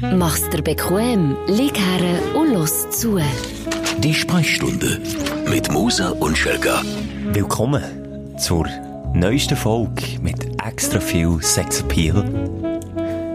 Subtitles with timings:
[0.00, 3.18] Mach's dir bequem, lieg her und los zu.
[3.98, 5.00] Die Sprechstunde
[5.48, 6.82] mit Musa und Schelga.
[7.32, 7.82] Willkommen
[8.38, 8.66] zur
[9.14, 12.24] neuesten Folge mit extra viel Sexappeal.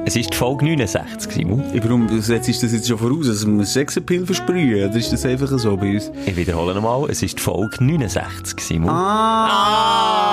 [0.05, 1.63] Es ist die Folge 69, Simon.
[1.83, 4.89] Warum setzt das jetzt schon voraus, dass wir Sexappeal versprühen?
[4.89, 6.11] Oder ist das einfach so bei uns?
[6.25, 8.89] Ich wiederhole nochmal, es ist die Folge 69, Simon.
[8.89, 9.47] Ah!
[9.51, 10.28] Ah,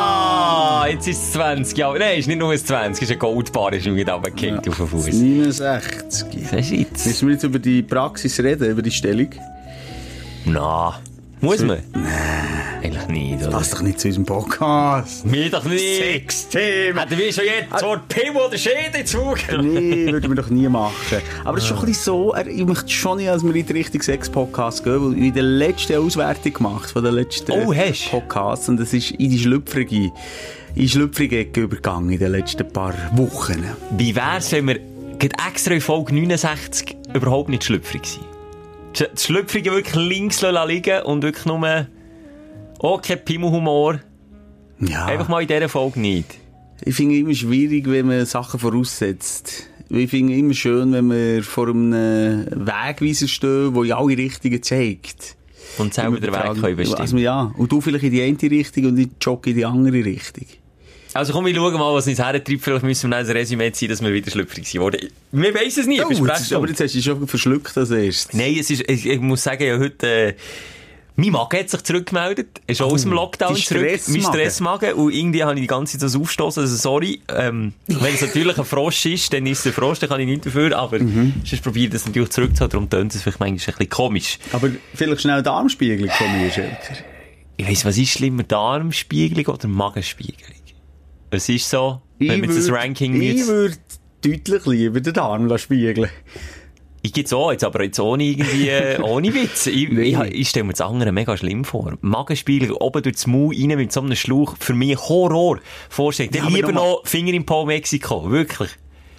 [0.89, 1.77] jetzt ist es 20.
[1.79, 4.69] Ja, nein, ist nicht nur ein 20, es ist ein Goldbar, ist mir gerade runtergekickt
[4.69, 5.07] auf den Fuß.
[5.07, 6.27] 69.
[6.33, 7.07] Siehst du jetzt?
[7.07, 9.29] Müssen wir jetzt über die Praxis reden, über die Stellung?
[10.45, 11.01] Na,
[11.41, 11.79] muss man?
[11.93, 12.36] Nein.
[12.87, 13.51] Eigentlich nicht, oder?
[13.51, 15.27] Passt doch nicht zu unserem Podcast.
[15.27, 15.97] Mir doch nicht.
[15.97, 16.97] Sexthemen!
[16.97, 19.75] Hätten wir schon jetzt das Wort Pimmel oder Schäde zugelassen?
[19.75, 20.95] Nee, würden wir doch nie machen.
[21.45, 23.77] Aber es ist schon ein bisschen so, ich möchte schon nicht, dass wir in den
[23.77, 28.09] richtigen Sex-Podcast gehen, weil ich in der letzten Auswertung gemacht von den letzten Oh, hast?
[28.09, 30.13] Podcasts und es ist in die schlüpfrige, in
[30.77, 33.65] die schlüpfrige übergegangen in den letzten paar Wochen.
[33.99, 34.79] Wie wär's, wenn wir
[35.49, 38.25] extra in Folge 69 überhaupt nicht schlüpfrig sind?
[39.13, 41.87] Das Schlüpfrige wirklich links liegen und wirklich nur,
[42.79, 44.01] oh, kein Pimmelhumor.
[44.81, 45.07] Ja.
[45.07, 46.39] Einfach mal in dieser Folge nicht.
[46.85, 49.69] Ich finde es immer schwierig, wenn man Sachen voraussetzt.
[49.89, 54.63] Ich finde es immer schön, wenn wir vor einem Wegweiser stehen, der in alle Richtungen
[54.63, 55.37] zeigt.
[55.79, 57.01] Und selber den Weg können bestimmen.
[57.01, 57.53] Also, ja.
[57.57, 60.47] Und du vielleicht in die eine Richtung und ich jogge in die andere Richtung.
[61.13, 62.61] Also komm, wir schauen mal, was uns hertreibt.
[62.61, 64.83] Vielleicht müssen wir ein Resümee ziehen, dass wir wieder schlüpfrig sind.
[64.83, 64.99] Oder,
[65.33, 68.35] wir weiss es nicht, Oh, jetzt, aber jetzt hast du dich schon verschluckt als erstes.
[68.35, 70.35] Nein, es ist, ich, ich muss sagen, ja, heute, äh,
[71.17, 72.61] mein Magen hat sich zurückgemeldet.
[72.67, 74.01] Ist auch aus dem Lockdown dein zurück.
[74.09, 74.93] Mein Stressmagen.
[74.95, 76.63] Und irgendwie habe ich die ganze Zeit das aufstoßen.
[76.63, 77.21] Also, sorry.
[77.35, 80.27] Ähm, wenn es natürlich ein Frosch ist, dann ist es ein Frosch, dann kann ich
[80.27, 80.77] nicht dafür.
[80.77, 81.35] Aber, Mhm.
[81.45, 82.71] sonst probiere ich das natürlich zurückzuholen.
[82.71, 84.39] Darum tönt es vielleicht manchmal ein bisschen komisch.
[84.53, 86.95] Aber vielleicht schnell Darmspiegelung von mir, Schelker.
[87.57, 88.43] Ich weiss, was ist schlimmer?
[88.43, 90.53] Darmspiegelung oder Magenspiegelung?
[91.31, 93.77] Es ist so, wenn jetzt das Ranking Ich würde
[94.23, 96.11] deutlich lieber den Darm lassen spiegeln
[97.07, 99.69] Ich gibt's auch, jetzt aber jetzt ohne irgendwie, äh, ohne Witz.
[99.69, 101.97] Ich, ich, ich stelle mir das andere mega schlimm vor.
[102.01, 105.61] Magenspiegelung, oben durch das Maul rein mit so einem Schlauch, für mich Horror.
[105.89, 106.35] Vorstellung.
[106.35, 108.31] Ja, lieber noch noch Finger im Po Mexiko.
[108.31, 108.71] Wirklich.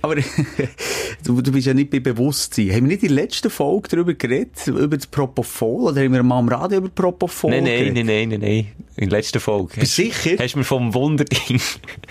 [0.02, 0.16] Aber
[1.24, 2.70] du, du bist ja nicht bei Bewusstsein.
[2.70, 4.68] Haben wir nicht in der letzten Folge darüber geredet?
[4.68, 5.92] Über das Propofol?
[5.92, 8.68] Oder haben wir mal am Radio über Propofol Nein, nein, nein, nein, nein, nein.
[8.96, 9.80] In der letzten Folge.
[9.80, 10.38] Bist sicher?
[10.40, 11.59] Hast du mir vom Wunderding,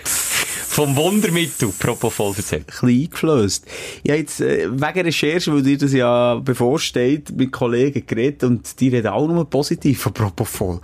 [0.77, 2.61] vom Wundermittel Propofol erzählt?
[2.61, 3.65] ein bisschen eingeflößt.
[4.03, 8.79] Ich habe jetzt äh, wegen Recherche, weil dir das ja bevorsteht, mit Kollegen geredet und
[8.79, 10.79] die reden auch nur positiv von Propofol.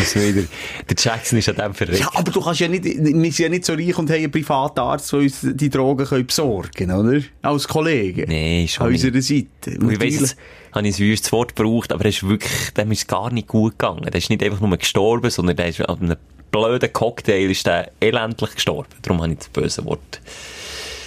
[0.00, 0.42] Muss wieder,
[0.90, 2.00] der Jackson ist an dem verreckt.
[2.00, 4.30] Ja, aber du kannst ja nicht, wir sind ja nicht so reich und haben einen
[4.32, 7.20] Privatarzt, der uns die Drogen können besorgen oder?
[7.42, 8.24] Als Kollegen.
[8.26, 9.04] Nee, schon An nicht.
[9.04, 9.78] unserer Seite.
[9.78, 10.36] Und ich weiss, jetzt
[10.72, 13.78] habe ich ein wüstes Wort gebraucht, aber er ist wirklich, dem ist gar nicht gut
[13.78, 14.02] gegangen.
[14.02, 16.16] Der ist nicht einfach nur gestorben, sondern der ist an einem
[16.60, 18.88] blöden Cocktail ist der elendlich gestorben.
[19.02, 20.20] Darum habe ich das böse Wort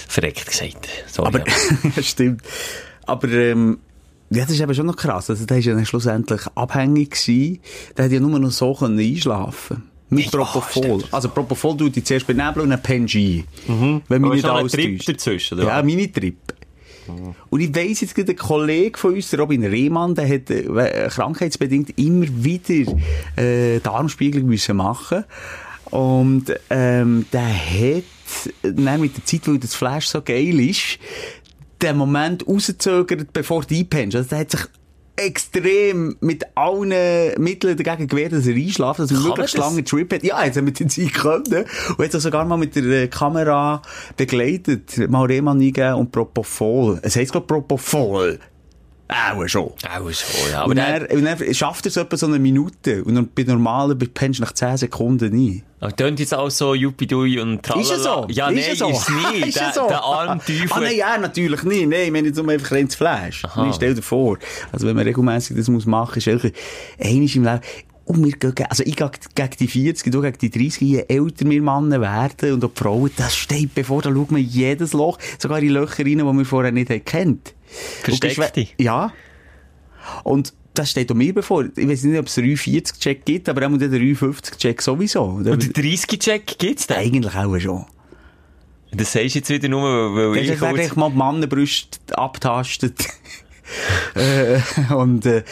[0.07, 0.87] verreckt gesagt.
[1.07, 2.41] Sorry, Aber, ja, stimmt.
[3.05, 3.79] Aber, ähm,
[4.31, 5.29] ja, das ist eben schon noch krass.
[5.29, 7.59] Also, der ist ja dann schlussendlich abhängig gewesen.
[7.97, 10.83] Der hat ja nur noch so können einschlafen Mit Ja, Propofol.
[10.99, 11.13] stimmt.
[11.13, 13.43] Also, Propofol tut dich zuerst benebeln und dann pennst du ein.
[14.07, 15.09] Wenn Aber mich nicht alles täuscht.
[15.09, 16.37] dazwischen, oder Ja, meine Trip.
[17.49, 21.97] Und ich weiss jetzt gerade, ein Kollege von uns, Robin Rehmann, der hat äh, krankheitsbedingt
[21.97, 22.93] immer wieder
[23.35, 25.23] äh, Darmspiegelung müssen machen
[25.91, 28.03] Und ähm, der hat
[28.61, 30.99] dann mit der Zeit, weil das Flash so geil ist,
[31.81, 34.15] den Moment rausgezögert, bevor du einpennst.
[34.15, 34.61] Also der hat sich
[35.19, 36.93] extrem mit allen
[37.37, 39.65] Mitteln dagegen gewehrt, dass er einschlaft, dass er möglichst das?
[39.65, 40.23] lange Trip hat.
[40.23, 41.65] Ja, jetzt haben wir die Zeit können.
[41.97, 43.81] Und hat er sogar mal mit der äh, Kamera
[44.17, 45.09] begleitet.
[45.09, 46.99] Mal Rehmann eingeben und Propofol.
[47.01, 48.39] Es heisst, glaub Propofol.
[49.11, 49.63] Auch schon.
[49.63, 50.59] Auch schon, ja.
[50.61, 53.03] Aber Und der, dann, und dann schafft er es etwa so eine Minute.
[53.03, 55.63] Und dann bei normalen pennst du nach 10 Sekunden ein.
[55.79, 57.81] aber tönt jetzt auch so Yuppidui und tralala.
[57.81, 58.27] Ist es so?
[58.29, 58.89] Ja, ist nein, es so?
[58.89, 59.47] ist nicht.
[59.47, 59.87] ist der, es so?
[59.87, 60.67] der arme Teufel.
[60.69, 61.87] Ah, nein, ja, natürlich nicht.
[61.87, 63.45] Nein, ich meine jetzt nur einfach Fleisch.
[63.45, 63.63] Aha.
[63.63, 64.37] Nein, stell dir vor.
[64.71, 66.53] Also, wenn man regelmäßig das muss machen, ist wirklich
[66.99, 67.61] einiges im Leben.
[68.05, 71.47] Und wir gehen, also ich gehe gegen die 40, du gegen die 30, je älter
[71.47, 75.19] wir Männer werden und auch die Frauen, das steht bevor, da schaut man jedes Loch,
[75.37, 77.53] sogar in Löcher rein, die wir vorher nicht haben kennt.
[78.03, 78.67] Versteckte?
[78.77, 79.13] Ja.
[80.23, 81.65] Und das steht auch mir bevor.
[81.75, 85.23] Ich weiß nicht, ob es einen 40-Check gibt, aber auch den 50-Check sowieso.
[85.23, 86.97] Und den 30-Check gibt's denn?
[86.97, 87.85] Eigentlich auch schon.
[88.91, 90.95] Das sagst du jetzt wieder nur, weil Dann ich er kurz...
[90.95, 93.07] mal die Mannenbrüste abtastet.
[94.15, 94.59] äh,
[94.93, 95.43] und, äh,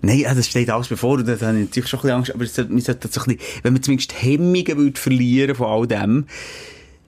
[0.00, 2.44] nein, das steht alles bevor, und da habe ich natürlich schon ein bisschen Angst, aber
[2.44, 5.66] es sollte- man sollte das so ein bisschen, wenn man zumindest Hemmungen würde verlieren von
[5.66, 6.26] all dem,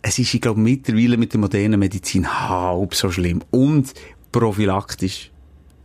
[0.02, 3.42] es ist, ich glaube, mittlerweile mit der modernen Medizin halb so schlimm.
[3.50, 3.92] Und
[4.36, 5.30] prophylaktisch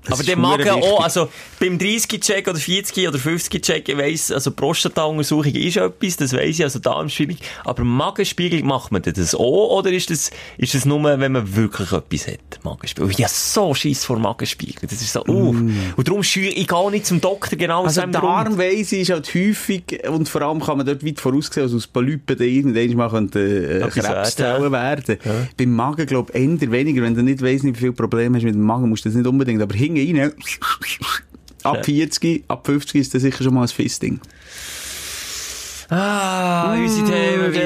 [0.04, 0.92] Das aber der verdammt wichtig.
[0.92, 6.34] auch, also beim 30-Check oder 40 oder 50-Check, ich weiss, also Prostata-Untersuchung ist etwas, das
[6.34, 7.40] weiss ich, also Darmspiegelung.
[7.66, 11.92] Aber Magenspiegel macht man das auch, oder ist das, ist das nur, wenn man wirklich
[11.92, 13.12] etwas hat, Magenspiegel?
[13.18, 15.50] Ja, so Schiss vor Magenspiegel, das ist so, uh.
[15.96, 18.48] Und darum schüre ich gar nicht zum Doktor, genau aus Also diesem Grund.
[18.48, 22.38] Darmweise ist halt häufig, und vor allem kann man dort weit voraussehen, dass aus Polypen
[22.38, 25.18] dann irgendwann mal könnte, äh, Krebszellen werden.
[25.58, 27.02] Beim Magen, glaube ich, eher weniger.
[27.02, 29.28] Wenn du nicht weiss, wie viele Probleme hast mit dem Magen, musst du das nicht
[29.28, 29.62] unbedingt.
[29.62, 30.34] Aber hinten rein,
[31.64, 34.20] ab 40, ab 50 ist das sicher schon mal ein Fisting.
[35.94, 37.66] Ah, unsere Themen wieder.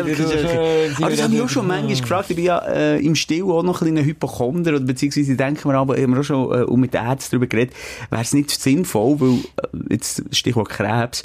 [0.97, 2.31] Aber das habe ich auch schon manchmal gefragt.
[2.31, 5.75] Ich bin ja äh, im Still auch noch ein bisschen Hypochonder, oder beziehungsweise denken wir
[5.75, 7.75] aber, haben wir auch schon äh, auch mit den Ärzten darüber geredet,
[8.09, 11.23] wäre es nicht sinnvoll, weil, äh, jetzt Stichwort Krebs,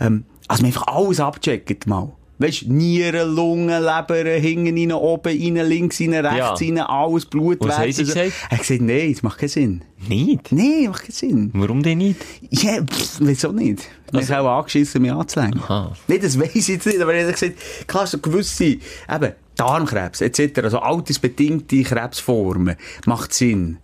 [0.00, 2.10] ähm, also man einfach alles abcheckt mal.
[2.40, 6.66] Weißt du, Nieren, Lungen, Leber, hinten rein, oben rein, links rein, rechts Ja.
[6.68, 7.58] rein, alles Blut.
[7.60, 8.14] Was haben sie so.
[8.14, 8.32] gesagt?
[8.48, 9.84] Er hat gesagt, nein, das macht keinen Sinn.
[10.08, 10.50] Nicht?
[10.50, 11.50] Nein, macht keinen Sinn.
[11.52, 12.16] Warum denn nicht?
[12.50, 12.78] Ja,
[13.20, 13.82] wieso nicht?
[14.10, 15.60] Man ist auch angeschissen, mich anzulängen.
[15.68, 17.54] Nein, das weiss ich jetzt nicht, aber er hat gesagt,
[17.86, 23.76] klar, so gewisse, eben, Darmkrebs, etc., also altersbedingte Krebsformen, macht Sinn.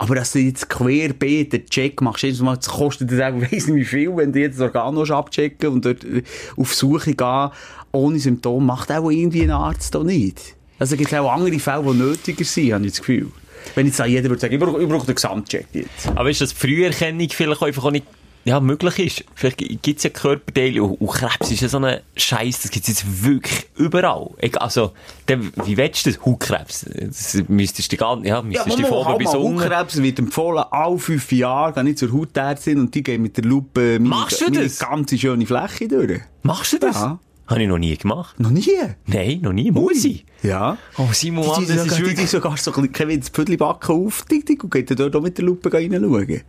[0.00, 3.66] Aber dass du jetzt querbeet den Check machst, jedes Mal, das kostet dir auch, weiss
[3.66, 6.22] nicht wie viel, wenn du jetzt das Organ noch abchecken und dort äh,
[6.56, 7.50] auf Suche gehen,
[7.92, 10.56] ohne Symptome, macht auch irgendwie ein Arzt da nicht.
[10.78, 13.30] Also gibt es auch andere Fälle, die nötiger sind, habe ich das Gefühl.
[13.74, 16.08] Wenn jetzt jeder würde sagen, ich brauche, ich brauche den Gesamtcheck jetzt.
[16.14, 18.06] Aber ist das Früherkennung vielleicht einfach auch nicht
[18.44, 19.24] ja, möglich ist?
[19.34, 22.88] Vielleicht gibt es ja Körperteile und, und Krebs ist ja so ein Scheiß, das gibt
[22.88, 24.30] es jetzt wirklich überall.
[24.56, 24.92] Also,
[25.26, 26.24] dann, wie willst du das?
[26.24, 26.86] Hautkrebs?
[26.88, 29.60] Das müsstest du gar nicht, ja, müsstest du Ja, mal, oben bis unten.
[29.60, 33.44] Hautkrebs wird empfohlen, alle fünf Jahre gehe ich zur Hautärztin und die gehen mit der
[33.44, 34.78] Lupe meine, Machst du meine das?
[34.78, 36.20] ganze schöne Fläche durch.
[36.42, 36.96] Machst du das?
[36.96, 37.18] Ja.
[37.46, 38.38] Habe ich noch nie gemacht.
[38.38, 38.70] Noch nie?
[39.06, 39.72] Nein, noch nie.
[39.72, 40.24] Muss ich?
[40.42, 40.78] Ja.
[40.96, 42.30] Oh, Simon, Die, die, das ist sogar, die, die wirklich...
[42.30, 45.72] sogar so ein bisschen das Pfüdlibacken auf, und geht dann dort auch mit der Lupe
[45.72, 46.42] reinschauen.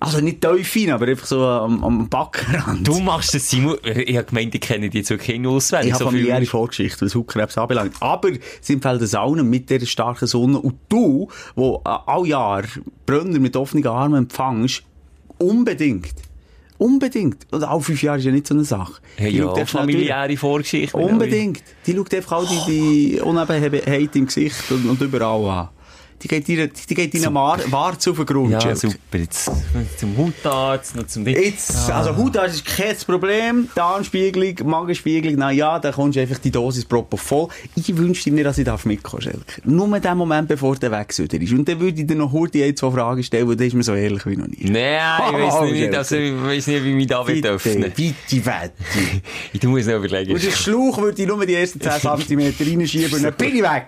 [0.00, 2.88] Also nicht tief rein, aber einfach so am, am Backenrand.
[2.88, 3.76] Du machst das, Simon.
[3.84, 5.88] Ich habe gemeint, ich kenne die jetzt wirklich nicht auswendig.
[5.88, 7.94] Ich habe so viel- familiäre Vorgeschichte, was Hautkrebs anbelangt.
[8.00, 8.30] Aber
[8.62, 10.58] sie empfehlen das allen mit dieser starken Sonne.
[10.58, 12.62] Und du, wo äh, all Jahr
[13.04, 14.82] Brünner mit offenen Armen empfängst,
[15.38, 16.14] unbedingt.
[16.78, 17.46] Unbedingt.
[17.50, 19.02] Und alle fünf Jahre ist ja nicht so eine Sache.
[19.18, 20.96] Ja, Die ja, familiäre Vorgeschichte.
[20.96, 21.62] Unbedingt.
[21.86, 22.70] Die schaut einfach all die,
[23.16, 25.68] die Unebenheit im Gesicht und, und überall an.
[26.22, 28.50] Die geht dir, die geht deinen Warz auf den Grund.
[28.52, 28.94] Ja, super.
[29.14, 29.50] Jetzt
[29.98, 31.34] zum Hautarzt, noch zum Ding.
[31.34, 33.68] Jetzt, also Hautarzt ist kein Problem.
[33.74, 37.48] Darmspiegelung, Magenspiegelung, na ja, da kommst du einfach die Dosis propofol.
[37.74, 39.62] Ich wünschte mir, dass ich darf mitkommen, Schelke.
[39.64, 41.52] Nur in dem Moment, bevor der Wegsüder ist.
[41.52, 43.82] Und dann würde ich dir noch heute ein, zwei Fragen stellen, weil das ist mir
[43.82, 44.58] so ehrlich wie noch nie.
[44.70, 47.92] Nein, ich weiss Oh, nicht, also, ich weiss nicht, wie mich da wird öffnen.
[47.96, 48.70] bitte, bitte.
[49.52, 50.32] Ich muss noch überlegen.
[50.34, 51.92] Und den Schlauch würde ich nur die ersten 10
[52.26, 52.40] cm
[52.78, 53.86] reinschieben und dann bin ich weg.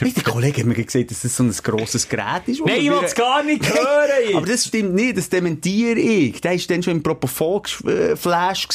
[0.00, 0.74] Nicht, der Kollege hat mir
[1.06, 2.60] gesagt, dass das so ein grosses Gerät ist.
[2.64, 4.36] Nein, ich wieder- will's gar nicht hören.
[4.36, 6.40] Aber das stimmt nicht, das dementiere ich.
[6.40, 8.68] Der war dann schon im Propofol-Flash.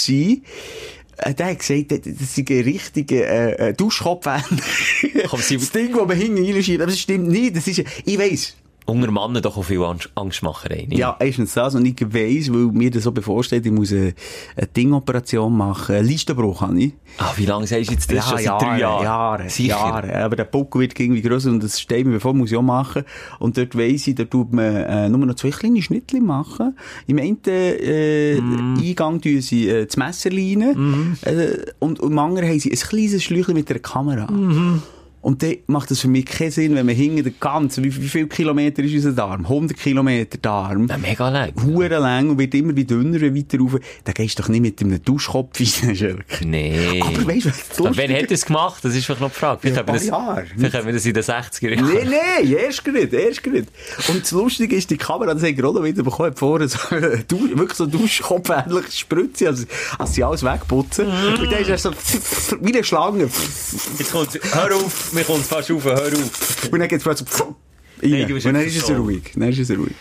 [1.17, 3.15] Äh, Der hat gesagt, das sei ein richtiger
[3.59, 4.25] äh, äh, Duschkopf.
[4.25, 6.81] Das Ding, das man hinten reinschiebt.
[6.81, 7.55] Aber das stimmt nicht.
[7.55, 8.55] Das ist, ich weiss.
[8.87, 10.85] Unter Mannen doch auch viel Angst- Angstmacherei.
[10.87, 10.99] nicht?
[10.99, 11.73] Ja, erstens das.
[11.73, 14.13] Und ich weiss, weil mir das so bevorsteht, ich muss eine,
[14.55, 15.95] eine Dingoperation machen.
[15.95, 16.93] Einen Listenbruch habe ich.
[17.17, 18.29] Ah, wie lange sagst du jetzt das?
[18.29, 19.03] schon seit drei Jahren?
[19.03, 19.69] Jahre, Sicher?
[19.69, 20.15] Jahre.
[20.23, 23.03] Aber der Buckel wird irgendwie grösser und das steht mir bevor, muss ich auch machen.
[23.39, 26.77] Und dort weiss ich, da tut man äh, nur noch zwei kleine Schnittchen machen.
[27.07, 28.77] Im einen äh, Mhm.
[28.79, 32.77] Eingang tun sie äh, das Messer rein äh, und, und im anderen haben sie ein
[32.77, 34.29] kleines Schläuchchen mit einer Kamera.
[34.31, 34.81] Mhm.
[35.25, 38.07] Und dann macht das für mich keinen Sinn, wenn man hinten den ganzen, wie, wie
[38.07, 39.41] viel Kilometer ist unser Darm?
[39.41, 40.85] 100 Kilometer Darm.
[40.87, 41.51] Ja, mega lang.
[41.63, 43.71] Hure lang und wird immer wie dünner weiter rauf.
[44.03, 45.65] Da gehst du doch nicht mit einem Duschkopf rein,
[45.95, 46.45] Schelke.
[46.45, 47.01] Nee.
[47.01, 48.85] Aber weißt du, was Aber wer hat das gemacht?
[48.85, 49.61] Das ist vielleicht noch die Frage.
[49.61, 50.47] Vielleicht Ja, haben wir das, ein paar Jahre.
[50.55, 52.07] vielleicht haben wir das in den 60er Jahren.
[52.07, 53.67] Nee, nee, erst nicht, erst nicht.
[54.07, 56.77] Und das Lustige ist, die Kamera, das haben wir auch wieder bekommen, hat vorne so,
[56.91, 59.65] wirklich so Duschkopf-ähnliche Spritze, also,
[59.97, 61.07] als sie alles wegputzen.
[61.07, 61.91] Und dann ist er so,
[62.61, 63.23] wie eine Schlange.
[63.97, 66.69] Jetzt kommt's, hör auf, mir kommt fast auf, hör auf.
[66.71, 67.55] Und dann geht's plötzlich so,
[68.01, 68.31] Nein, rein.
[68.33, 68.93] Und dann ist es so.
[68.95, 69.31] ruhig.
[69.35, 69.93] Dann ist es ruhig.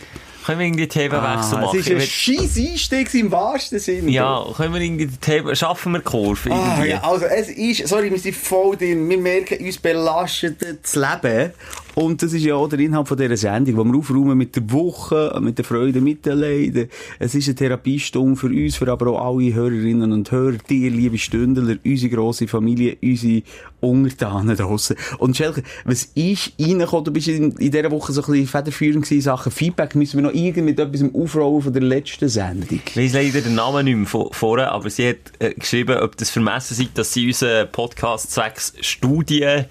[0.45, 1.79] Können wir irgendwie Themenwechsel Ah, machen?
[1.79, 4.11] es ist ein scheiß Einstieg im wahrsten Sinne.
[4.11, 7.87] ja, können wir irgendwie die Themen, schaffen wir die Kurve Ah, ja, also es ist,
[7.87, 9.09] sorry, wir sind voll drin.
[9.09, 11.51] Wir merken, uns belastet das Leben.
[11.95, 14.69] Und das ist ja auch der Inhalt von dieser Sendung, wo wir aufräumen mit der
[14.71, 16.89] Woche, mit der Freude, mit den Leiden.
[17.19, 21.17] Es ist eine Therapiestunde für uns, für aber auch alle Hörerinnen und Hörer, dir, liebe
[21.17, 23.43] Stündler, unsere grosse Familie, unsere
[23.79, 24.95] Untertanen draussen.
[25.19, 27.05] Und Schelke, was ist reingekommen?
[27.05, 29.95] Du bist in, in dieser Woche so ein bisschen federführend gewesen Sachen Feedback.
[29.95, 32.79] Müssen wir noch irgendwie mit etwas aufrollen von der letzten Sendung?
[32.85, 36.17] Ich weiss leider den Namen nicht mehr vor- vorher, aber sie hat äh, geschrieben, ob
[36.17, 39.65] das vermessen sei, dass sie unseren Podcast zwecks Studien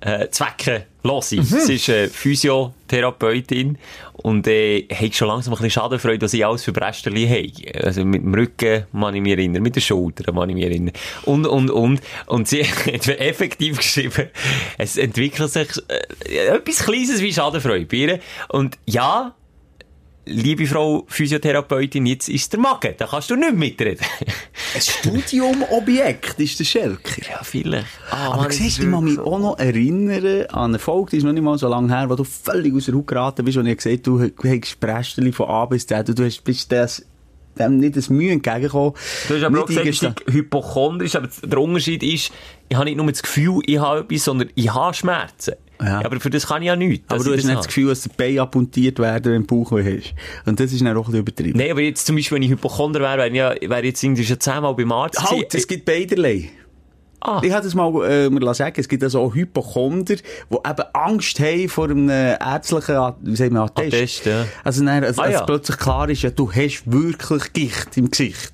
[0.00, 1.42] äh, Zwecke Los sie.
[1.42, 3.78] Sie ist äh, Physiotherapeutin
[4.12, 7.84] und äh, hat schon langsam ein bisschen Schadenfreude, was ich alles für Bresterli habe.
[7.84, 10.92] Also mit dem Rücken kann ich mich erinnern, mit der Schulter kann ich mich erinnern.
[11.22, 12.00] Und, und, und.
[12.26, 14.28] Und sie hat effektiv geschrieben,
[14.78, 18.20] es entwickelt sich äh, etwas Kleines wie Schadenfreude bei ihr.
[18.48, 19.34] Und ja,
[20.30, 24.04] liebe Frau Physiotherapeutin, jetzt ist der Magen, da kannst du nicht mitreden.
[24.74, 27.22] Ein Studiumobjekt ist der Schelker.
[27.30, 27.86] ja, vielleicht.
[28.10, 31.10] Ah, Aber siehst du, ich kann ist mich wirklich auch noch erinnern an eine Folge,
[31.10, 33.44] die ist noch nicht mal so lange her, wo du völlig aus der Haut geraten
[33.44, 36.70] bist und ich gesehen du hast Prästeli von A bis Z und du hast, bist
[36.72, 37.04] das,
[37.58, 38.94] dem nicht das Mühe entgegengekommen.
[39.28, 42.32] Du hast aber auch Nicht gesagt, ich sei hypochondrisch, aber der Unterschied ist,
[42.68, 45.54] ich habe nicht nur das Gefühl, ich habe etwas, sondern ich habe Schmerzen.
[45.82, 46.04] Ja.
[46.04, 47.04] aber für das kann ich ja nichts.
[47.08, 47.66] Aber du hast nicht das.
[47.66, 50.14] Gefühl, dass der Bein abpuntiert werden, wenn du Bauchweh hast.
[50.46, 51.58] Und das ist dann auch ein bisschen übertrieben.
[51.58, 53.34] Nein, aber jetzt zum Beispiel, wenn ich Hypochonder wäre, wäre ich
[53.68, 56.50] ja, jetzt irgendwie schon zehnmal beim Arzt Halt, es gibt beiderlei.
[57.22, 57.40] Ah.
[57.44, 60.20] Ich habe das mal äh, mir sagen, es gibt also auch Hypochonder, die
[60.54, 63.94] eben Angst haben vor einem ärztlichen, wie sagen wir, Attest.
[63.94, 64.46] Attest, ja.
[64.64, 65.42] Also, dann, als, Ah, als ja.
[65.42, 68.52] plötzlich klar ist, ja, du hast wirklich Gicht im Gesicht.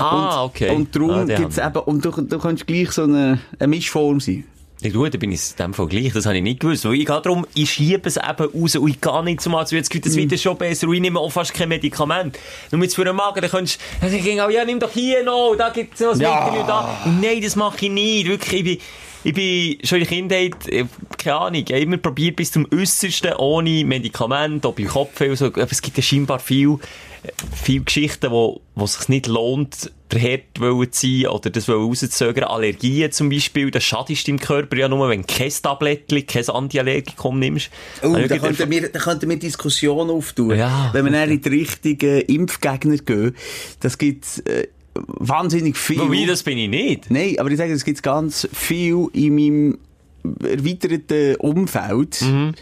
[0.00, 0.70] Ah, und, okay.
[0.74, 4.18] Und darum Ah, die gibt's eben, und du, du kannst gleich so eine, eine Mischform
[4.18, 4.44] sein.
[4.82, 6.12] Ja, gut, dann bin ich in dem Fall gleich.
[6.14, 6.84] Das habe ich nicht gewusst.
[6.86, 8.26] Weil ich gehe darum, ich schiebe es eben
[8.62, 9.72] raus und ich gehe nicht zum Arzt.
[9.72, 12.38] Jetzt geht es wieder schon besser und ich nehme auch fast kein Medikament.
[12.70, 15.22] Nur jetzt für den Magen, dann könntest du, dann ging auch, ja, nimm doch hier
[15.22, 16.44] noch, da gibt es noch ein Ja.
[16.46, 17.06] Mittel und da.
[17.20, 18.26] Nein, das mache ich nicht.
[18.26, 18.78] Wirklich, ich bin,
[19.22, 20.84] ich bin schon in der Kindheit, äh,
[21.18, 25.36] keine Ahnung, ich habe immer probiert bis zum Äußersten, ohne Medikament, ob im Kopf oder
[25.36, 25.46] so.
[25.46, 26.78] Aber es gibt ja scheinbar viel,
[27.22, 31.50] äh, viel Geschichten, wo, wo es sich nicht lohnt, der Herd wollen zu sein oder
[31.50, 32.44] das wollen rauszögern.
[32.44, 37.38] Allergien zum Beispiel, das schadest deinem Körper ja nur, wenn du kein Tablettchen, kein Antiallergikum
[37.38, 37.70] nimmst.
[38.02, 40.56] Oh, da könnten wir, da könnten wir Diskussionen auftun.
[40.56, 40.90] Ja.
[40.92, 43.36] Wenn wir dann in die richtigen Impfgegner gehen,
[43.80, 46.00] das gibt äh, wahnsinnig viel.
[46.00, 47.10] Wobei, das bin ich nicht.
[47.10, 49.78] Nein, aber ich sage, es gibt ganz viel in meinem
[50.42, 52.20] erweiterten Umfeld.
[52.22, 52.54] Mhm.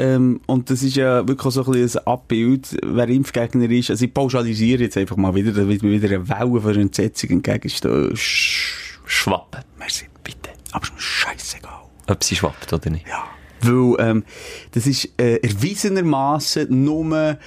[0.00, 3.90] Ähm, und das ist ja wirklich so ein, bisschen ein Abbild, wer Impfgegner ist.
[3.90, 7.30] Also ich pauschalisiere jetzt einfach mal wieder, da wird mir wieder eine Welle von Entsetzung
[7.30, 8.14] entgegenstehen.
[8.14, 8.74] Sch-
[9.06, 9.62] Schwappen.
[9.78, 10.06] Merci.
[10.22, 10.50] Bitte.
[10.72, 11.80] Aber ist mir scheissegal.
[12.06, 13.06] Ob sie schwappt oder nicht.
[13.08, 13.24] Ja.
[13.62, 14.24] Weil, ähm,
[14.72, 17.38] das ist äh, erwiesenermaßen nur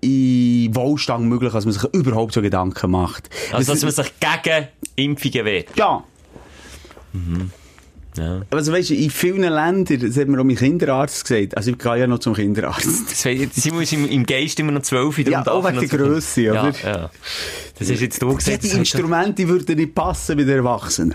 [0.00, 3.30] in Wohlstand möglich, dass man sich überhaupt so Gedanken macht.
[3.52, 5.68] Also, Das- dass man sich gegen Impfungen wehrt.
[5.76, 6.04] ja.
[8.16, 8.42] Ja.
[8.50, 11.78] Also weißt du, in vielen Ländern, das hat mir auch mein Kinderarzt gesagt, also ich
[11.78, 13.08] gehe ja noch zum Kinderarzt.
[13.16, 15.18] Simon ist im, im Geist immer noch zwölf.
[15.18, 16.72] Ja, auch wegen der Grösse, ja, oder?
[16.84, 17.10] Ja,
[17.78, 18.62] Das ist jetzt du Ja, gesagt.
[18.62, 21.14] die Instrumente würden nicht passen bei den Erwachsenen.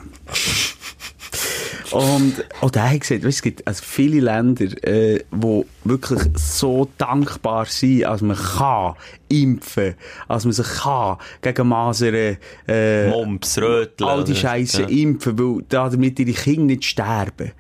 [1.93, 6.88] Und auch der hat gesagt, weißt, es gibt also viele Länder, äh, wo wirklich so
[6.98, 8.93] dankbar sind, als man kann
[9.29, 9.96] impfen,
[10.27, 14.10] als man sich kann gegen Masern, äh, Mumps, Röteln.
[14.10, 14.88] all die Scheiße Ja.
[14.88, 17.51] impfen, weil da damit ihre Kinder nicht sterben.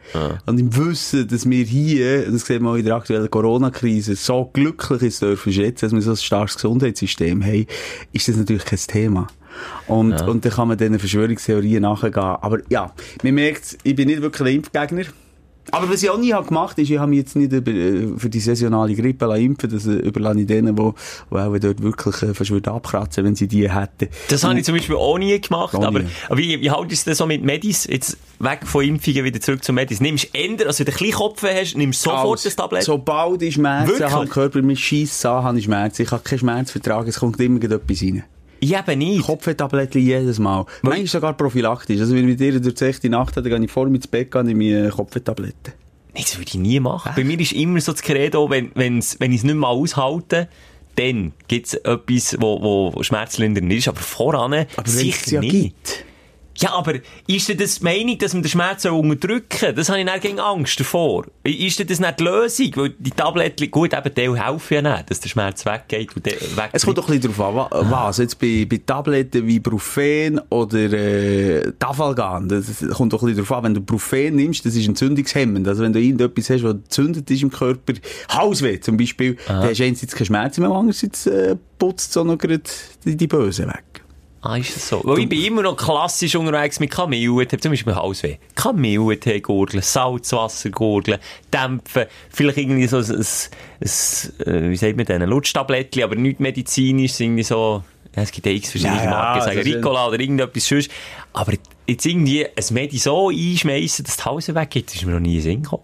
[0.45, 4.45] Und im Wissen, dass wir hier, das sehen wir auch in der aktuellen Corona-Krise, so
[4.51, 7.65] glücklich ist dürfen schätzen, dass wir so ein starkes Gesundheitssystem haben,
[8.13, 9.27] ist das natürlich kein Thema.
[9.87, 12.15] Und, und dann kann man diesen Verschwörungstheorien nachgehen.
[12.15, 12.91] Aber ja,
[13.23, 15.05] man merkt, ich bin nicht wirklich ein Impfgegner.
[15.71, 18.07] Aber was ich auch nie habe gemacht ist, ich habe mich jetzt nicht über, äh,
[18.17, 20.81] für die saisonale Grippe lassen impfen Das äh, überlasse ich denen, die,
[21.31, 24.07] die auch dort wirklich äh, fast abkratzen, wenn sie die hätten.
[24.29, 25.85] Das habe ich zum Beispiel auch nie gemacht, Auch nie.
[25.85, 27.85] aber, aber wie, wie haltest du das so mit Medis?
[27.85, 30.01] Jetzt weg von Impfungen wieder zurück zu Medis.
[30.01, 32.43] Nimmst du änder, also wenn du ein Kopf hast, nimmst sofort Alles.
[32.43, 32.83] das Tablett?
[32.83, 36.01] Sobald ich Schmerzen habe, Körper mit Scheiss an, habe ich Schmerzen.
[36.01, 38.23] Ich kann keinen Schmerz vertragen, es kommt immer etwas rein.
[38.59, 39.23] Ich eben nicht.
[39.25, 40.65] Kopftabletten jedes Mal.
[40.81, 41.99] Manchmal sogar prophylaktisch.
[41.99, 43.95] Also wenn ich mit dir durch die sechste Nacht habe, dann gehe ich vor mir
[43.95, 45.73] ins Bett und ich Kopftabletten.
[46.13, 47.11] Nein, das würde ich nie machen.
[47.15, 50.47] Bei mir ist immer so das Credo, wenn, wenn's, wenn ich es nicht mehr aushalte,
[50.95, 53.87] dann gibt es etwas, wo, wo schmerzlindernd ist.
[53.87, 55.51] Aber voran Aber sicher ja nicht.
[55.51, 56.05] gibt.
[56.59, 56.95] Ja, aber
[57.27, 59.73] ist denn das die Meinung, dass man den Schmerz unterdrücken soll?
[59.73, 61.25] Das habe ich dann gegen Angst davor.
[61.43, 62.71] Ist denn das nicht die Lösung?
[62.75, 66.69] Weil die Tabletten, gut, eben, die helfen ja nicht, dass der Schmerz weggeht und weg
[66.73, 68.17] Es kommt doch ein bisschen drauf an, wa- was.
[68.17, 73.57] Jetzt bei, bei Tabletten wie Brufen oder äh, Tafalgan, das kommt doch ein bisschen drauf
[73.57, 73.63] an.
[73.63, 75.67] Wenn du Brufen nimmst, das ist entzündungshemmend.
[75.67, 77.93] Also wenn du irgendetwas hast, was entzündet ist im Körper,
[78.33, 82.25] Hausweh zum Beispiel, dann hast du einerseits keine Schmerzen mehr, andererseits äh, putzt es auch
[82.25, 82.61] noch gerade
[83.05, 83.83] die, die Böse weg.
[84.41, 85.01] Ah, ist das so?
[85.03, 88.37] Weil ich bin immer noch klassisch unterwegs mit Kamillentee, zum Beispiel Hausweh.
[88.55, 91.19] Kamillentee gurgeln, Salzwasser gurgeln,
[91.53, 93.25] dämpfen, vielleicht irgendwie so ein, ein,
[93.81, 97.83] ein äh, wie sagt man denn, ein Lutschtablettchen, aber nicht medizinisch, irgendwie so,
[98.15, 100.89] ja, es gibt ja x verschiedene Ja, ja, Marken, das sagen Ricola oder irgendetwas sonst.
[101.33, 101.53] Aber
[101.85, 105.41] jetzt irgendwie ein Medi so einschmeissen, dass die Hause weggeht, ist mir noch nie in
[105.41, 105.83] Sinn gekommen.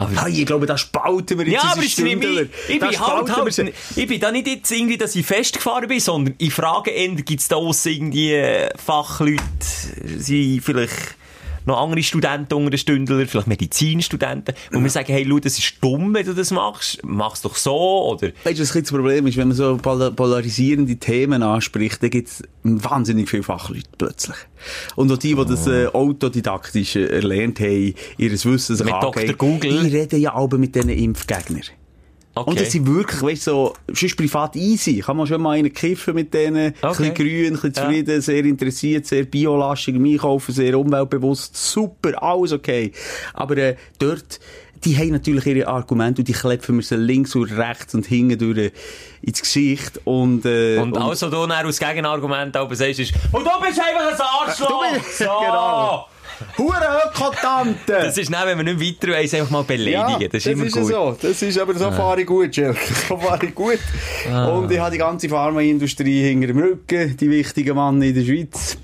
[0.00, 3.58] Aber Hey, ich glaube, da spalten wir jetzt ja, aber mein, ich Da bin halt,
[3.58, 7.40] halt, ich bin da nicht jetzt irgendwie, dass ich festgefahren bin, sondern ich frage gibt
[7.40, 8.34] es da aussen irgendwie
[8.82, 9.42] Fachleute,
[10.16, 11.16] sie vielleicht
[11.66, 15.74] noch andere Studenten unter den Stündler, vielleicht Medizinstudenten, wo wir sagen, hey, schau, das ist
[15.80, 18.28] dumm, wenn du das machst, mach's doch so, oder...
[18.44, 22.42] Weißt du, was das Problem ist, wenn man so pol polarisierende Themen anspricht, dann gibt's
[22.62, 24.36] wahnsinnig viele Fachleute plötzlich.
[24.96, 29.34] Und auch die, die das äh, autodidaktisch äh, erlernt haben, ihres Wissens Mit angehen, Dr.
[29.36, 29.82] Google.
[29.82, 31.62] die reden ja alle mit diesen Impfgegnern.
[32.32, 32.48] Okay.
[32.50, 35.00] Und das sind wirklich, weißt du, so, sonst privat easy.
[35.00, 36.56] Kann man schon mal einen kiffen mit denen.
[36.56, 37.10] Ein Okay.
[37.10, 41.56] bisschen grün, ein bisschen zufrieden, sehr interessiert, sehr biolastig im Einkaufen, sehr umweltbewusst.
[41.56, 42.92] Super, alles okay.
[43.34, 44.38] Aber äh, dort,
[44.84, 48.38] die haben natürlich ihre Argumente und die klepfen mir so links und rechts und hinten
[48.38, 48.70] durch
[49.22, 50.00] ins Gesicht.
[50.04, 54.12] Und, äh, Und also du dann als Gegenargument aber sagst, ist, und du bist einfach
[54.12, 54.68] ein Arschloch!
[54.68, 55.24] Du bist- so!
[55.24, 56.06] genau.
[56.58, 57.92] Hure Ökotante!
[57.92, 60.30] Das ist dann, wenn wir nicht weiter weiss, einfach mal beleidigen.
[60.30, 60.88] das ist immer ja gut.
[60.88, 61.16] so.
[61.20, 62.74] Das ist aber so fahre ich gut, Jill.
[63.08, 63.78] So fahre ich gut.
[64.26, 68.78] Und ich habe die ganze Pharmaindustrie hinter dem Rücken, die wichtigen Mann in der Schweiz.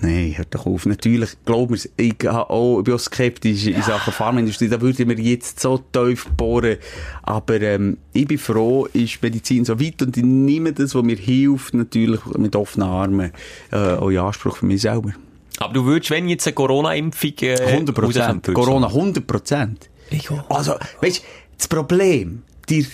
[0.00, 0.86] Nein, hört doch auf.
[0.86, 4.68] Natürlich, glaub mir, ich, auch, ich bin auch skeptisch in Sachen Pharmaindustrie.
[4.68, 6.76] Da würde ich mir jetzt so tief bohren.
[7.22, 11.16] Aber ähm, ich bin froh, ist Medizin so weit und ich nehme das, was mir
[11.16, 13.32] hilft, natürlich mit offenen Armen
[13.70, 15.12] äh, auch in Anspruch für mich selber.
[15.58, 18.16] Aber du würdest, wenn jetzt eine Corona-Impfung äh, 100 Prozent.
[18.16, 19.90] rauskommt, würdest du- Corona 100 Prozent.
[20.10, 20.50] Ich auch.
[20.50, 21.22] Also, weißt du,
[21.56, 22.86] das Problem, die,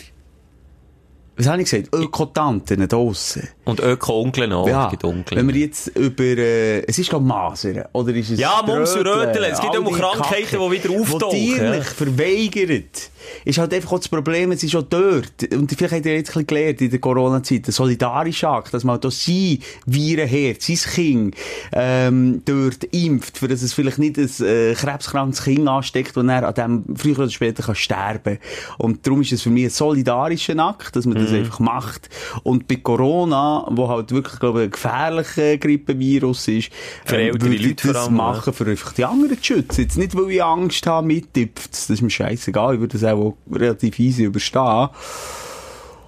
[1.36, 3.48] was habe ich gesagt, Ökotanten draussen.
[3.68, 4.66] Und Öko-Onkeln auch.
[4.66, 4.90] Ja,
[5.30, 9.06] wenn wir jetzt über, äh, es ist glaube Masern, oder ist es Ja, Mumps und
[9.06, 9.44] Röteln.
[9.52, 11.82] Es gibt auch Krankheiten, Kacke, die wieder auftauchen, Die ja.
[11.82, 13.10] verweigert.
[13.44, 15.52] Ist halt einfach auch das Problem, es ist schon dort.
[15.52, 18.84] Und vielleicht habt ihr jetzt ein bisschen gelernt in der Corona-Zeit, der solidarische Akt, dass
[18.84, 21.34] man da sein Virenherd, sein Kind,
[21.72, 26.48] ähm, dort impft, für dass es vielleicht nicht ein äh, krebskrankes Kind ansteckt, und er
[26.48, 28.38] an dem früher oder später kann sterben.
[28.78, 31.24] Und darum ist es für mich ein solidarischer Akt, dass man Mhm.
[31.24, 32.08] das einfach macht.
[32.44, 36.70] Und bei Corona, wo halt wirklich, glaube ich, ein gefährlicher Grippevirus ist,
[37.04, 39.82] Für ähm, ältere Leute das machen, für einfach die anderen zu schützen.
[39.82, 41.72] Jetzt nicht, weil ich Angst habe, mittipft.
[41.72, 42.74] Das ist mir scheißegal.
[42.74, 44.88] Ich würde das auch relativ easy überstehen.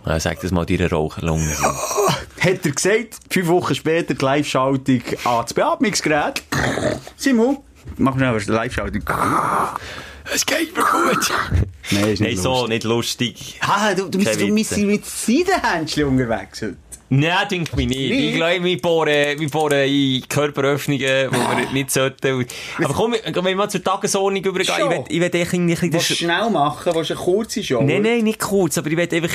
[0.06, 1.52] Ja, sag das mal deiner Raucherlunge.
[2.40, 6.42] Hat er gesagt, fünf Wochen später die Live-Schaltung an das Beatmungsgerät.
[7.16, 7.58] Simon,
[7.98, 9.02] mach schnell eine Live-Schaltung.
[10.32, 11.30] Es geht mir gut.
[11.90, 12.68] Nein, ist Nein, nicht so, lustig.
[12.68, 13.60] nicht lustig.
[13.60, 16.76] Ah, du, du bist, du bist mit Seidenhändchen unterwegs heute.
[17.12, 18.10] Nein, denke mich nicht.
[18.10, 22.46] Ich glaube, wir bohren, wir bohren in Körperöffnungen, die wir nicht sollten.
[22.78, 24.74] Aber komm, wenn wir mal zur Tagesordnung übergehen,
[25.08, 26.94] ich will, ich will ein Willst du schnell machen?
[26.94, 27.82] Willst du eine kurze Show?
[27.82, 29.34] Nein, nein, nicht kurz, aber ich will einfach...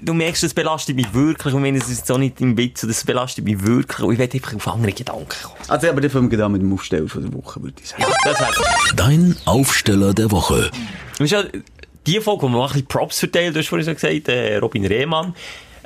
[0.00, 1.54] Du merkst, das belastet mich wirklich.
[1.54, 4.06] Und wenn es ist auch nicht im Witz, das belastet mich wirklich.
[4.06, 5.56] Und ich will einfach auf andere Gedanken kommen.
[5.68, 8.04] Also, aber dann fangen wir an mit dem Aufstellen von der Woche, würde ich sagen.
[8.24, 8.52] Das wäre
[8.94, 10.70] Dein Aufsteller der Woche.
[11.18, 11.42] Ist ja
[12.06, 14.86] die Folge, wo man ein bisschen Props verteilt, du hast vorhin so gesagt, äh, Robin
[14.86, 15.34] Rehmann,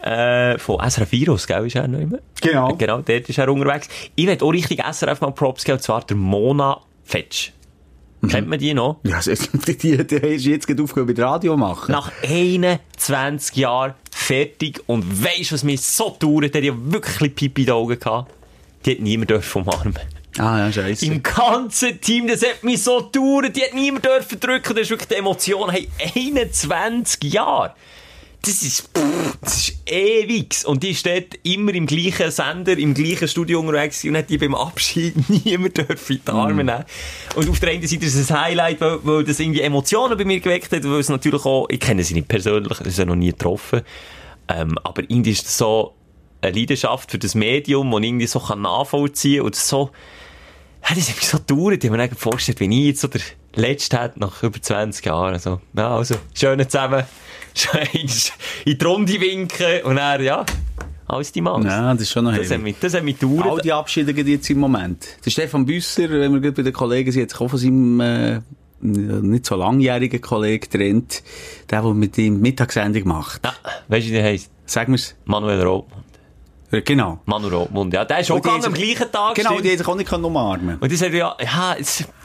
[0.02, 2.18] äh, von SRF Virus, gell, ist er noch immer?
[2.40, 2.74] Genau.
[2.76, 3.88] Genau, dort ist er unterwegs.
[4.14, 7.52] Ich will auch richtig SRF mal Props geben, und zwar der Mona Fetsch.
[8.28, 9.00] Kennt man die noch?
[9.02, 9.20] Ja,
[9.66, 11.90] die, die, die hast du jetzt gerade aufgehört mit Radio machen.
[11.92, 17.62] Nach 21 Jahren fertig und weisst, was mich so dauert, die hat ja wirklich Pipi
[17.62, 18.32] in den Augen gehabt.
[18.84, 19.98] Die hat niemand dürfen umarmen.
[20.38, 21.04] Ah, ja, scheiße.
[21.06, 24.90] Im ganzen Team, das hat mich so gedauert, die hat niemand dürfen drücken, das ist
[24.90, 27.74] wirklich die Emotion, hey, 21 Jahre.
[28.44, 30.56] Das ist, pff, das ist ewig.
[30.66, 34.56] Und die steht immer im gleichen Sender, im gleichen Studio unterwegs und hat die beim
[34.56, 36.84] Abschied niemand dürfen in die Arme nehmen.
[37.36, 40.24] Und auf der einen Seite ist es ein Highlight, weil, weil das irgendwie Emotionen bei
[40.24, 43.06] mir geweckt hat, weil es natürlich auch, ich kenne sie nicht persönlich, ich habe sie
[43.06, 43.82] noch nie getroffen,
[44.48, 45.94] ähm, aber irgendwie ist das so
[46.40, 49.90] eine Leidenschaft für das Medium, man irgendwie so kann nachvollziehen und so,
[50.88, 51.84] ja, das hat mich so gedauert.
[51.84, 53.20] Ich habe mir vorgestellt, wenn ich jetzt so der
[53.54, 55.34] Letzte hätte, nach über 20 Jahren.
[55.34, 57.04] Also, ja, also, schön zusammen,
[58.64, 60.44] in die Runde winken und dann, ja,
[61.06, 61.64] alles die Mann.
[61.64, 62.62] Ja, das ist schon noch Das hat heavy.
[62.62, 63.64] mich, das hat mich All gedauert.
[63.64, 65.06] die Abschiede gibt jetzt im Moment.
[65.24, 68.40] Der Stefan Büsser, wenn wir gerade bei den Kollegen sind, sich auch von seinem äh,
[68.80, 71.22] nicht so langjährigen Kollegen getrennt.
[71.70, 73.44] Der, der mit ihm Mittagssendung macht.
[73.44, 73.54] Ja,
[73.88, 74.50] weißt du, wie der heisst?
[74.66, 75.14] Sag mir's.
[75.24, 76.02] Manuel Rothmund.
[76.70, 77.20] Ja, Genau.
[77.26, 78.04] Manuel Rothmund, ja.
[78.04, 79.34] Der ist auch haben am gleichen Tag.
[79.34, 79.64] Genau, stimmt.
[79.66, 81.76] die haben sich auch nicht umarmen Und die sagt ja, ja,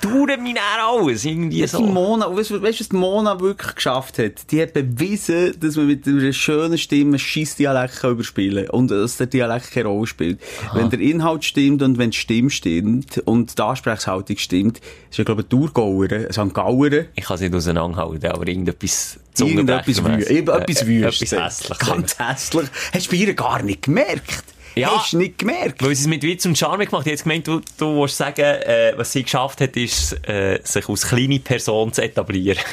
[0.10, 1.26] dauert mich dann alles.
[1.26, 1.78] Irgendwie so.
[1.80, 4.52] die Mona, weißt du, was die Mona wirklich geschafft hat?
[4.52, 9.18] Die hat bewiesen, dass man mit einer schönen Stimme scheiß Dialekt kann überspielen und dass
[9.18, 10.40] der Dialekt keine Rolle spielt.
[10.74, 15.24] Wenn der Inhalt stimmt und wenn die Stimme stimmt und die Ansprechhaltung stimmt, ist ja,
[15.24, 16.54] glaube ich, ein Thurgauer, ein St.
[16.54, 21.32] Gauer, Ich kann es nicht auseinanderhalten, aber irgendetwas irgendetwas wü etwas Äh, wüstes.
[21.32, 21.80] Etwas hässlich.
[21.80, 22.68] Ganz hässlich.
[22.94, 24.44] Hast du bei ihr gar nicht gemerkt?
[24.80, 24.98] Ja.
[24.98, 25.82] Hast du nicht gemerkt?
[25.82, 27.08] Weil sie es mit Witz und Charme gemacht hat.
[27.08, 31.08] Jetzt gemeint, du, du willst sagen, äh, was sie geschafft hat, ist, äh, sich als
[31.08, 32.64] kleine Person zu etablieren.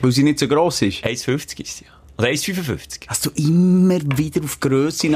[0.00, 1.04] Weil sie nicht so gross ist.
[1.04, 1.97] 1,50 ist sie ja.
[2.18, 3.06] Oder 1,55.
[3.08, 5.08] Dass du immer wieder auf Grösse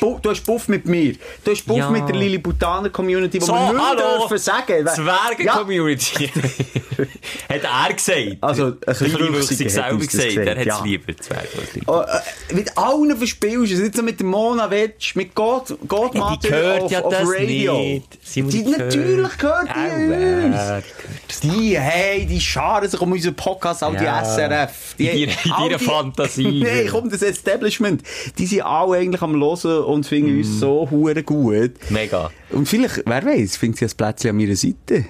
[0.00, 1.14] Bu- du hast Buff mit mir.
[1.44, 1.90] Du hast Buff Ja.
[1.90, 4.20] mit der Lilliputaner Community, wo So, wir nicht hallo.
[4.20, 4.86] dürfen sagen.
[4.86, 4.94] Ja.
[4.94, 6.28] Zwergen-Community.
[7.48, 8.36] hat er gesagt.
[8.40, 10.36] Also, ein hat selber gesagt.
[10.36, 10.78] Er hat ja.
[10.78, 11.48] es lieber, Zwergen.
[11.86, 13.80] Oh, äh, mit allen verspielst du es.
[13.82, 17.12] Nicht so mit dem Mona Wetsch, mit Gott, Gott Ja, die hört auf, ja auf
[17.12, 17.78] das Radio.
[17.78, 18.18] nicht.
[18.22, 21.40] Simon, die, die natürlich gehört die uns.
[21.42, 23.90] Die, hey, die scharen sich um unseren Podcast, Ja.
[23.90, 24.94] die SRF.
[24.98, 26.60] Die, in all ihrer die- Fantasie.
[26.64, 28.02] Nein, komm, das Establishment.
[28.38, 31.72] Die sind alle eigentlich am Hören und finden uns so hure gut.
[31.90, 32.30] Mega.
[32.50, 35.04] Und vielleicht, wer weiß, findet sie ein Plätzchen an meiner Seite.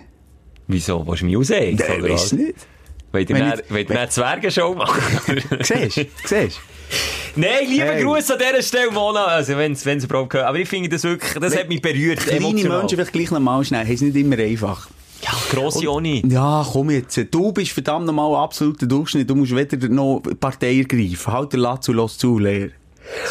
[0.68, 1.06] Wieso?
[1.06, 1.76] Willst du mich aussehen?
[1.78, 2.54] Nein, weiss nicht.
[3.12, 3.36] Wollt ihr
[3.68, 5.00] Wenn eine Zwergenshow machen?
[5.60, 6.06] Siehst du?
[6.24, 6.60] Siehst
[7.36, 8.02] Nein, liebe Hey.
[8.04, 9.24] Grüße an dieser Stelle, Mona.
[9.24, 10.48] Also, wenn es überhaupt gehört.
[10.48, 12.20] Aber ich finde das wirklich, das hat mich berührt.
[12.20, 12.78] Kleine emotional.
[12.80, 14.88] Menschen vielleicht gleich nochmal schnell, haben es nicht immer einfach.
[15.22, 16.22] Ja, grosse Oni.
[16.26, 17.18] Ja, komm jetzt.
[17.30, 19.30] Du bist verdammt nochmal absoluter Durchschnitt.
[19.30, 21.32] Du musst weder noch Partei ergreifen.
[21.32, 22.70] Halt der Latz und lass zu, leer.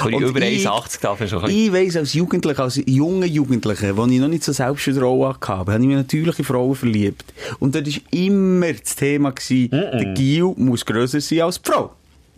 [0.04, 4.06] Und über ich- 1,80 darf ich schon Ich weiss, als Jugendlicher, als junger Jugendlicher, wo
[4.06, 7.26] ich noch nicht so Selbstvertrauen hatte, habe ich mich natürlich in Frauen verliebt.
[7.60, 11.92] Und dort war immer das Thema, gewesen, der Gil muss grösser sein als die Frau.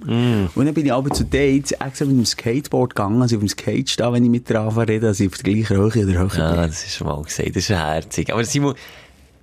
[0.06, 3.48] Und dann bin ich aber zu Dates extra mit dem Skateboard gegangen, also auf dem
[3.50, 5.86] Skate stehen, wenn ich mit der anfange zu reden, dass ich auf der gleichen Höhe
[5.86, 7.50] oder höher Ja, das ist schon mal gesagt.
[7.50, 8.32] Das ist herzig.
[8.34, 8.76] Aber Simon,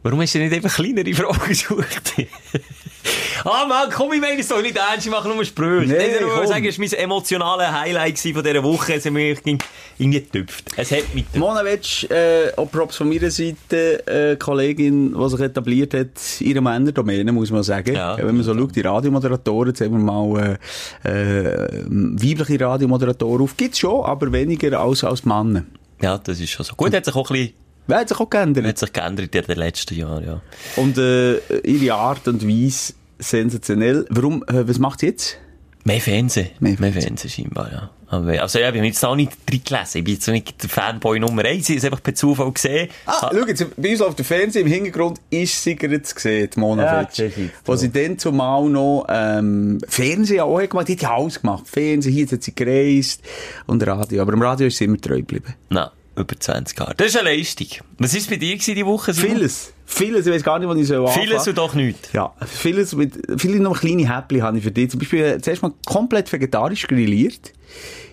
[0.02, 2.14] warum hast du nicht einfach kleinere Frauen gesucht?
[3.44, 5.92] ah, Mann, komm, ich meine es doch nicht ernst, ich mache nur Sprüche.
[5.92, 6.46] Nee, ich komm.
[6.46, 8.94] sagen, es war mein emotionales Highlight von dieser Woche.
[8.94, 10.64] Es hat mich irgendwie getüpft.
[10.76, 11.36] Es hat mich getüpft.
[11.36, 16.60] Mona Wetsch, äh, auch Props von meiner Seite, äh, Kollegin, die sich etabliert hat, ihre
[16.60, 17.94] Männerdomäne, muss man sagen.
[17.94, 18.16] Ja.
[18.16, 20.58] Wenn man so schaut, die Radiomoderatoren, jetzt haben wir mal
[21.04, 25.64] äh, äh, weibliche Radiomoderatoren auf, gibt's schon, aber weniger als, als Männer.
[26.02, 26.74] Ja, das ist schon so.
[26.74, 27.54] Gut, hat sich auch ein bisschen,
[27.86, 28.66] Wer hat sich auch geändert?
[28.66, 30.40] hat sich geändert in den letzten Jahren, ja.
[30.76, 34.06] Und äh, ihre Art und Weise sensationell.
[34.10, 35.38] Warum, äh, was macht sie jetzt?
[35.84, 36.50] Mehr Fernsehen.
[36.60, 37.16] Mehr Mehr Fernsehen.
[37.16, 37.90] Fernsehen, scheinbar, ja.
[38.06, 39.98] Aber, also, ja, ich bin jetzt auch nicht drin gelesen.
[39.98, 41.68] Ich bin jetzt auch nicht der Fanboy Nummer 1.
[41.68, 42.88] Ich habe es einfach per Zufall gesehen.
[43.06, 46.50] Ah, schau jetzt, bei uns auf dem Fernsehen im Hintergrund ist sie gerade zu sehen,
[46.52, 47.28] die Mona Ja,
[47.64, 51.68] Wo sie dann zumal noch ähm, Fernsehen auch hat gemacht Die hat ja alles gemacht.
[51.68, 53.22] Fernsehen, hier hat sie gereist
[53.66, 54.22] und Radio.
[54.22, 55.54] Aber im Radio ist sie immer treu geblieben.
[55.68, 56.94] Nein, über 20 Jahre.
[56.96, 57.68] Das ist eine Leistung.
[57.98, 59.12] Was war bei dir gewesen, die Woche?
[59.12, 59.36] Simon?
[59.36, 59.72] Vieles.
[59.86, 62.12] Vieles, ich weiß gar nicht, wo ich so Vieles und doch nichts.
[62.12, 64.90] Ja, vieles mit, viele noch kleine Häppchen habe ich für dich.
[64.90, 67.52] Zum Beispiel, äh, zuerst mal komplett vegetarisch grilliert.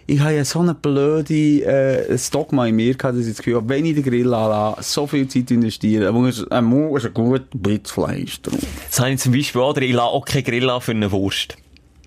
[0.07, 3.57] Ich habe ja so eine blöde, äh, Dogma in mir gehabt, dass ich das Gefühl
[3.57, 7.13] habe, wenn ich den Grill anlasse, so viel Zeit investieren, dann muss, äh, muss ein
[7.13, 8.57] gut Bit Fleisch drauf.
[8.89, 11.11] Das habe ich zum Beispiel auch, oder ich lasse auch keinen Grill an für eine
[11.11, 11.57] Wurst.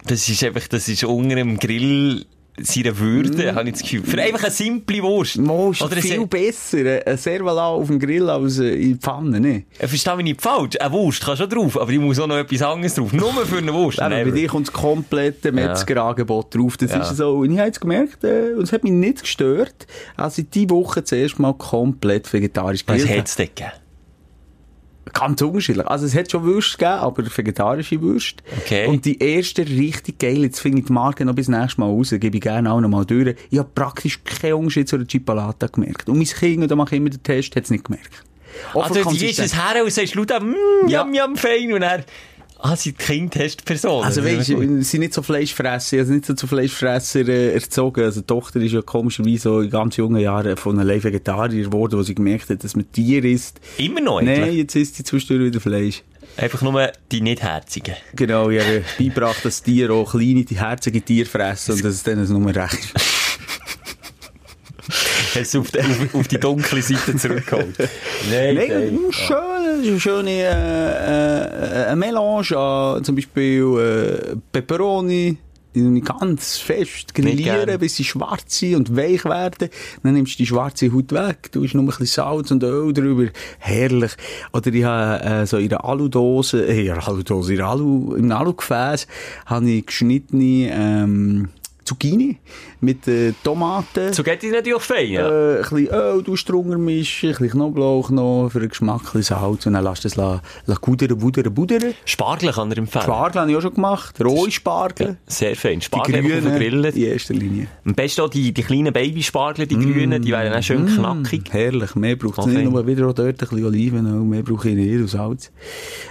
[0.06, 2.24] Das ist einfach, das ist unter dem Grill
[2.62, 4.02] seiner Würde, habe ich das Gefühl.
[4.04, 5.36] Für einfach eine simple Wurst.
[5.36, 5.48] Ist
[5.82, 9.64] Oder viel besser, ein Servala auf dem Grill als äh, in der Pfanne, ne?
[9.78, 10.76] Äh, Versteh mich nicht falsch.
[10.80, 13.12] Eine Wurst kann schon drauf, aber ich muss auch noch etwas anderes drauf.
[13.12, 14.00] Nur für eine Wurst.
[14.00, 16.76] Aber bei dir kommt das komplette Metzgerangebot drauf.
[16.76, 17.02] Das Ja.
[17.02, 17.38] ist so.
[17.38, 20.70] Und ich habe jetzt gemerkt, äh, und es hat mich nicht gestört, als ich diese
[20.70, 23.70] Woche zuerst mal komplett vegetarisch Was gegrillt hat es denn gegeben?
[25.12, 25.86] Ganz unterschiedlich.
[25.86, 28.42] Also es hat schon Würste gegeben, aber vegetarische Würste.
[28.60, 28.86] Okay.
[28.86, 32.14] Und die erste richtig geil, jetzt finde ich die Marke noch bis nächstes Mal raus,
[32.18, 33.36] gebe ich gerne auch noch mal durch.
[33.50, 36.08] Ich habe praktisch keinen Unterschied zu einer Chipolata gemerkt.
[36.08, 38.24] Und mein Kind, und da mache ich immer den Test, hat es nicht gemerkt.
[38.74, 40.54] Auch Also, du gehst es her und sagst, Luda, mm,
[40.88, 41.02] Ja.
[41.04, 41.72] yum, yum, fein.
[41.72, 42.04] Und er,
[42.62, 44.04] ah, sie Kind Testperson.
[44.04, 48.04] Also du, sie sind nicht so Fleischfresser, also nicht so zu Fleischfresser äh, erzogen.
[48.04, 51.98] Also die Tochter ist ja komischerweise so in ganz jungen Jahren von einem Vegetarier geworden,
[51.98, 53.60] wo sie gemerkt hat, dass man Tier isst.
[53.78, 54.38] Immer noch, eigentlich.
[54.38, 56.02] Nein, jetzt isst sie zwischendurch wieder Fleisch.
[56.36, 57.96] Einfach nur die nicht herzigen.
[58.14, 62.02] Genau, ich habe beigebracht, dass Tiere auch kleine, die herzige Tiere fressen und dass es
[62.02, 63.20] denen nur recht ist.
[65.34, 67.76] Hast du auf die, auf, auf die dunkle Seite zurückgeholt?
[68.30, 69.36] Nein, Nein, ist schön,
[69.80, 75.38] das ist eine schöne äh, äh, eine Melange an zum Beispiel äh, Peperoni,
[75.74, 79.70] die ganz fest grillieren, bis sie schwarz sind und weich werden.
[80.02, 83.30] Dann nimmst du die schwarze Haut weg, tust noch ein bisschen Salz und Öl drüber.
[83.58, 84.12] Herrlich.
[84.52, 88.14] Oder ich habe äh, so in einer Aludose, äh, in einer Aludose, in einer Alu,
[88.16, 89.06] im Alugefäß,
[89.46, 91.48] habe ich geschnittene ähm,
[91.90, 92.38] Zucchini
[92.80, 94.12] mit äh, Tomaten.
[94.12, 95.28] Geht die natürlich fein, ja.
[95.28, 99.18] Äh, ein bisschen Öl du drunter mischen, ein bisschen Knoblauch noch für den Geschmack, ein
[99.18, 101.94] bisschen Salz und dann lässt es la, la gudern, budern, budern.
[102.04, 103.02] Spargel kann er empfehlen.
[103.02, 105.16] Spargel habe ich auch schon gemacht, rohe Spargel.
[105.26, 105.80] Sehr fein.
[105.80, 106.94] Die Spargel den grünen Grillen.
[106.94, 107.66] in erster Linie.
[107.84, 111.52] Am besten auch die, die kleinen Babyspargel, die grünen, die wären auch schön knackig.
[111.52, 114.76] Herrlich, mehr braucht es nicht, nur wieder auch dort ein bisschen Olivenöl, mehr brauche ich
[114.76, 115.50] nicht und Salz.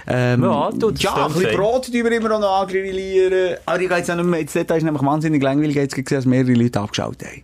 [0.06, 1.56] Ähm, Ja, du, ja, ein bisschen fein.
[1.56, 3.56] Brot tun wir immer noch angrillieren.
[3.64, 6.18] Aber ich gehe jetzt auch nicht mehr ins Detail, ist nämlich wahnsinnig langweilig, jetzt gesehen,
[6.18, 7.42] dass mehrere Leute abgeschaut haben.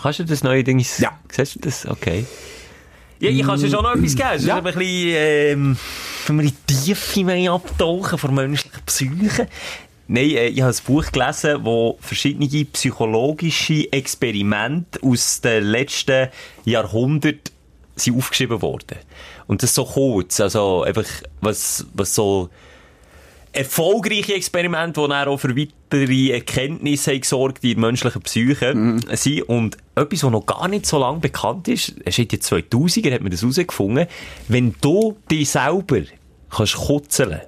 [0.00, 0.84] Kannst du das neue Ding?
[0.98, 1.18] Ja.
[1.30, 1.86] Siehst du das?
[1.86, 2.26] Okay.
[3.20, 4.28] Ja, ich kann dir schon noch etwas geben.
[4.34, 4.56] Es ist Ja.
[4.56, 5.76] aber ein bisschen, ähm,
[6.26, 9.48] wenn wir in die Tiefe abtauchen von menschlicher Psyche.
[10.06, 16.28] Nein, äh, ich habe ein Buch gelesen, wo verschiedene psychologische Experimente aus den letzten
[16.64, 17.40] Jahrhunderten
[17.96, 18.98] sind aufgeschrieben worden.
[19.46, 21.06] Und das so kurz, also einfach,
[21.40, 22.50] was, was so
[23.54, 29.00] erfolgreiche Experimente, die dann auch für weitere Erkenntnisse gesorgt in der menschlichen Psyche Mhm.
[29.12, 29.42] sind.
[29.42, 33.30] Und etwas, was noch gar nicht so lange bekannt ist, ist jetzt 2000er, hat man
[33.30, 34.06] das herausgefunden,
[34.48, 36.00] wenn du dich selber
[36.50, 37.40] kannst kutzeln,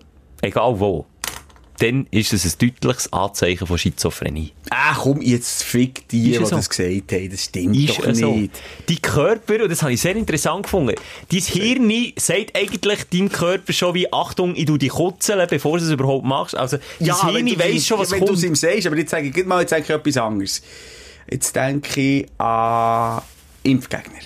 [0.42, 1.06] egal wo,
[1.78, 4.52] dann ist das ein deutliches Anzeichen von Schizophrenie.
[4.70, 6.56] Ah, komm, jetzt fick die, die es so?
[6.56, 7.30] das gesagt haben.
[7.30, 8.34] Das stimmt Ist doch ja so.
[8.34, 8.52] nicht.
[8.88, 10.94] Dein Körper, und das habe ich sehr interessant gefunden,
[11.30, 15.84] dein Hirn sagt eigentlich deinem Körper schon wie, Achtung, ich tu dich kutzeln, bevor du
[15.84, 16.54] es überhaupt machst.
[16.56, 18.38] Also, dein wenn Hirn du- weiss schon, was wenn du kommt.
[18.38, 20.62] es ihm sagst, aber jetzt sage ich, mal, jetzt sage ich etwas anderes.
[21.30, 23.20] Jetzt denke ich an
[23.64, 24.20] Impfgegner.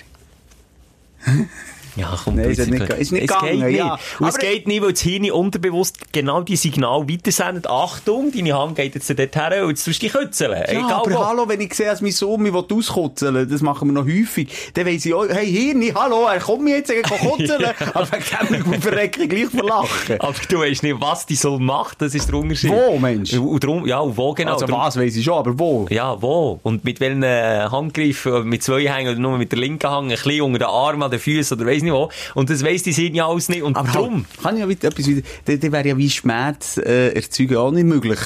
[1.95, 3.77] Ja, komm, Nein, ist jetzt nicht nicht- ist nicht es gegangen, geht nicht.
[3.77, 3.97] ja.
[4.19, 7.67] Und es geht nicht, weil das Hirn unterbewusst genau die Signal weitersendet.
[7.67, 10.51] Achtung, deine Hand geht jetzt dort her und jetzt tust du dich kützeln.
[10.51, 11.25] Ja, Egal aber wo.
[11.27, 14.85] hallo, wenn ich sehe, dass mein Sohn mich auskutzeln das machen wir noch häufig, dann
[14.85, 18.07] weiss ich auch, hey, Hirni, hallo, er kommt mir jetzt, er kann kutzeln, aber
[18.49, 20.15] wegen dem verrecke ich gleich verlachen.
[20.19, 22.71] Aber du weißt nicht, was die soll macht, das ist der Unterschied.
[22.71, 23.33] Wo, Mensch?
[23.33, 24.53] Und darum, ja, und wo genau.
[24.53, 25.87] Also Darum- was weiss ich schon, aber wo?
[25.89, 26.59] Ja, wo?
[26.63, 30.41] Und mit welchen Handgriffen, mit zwei Hängen oder nur mit der linken Hand, ein bisschen
[30.41, 32.09] unter den Armen, an den Füßen oder weiss nicht wo.
[32.35, 33.63] Und das weiss die Sinn ja alles nicht.
[33.63, 34.25] Und Aber darum.
[34.27, 37.71] halt, kann ich ja wieder etwas wieder, dann, wäre ja wie Schmerz äh, erzeugen auch
[37.71, 38.19] nicht möglich.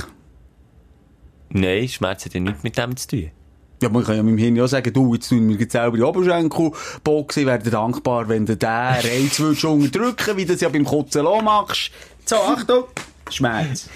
[1.49, 3.31] Nein, Schmerz hat ja nichts mit dem zu tun.
[3.81, 6.03] Ja, man kann ja meinem Hirn ja sagen, du, jetzt tun wir jetzt selber die
[6.03, 6.71] Oberschenkel
[7.03, 10.85] boxen, ich wäre dankbar, wenn du den Reiz würdest unterdrücken, wie du das ja beim
[10.85, 11.91] Kutzen auch machst.
[12.25, 12.85] So, Achtung,
[13.29, 13.89] Schmerz.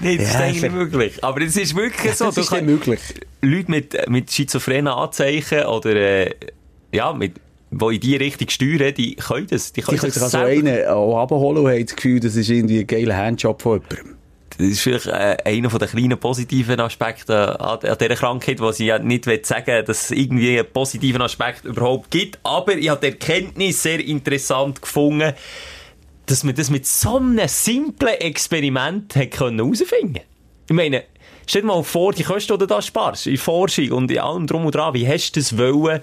[0.00, 1.24] Nein, das Ja, ist eigentlich nicht möglich.
[1.24, 2.24] Aber es ist wirklich so.
[2.26, 3.00] das ist nicht möglich.
[3.42, 6.34] Leute mit, mit schizophrenen Anzeichen oder, äh,
[6.92, 7.34] ja, mit,
[7.72, 9.72] die in die Richtung steuern, die können das.
[9.72, 12.50] Die Die können, können sich also einen auch abholen und haben das Gefühl, das ist
[12.50, 14.16] irgendwie ein geiler Handjob von jemandem.
[14.58, 18.78] Das ist vielleicht äh, einer von den kleinen positiven Aspekten an, an dieser Krankheit, was
[18.80, 22.38] ich ja nicht will sagen dass es irgendwie einen positiven Aspekt überhaupt gibt.
[22.42, 25.32] Aber ich habe die Erkenntnis sehr interessant gefunden,
[26.26, 30.20] dass man das mit so einem simplen Experiment können herausfinden
[30.68, 31.04] Ich meine,
[31.46, 34.46] stell dir mal vor, die Kosten, die du da sparst, in Forschung und in allem
[34.46, 36.02] drum und dran, wie hast du das wollen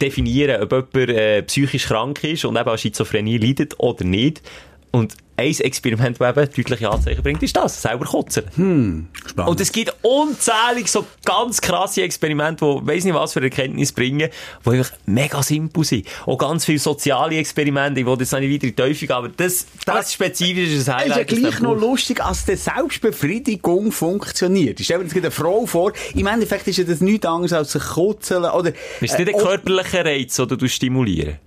[0.00, 4.42] definieren, ob jemand äh, psychisch krank ist und eben an Schizophrenie leidet oder nicht.
[4.90, 8.44] Und ein Experiment, das eben deutliche Anzeichen bringt, ist das, selber kotzen.
[8.54, 9.50] Spannend.
[9.50, 14.30] Und es gibt unzählige so ganz krasse Experimente, die weiss nicht was für Erkenntnis bringen,
[14.64, 16.06] die einfach mega simpel sind.
[16.24, 19.28] Auch ganz viele soziale Experimente, ich will jetzt noch nicht weiter in die Teufel aber
[19.28, 21.28] das, das spezifisch ist ein Es ist ja Highlight.
[21.28, 24.80] gleich noch lustig, als die Selbstbefriedigung funktioniert.
[24.80, 27.72] Ich stelle mir jetzt eine Frau vor, im Endeffekt ist ja das nichts anderes als
[27.72, 28.72] sich kutzeln, oder...
[29.00, 31.38] Ist das nicht äh, ein körperlicher Reiz, den du stimulieren?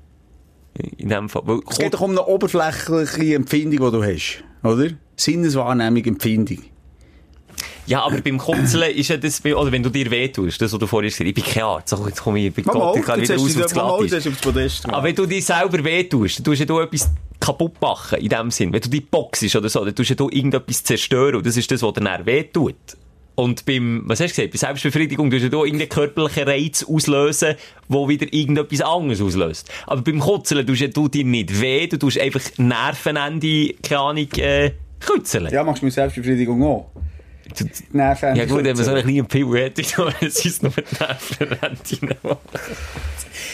[0.98, 1.42] In dem Fall.
[1.46, 4.90] Weil, Es geht doch um eine oberflächliche Empfindung, die du hast, oder?
[5.16, 6.60] Sinneswahrnehmung, Empfindung.
[7.86, 10.86] Ja, aber beim Kutzeln ist ja das, oder wenn du dir wehtust, das, was du
[10.86, 13.20] vorhin gesagt hast, ich bin kein Arzt, so, jetzt komme ich bei Gott, ich kann
[13.20, 14.12] wieder raus aufs mal, Glattis.
[14.12, 17.10] jetzt hast du aufs Podest Aber wenn du dir selber wehtust, dann tust du etwas
[17.40, 18.72] kaputt machen, in dem Sinn.
[18.72, 21.82] Wenn du dich boxst oder so, dann tust du irgendetwas zerstören und das ist das,
[21.82, 22.76] was dir dann wehtut.
[23.40, 27.56] Und beim, was hast du gesagt, bei Selbstbefriedigung tust du da irgendeinen körperlichen Reiz auslösen,
[27.88, 29.72] wo wieder irgendetwas anderes auslöst.
[29.88, 34.72] Aber beim Kutzeln tust du dir nicht weh, du tust einfach Nervenende, keine Ahnung, äh,
[35.00, 35.48] kützeln.
[35.54, 36.92] Ja, machst du mit Selbstbefriedigung auch.
[37.92, 39.28] Nerven Ja gut, wenn man so einen kützeln.
[39.28, 42.38] kleinen Pill hätte, dann sind es nur die Nervenende.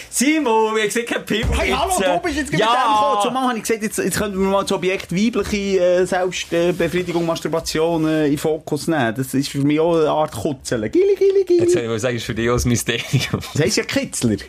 [0.10, 3.22] Simon, haben gesehen, kein Pill Hey, hallo, du bist jetzt gerade dem gekommen.
[3.22, 8.08] Zumal habe ich gesagt, jetzt, jetzt könnten wir mal das Objekt weibliche äh, Selbstbefriedigung, Masturbation
[8.08, 9.14] äh, in den Fokus nehmen.
[9.16, 10.90] Das ist für mich auch eine Art Kutzeln.
[10.90, 11.60] Gili, gili, gili.
[11.62, 13.42] Jetzt soll ich mal sagen, ist für dich auch ein Mysterium.
[13.54, 14.38] Das heisst ja Kitzler.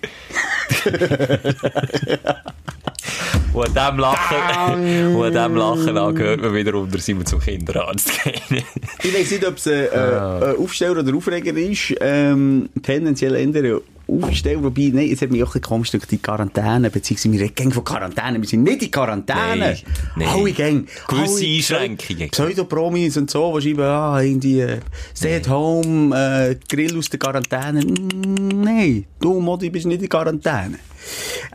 [3.53, 8.11] Und an dem Lachen, und an dem Lachen angehört man wieder unter Simon zum Kinderarzt
[8.23, 8.63] gehen.
[9.03, 11.95] Ich weiss nicht, ob es ein äh, äh, Aufsteller oder Aufreger ist.
[12.01, 14.63] Ähm, tendenziell eher ein Aufsteller.
[14.63, 17.73] Wobei, nein, es hat mich auch ein bisschen komisch durch die Quarantäne, beziehungsweise wir reden
[17.73, 18.41] von Quarantäne.
[18.41, 19.57] Wir sind nicht in Quarantäne.
[19.57, 19.79] Nein,
[20.17, 20.29] nein.
[20.29, 20.85] Alle Gänge.
[21.09, 22.31] Gewisse Alle Einschränkungen.
[22.31, 24.79] Pseudopromis und so, die schreiben, ah, irgendwie, äh,
[25.17, 27.81] stay at home, äh, Grill aus der Quarantäne.
[27.81, 30.79] Mm, nein, du, Modi, bist nicht in Quarantäne.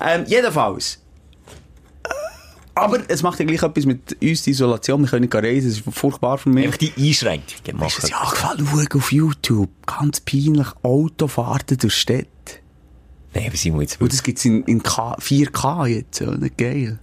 [0.01, 0.99] Ähm, jedenfalls.
[2.81, 5.01] Aber es macht ja gleich etwas mit uns, die Isolation.
[5.01, 6.65] Wir können nicht reisen, das ist furchtbar für mich.
[6.65, 7.97] Einfach die Einschränkungen Hast du machen.
[8.01, 9.69] das ja angefangen zu schauen auf YouTube?
[9.85, 12.27] Ganz peinlich Autofahrten durch Städte.
[13.33, 16.99] Nein, aber Simon, jetzt Und das gibt's in, in K 4K jetzt, ja, nicht geil.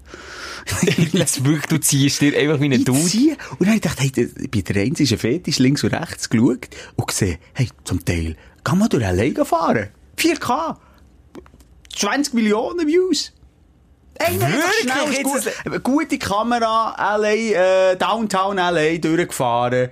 [1.12, 3.00] Jetzt wirklich, du ziehst dir einfach wie ein Ich Dude.
[3.00, 3.36] ziehe.
[3.58, 7.06] Und dann habe ich gedacht, hey, bin der einzige Fetisch links und rechts geschaut und
[7.06, 9.88] gesehen, hey, zum Teil, kann man durch alleine fahren.
[10.18, 10.76] 4K.
[11.96, 13.32] 20 Millionen Views.
[14.18, 15.22] Wirklich?
[15.22, 17.32] gut, eine gute Kamera, LA,
[17.92, 19.88] äh, Downtown LA durchgefahren.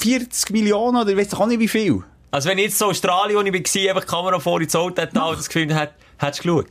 [0.00, 2.02] 40 Millionen oder ich weiß auch nicht wie viel.
[2.30, 5.00] Also wenn ich jetzt so Australien, wo ich war, einfach die Kamera vor ins Auto
[5.00, 6.66] hätte, das Gefühl hat, hättest du geschaut?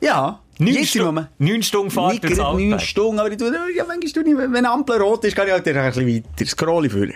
[0.00, 0.40] Ja.
[0.58, 1.28] Neun, Jetzt im Stu Moment.
[1.38, 2.78] neun Stunden Fahrt durchs gerade neun.
[2.78, 5.52] Stunden, aber ich tue, ja, manchmal tue ich, wenn eine Ampel rot ist, kann ich
[5.52, 6.46] halt ein bisschen weiter.
[6.46, 7.14] Scroll ich führen.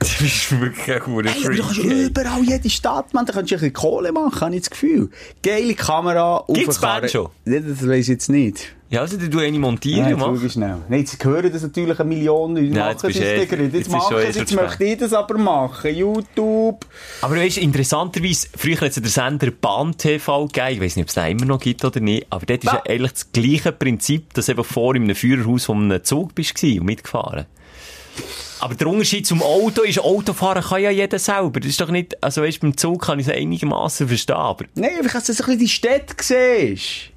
[0.10, 2.08] Das ist wirklich ein guter Hey, aber du kannst Freak.
[2.08, 5.10] überall jede Stadt, man, da kannst du ein bisschen Kohle machen, habe ich das Gefühl.
[5.42, 6.80] Geile Kamera, Gibt's.
[6.80, 7.30] Banjo?
[7.44, 8.74] Ja, Das weiss ich jetzt nicht.
[8.88, 10.42] Ja, also du eine montieren, jetzt mach.
[10.42, 10.78] ich schnell.
[10.88, 12.70] Nein, jetzt hören das natürlich eine Million Leute.
[12.76, 14.98] Machen jetzt bist eh- jetzt Jetzt ist machen schon eh es, schon jetzt möchte ich
[14.98, 15.94] das aber machen.
[15.94, 16.86] YouTube.
[17.20, 20.96] Aber weißt du, interessanterweise, früher hat es ja den Sender Bahn TV gegeben, ich weiß
[20.96, 23.30] nicht, ob es den immer noch gibt oder nicht, aber dort ist ja eigentlich das
[23.32, 27.46] gleiche Prinzip, dass du eben vor in einem Führerhaus von einem Zug bist und mitgefahren.
[28.60, 31.60] Aber der Unterschied zum Auto ist, Autofahren kann ja jeder selber.
[31.60, 34.98] Das ist doch nicht, also weißt, beim Zug kann ich es einigermaßen verstehen, aber Nein,
[34.98, 37.10] einfach, dass du so ein bisschen die Städte siehst.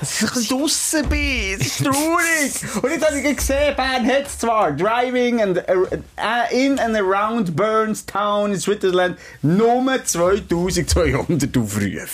[0.00, 1.60] Dass du ein bisschen draussen bist.
[1.60, 2.82] Das ist traurig.
[2.82, 7.56] Und jetzt habe ich gesehen, Bern hat es zwar Driving and, uh, in and around
[7.56, 12.08] Burnstown in Switzerland nur 2200 Aufrufe.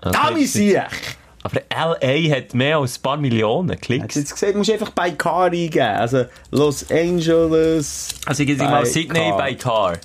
[0.00, 1.16] Okay, Damit sehe ich.
[1.46, 2.36] Aber L.A.
[2.36, 4.14] hat mehr als ein paar Millionen Hast Klicks.
[4.14, 5.80] du jetzt gesehen, du musst einfach bei Car eingeben.
[5.80, 8.08] Also Los Angeles.
[8.26, 9.98] Also ich gehe mal Sydney by Car.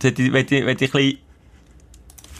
[0.00, 1.18] Wenn ich, wenn ich, ein bisschen...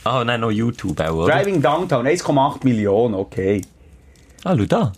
[0.05, 1.35] Ah, nein, noch YouTube auch, oder?
[1.35, 3.63] Driving Downtown, 1,8 Millionen, okay.
[4.45, 4.93] Ah, schau da.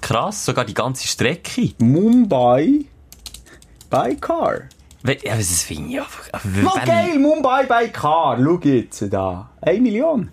[0.00, 1.70] Krass, sogar die ganze Strecke.
[1.78, 2.84] Mumbai
[3.90, 4.62] by Car.
[5.04, 6.84] We- Ja, das finde ich einfach...
[6.84, 8.38] geil, Mumbai by Car.
[8.42, 9.50] Schau jetzt da.
[9.60, 10.30] 1 Million.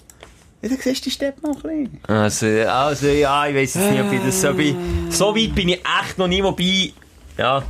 [0.61, 1.99] Ja, da siehst du die Stadt noch ein bisschen.
[2.07, 4.75] Also, also, ja, ich weiß jetzt nicht, ob ich das so bin.
[5.09, 6.91] So weit bin ich echt noch nie, wobei...
[7.37, 7.63] Ja...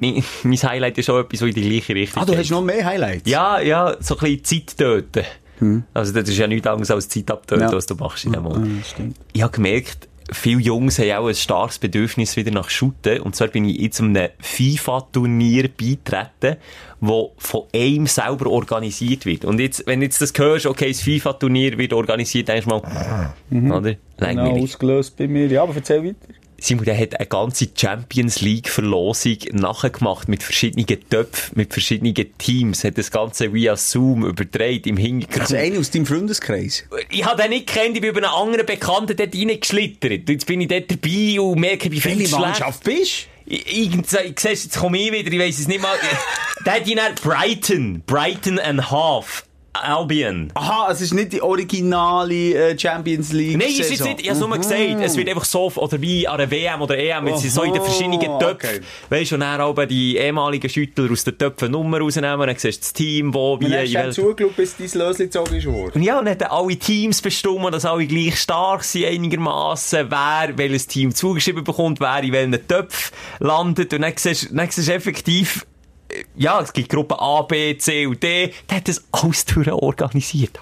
[0.00, 2.62] Mein, mein Highlight ist auch etwas, so in die gleiche Richtung Ah, du hast noch
[2.62, 3.28] mehr Highlights?
[3.28, 5.24] Ja, ja, so ein bisschen Zeit töten.
[5.92, 7.72] Also das ist ja nichts anderes als Zeit abtöten, Ja.
[7.72, 8.86] was du machst in dem Moment.
[8.86, 9.16] stimmt.
[9.32, 13.20] Ich habe gemerkt, viele Jungs haben auch ein starkes Bedürfnis wieder nach Shooten.
[13.20, 16.56] Und zwar bin ich jetzt einem FIFA-Turnier beitreten,
[17.00, 19.44] wo von einem selber organisiert wird.
[19.44, 23.34] Und jetzt, wenn jetzt das hörst, okay, das FIFA-Turnier wird organisiert, denkst du mal, oder?
[23.50, 23.80] Genau,
[24.18, 24.62] Langweilig.
[24.64, 25.46] ausgelöst bei mir.
[25.46, 26.16] Ja, aber erzähl weiter.
[26.60, 32.82] Simon, der hat eine ganze Champions League Verlosung nachgemacht mit verschiedenen Töpfen, mit verschiedenen Teams,
[32.82, 35.40] hat das Ganze via Zoom übertragen im Hintergrund.
[35.42, 36.84] Also einer aus deinem Freundeskreis.
[37.10, 40.28] ich habe den nicht gekannt, ich bin über einen anderen Bekannten dort reingeschlittert.
[40.28, 42.28] Jetzt bin ich dort dabei und merke, ich bin viel.
[42.28, 45.96] Mannschaft bist Ich, ich, ich jetzt komme ich wieder, ich weiss es nicht mal.
[46.66, 50.50] der hat ihn Brighton, Brighton and Half, Albion.
[50.54, 53.56] Aha, es ist nicht die originale äh, Champions League.
[53.58, 54.08] Nein, ist jetzt Saison.
[54.08, 56.98] nicht, ich habe nur gesagt, es wird einfach so, oder wie an einer WM oder
[56.98, 58.80] EM, wenn sie so in den verschiedenen Töpfen, okay.
[59.08, 62.78] weisst du, und dann aber die ehemaligen Schüttler aus den Töpfen Nummer rausnehmen, dann siehst
[62.78, 65.66] du das Team, wo, wie, in du dann wel- zugeschaut, bis dein Lösli gezogen ist
[65.66, 66.02] worden?
[66.02, 71.14] Ja, und dann alle Teams bestimmt, dass alle gleich stark sind einigermaßen, wer welches Team
[71.14, 73.92] zugeschrieben bekommt, wer in welchen Töpfen landet.
[73.94, 75.66] Und dann siehst, dann siehst du effektiv,
[76.36, 78.52] ja, es gibt Gruppen A, B, C und D.
[78.68, 80.58] Der hat das alles durch organisiert.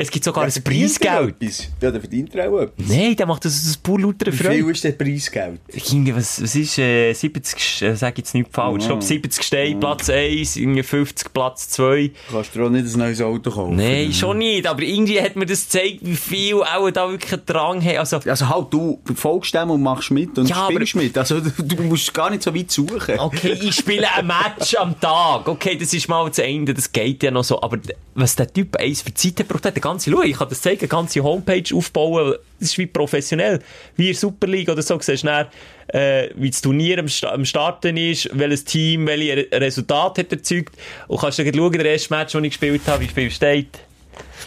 [0.00, 1.34] Es gibt sogar ein Preisgeld.
[1.80, 2.86] Ja, der verdient er auch etwas.
[2.88, 4.70] Nein, der macht das aus pur lauter Wie viel Freude.
[4.70, 5.60] ist denn Preisgeld?
[5.72, 8.82] Irgendwie, was, was ist, äh, 70, äh, sag jetzt nicht falsch.
[8.82, 12.12] Ich glaube, 70 steht Platz 1, irgendwie 50 Platz 2.
[12.28, 13.74] Du kannst dir auch nicht ein neues Auto kaufen.
[13.74, 14.68] Nein, schon nicht.
[14.68, 17.98] Aber irgendwie hat mir das gezeigt, wie viel auch da wirklich einen Drang haben.
[17.98, 21.18] Also, Also halt, du folgst dem und machst mit und Ja, aber- spielst mit.
[21.18, 23.18] Also du, du musst gar nicht so weit suchen.
[23.18, 25.48] okay, ich spiele ein Match am Tag.
[25.48, 27.60] Okay, das ist mal das Ende, das geht ja noch so.
[27.60, 27.78] Aber
[28.14, 30.80] was der Typ eins für Zeit hat, braucht eine ganze, schau, ich kann das zeigen,
[30.80, 32.34] eine ganze Homepage aufbauen.
[32.58, 33.60] Das ist wie professionell.
[33.96, 34.98] Wie in Super League oder so.
[35.00, 35.46] Siehst du dann,
[35.88, 40.76] äh, wie das Turnier am, am Starten ist, welches Team, welche Re Resultate hat erzeugt.
[41.06, 43.78] Und kannst dann schauen, der erste Match, den ich gespielt habe, wie viel steht.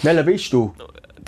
[0.03, 0.73] Welcher bist du?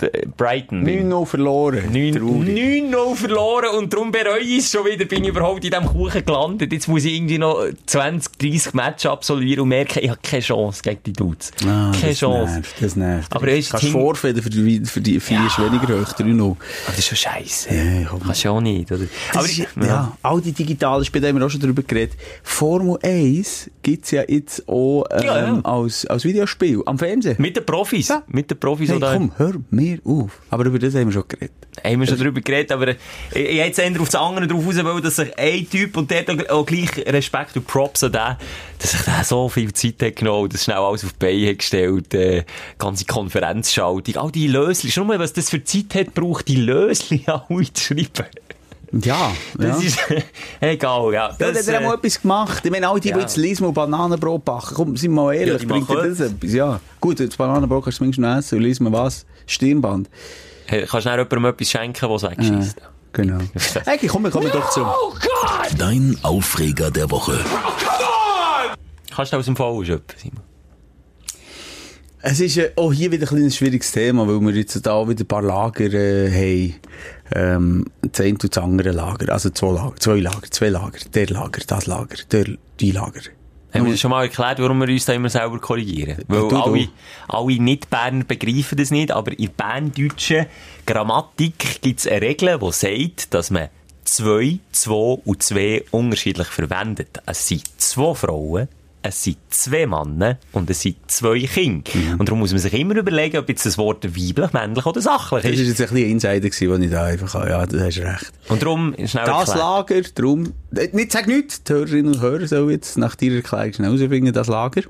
[0.00, 0.84] Der Brighton.
[0.84, 1.80] 9-0 verloren.
[1.92, 2.14] Traurig.
[2.14, 6.24] 9-0 verloren und darum bereue ich es schon wieder, bin ich überhaupt in diesem Kuchen
[6.24, 6.72] gelandet.
[6.72, 10.82] Jetzt muss ich irgendwie noch 20, 30 Matches absolvieren und merke, ich habe keine Chance
[10.82, 11.52] gegen die Dudes.
[11.64, 12.54] Ah, keine Chance.
[12.54, 13.32] Nervt, das nervt.
[13.36, 15.46] Aber weisst, kannst vorfedern für die, für die vier Ja.
[15.46, 16.42] ist weniger hoch, 3-0.
[16.42, 16.56] Aber
[16.88, 17.68] das ist schon scheiße.
[17.74, 18.10] Ja.
[18.24, 19.04] Kannst du ja auch nicht, oder?
[19.32, 20.16] Aber ist, ich- ja.
[20.22, 22.16] all die digitalen Spiele, haben wir auch schon drüber geredet.
[22.42, 25.60] Formel 1 gibt's ja jetzt auch ähm, Ja, ja.
[25.62, 27.36] Als, als Videospiel am Fernsehen.
[27.38, 28.08] Mit den Profis.
[28.08, 28.22] Ja.
[28.26, 29.12] Mit den Profis, Hey, oder?
[29.14, 30.40] komm, hör mir auf.
[30.50, 31.52] Aber über das haben wir schon geredet.
[31.82, 32.96] Haben wir schon darüber geredet, aber äh,
[33.34, 36.10] ich, ich hätte eher auf das andere drauf raus, wollen, dass sich ein Typ, und
[36.10, 38.36] der hat auch, gleich Respekt und Props an den,
[38.78, 42.14] dass sich der so viel Zeit hat genommen, das schnell alles auf die Beine gestellt,
[42.14, 42.44] äh,
[42.78, 47.24] ganze Konferenzschaltung, all die Lösli, schon mal, was das für Zeit hat, braucht die Lösli
[47.26, 48.28] alle zu schreiben.
[49.02, 49.86] Ja, Das ja.
[49.88, 49.98] ist,
[50.60, 51.30] egal, ja.
[51.38, 52.64] Ja, Das, hat äh, auch etwas gemacht.
[52.64, 53.16] Ich meine, alle die, ja.
[53.16, 56.52] die jetzt Lismo Bananenbrot backen, komm, sind wir mal ehrlich, Ja, bringt dir das etwas?
[56.52, 56.80] Ja.
[57.00, 59.26] Gut, das Bananenbrot kannst du zumindest noch essen und Lismo was?
[59.46, 60.08] Stirnband.
[60.66, 62.76] hey, kannst du dann jemandem etwas schenken, was wegschießt?
[63.12, 63.38] Genau.
[63.84, 64.86] Hey, komm, kommen wir doch zum...
[65.78, 67.38] Dein Aufreger der Woche.
[69.14, 70.53] Kannst du aus dem Fall schöpfen, Simon?
[72.26, 75.24] Es ist äh, auch hier wieder ein, ein schwieriges Thema, weil wir jetzt da wieder
[75.24, 76.74] ein paar Lager äh, haben.
[77.34, 79.30] Ähm, das eine und das andere Lager.
[79.30, 80.98] Also zwei Lager, zwei Lager, zwei Lager.
[81.12, 82.46] Der Lager, das Lager, der,
[82.80, 83.20] die Lager.
[83.74, 86.24] Haben wir schon mal erklärt, warum wir uns da immer selber korrigieren?
[86.28, 86.90] Weil du, alle, du.
[87.28, 90.46] alle Nicht-Berner begreifen das nicht, aber in berndeutschen
[90.86, 93.68] Grammatik gibt es eine Regel, die sagt, dass man
[94.04, 97.20] zwei, zwei und zwei unterschiedlich verwendet.
[97.26, 98.68] Es sind zwei Frauen,
[99.06, 101.90] es sind zwei Männer und es sind zwei Kinder.
[101.92, 102.12] Mhm.
[102.20, 105.42] Und darum muss man sich immer überlegen, ob jetzt das Wort weiblich, männlich oder sachlich
[105.42, 105.68] Das war ist.
[105.68, 107.50] jetzt ein bisschen Insider, wo ich da einfach, habe.
[107.50, 108.32] ja, du hast recht.
[108.48, 109.58] Und darum schnell Das erklärt.
[109.58, 113.74] Lager, darum, äh, nicht, sag nichts, die Hörerinnen und Hörer sollen jetzt nach deiner Erklärung
[113.74, 114.82] schnell herausfinden, das Lager.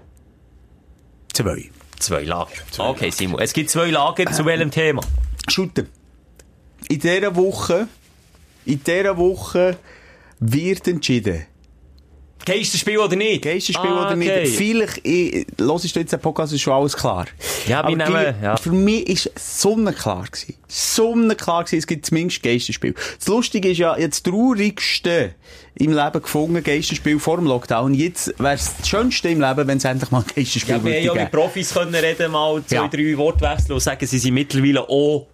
[1.33, 1.71] Zwei.
[1.99, 2.51] Zwei Lager.
[2.79, 3.41] Okay, Simon.
[3.41, 4.31] Es gibt zwei Lager.
[4.31, 5.03] Zu welchem Thema?
[5.49, 5.89] Shooten.
[6.89, 7.89] In dieser Woche,
[8.65, 9.77] in dieser Woche
[10.39, 11.47] wird entschieden.
[12.45, 13.43] Geisterspiel oder nicht?
[13.43, 14.31] Geisterspiel Ah, oder nicht.
[14.31, 14.47] okay.
[14.47, 17.27] Vielleicht, ich, hörst du jetzt den Podcast, ist schon alles klar.
[17.67, 18.57] Ja, wir Aber nehmen- ja.
[18.57, 20.55] Für mich ist es sonnenklar gewesen.
[20.69, 22.95] Sonnenklar gewesen, es gibt zumindest Geisterspiel.
[23.19, 25.35] Das Lustige ist ja, jetzt das traurigste
[25.77, 27.95] im Leben gefunden, Geisterspiel vor dem Lockdown.
[27.95, 30.93] Jetzt wäre es das Schönste im Leben, wenn es endlich mal ein Geisterspiel Ja, wir
[30.93, 31.33] würde haben ja mit.
[31.33, 32.89] Profis können reden, mal zwei, Ja.
[32.89, 35.27] drei Wortwechsel und sagen, sie sind mittlerweile auch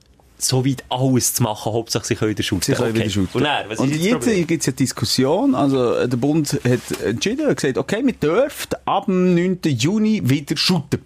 [0.42, 2.62] so weit alles zu machen, Hauptsache sie können den Shooten.
[2.62, 3.00] Sie können okay.
[3.00, 3.38] wieder shooten.
[3.38, 5.54] Und dann, was Und jetzt gibt es eine Diskussion.
[5.54, 9.58] Also, der Bund hat entschieden, hat gesagt, okay, wir dürfen ab dem 9.
[9.64, 11.00] Juni wieder shooten.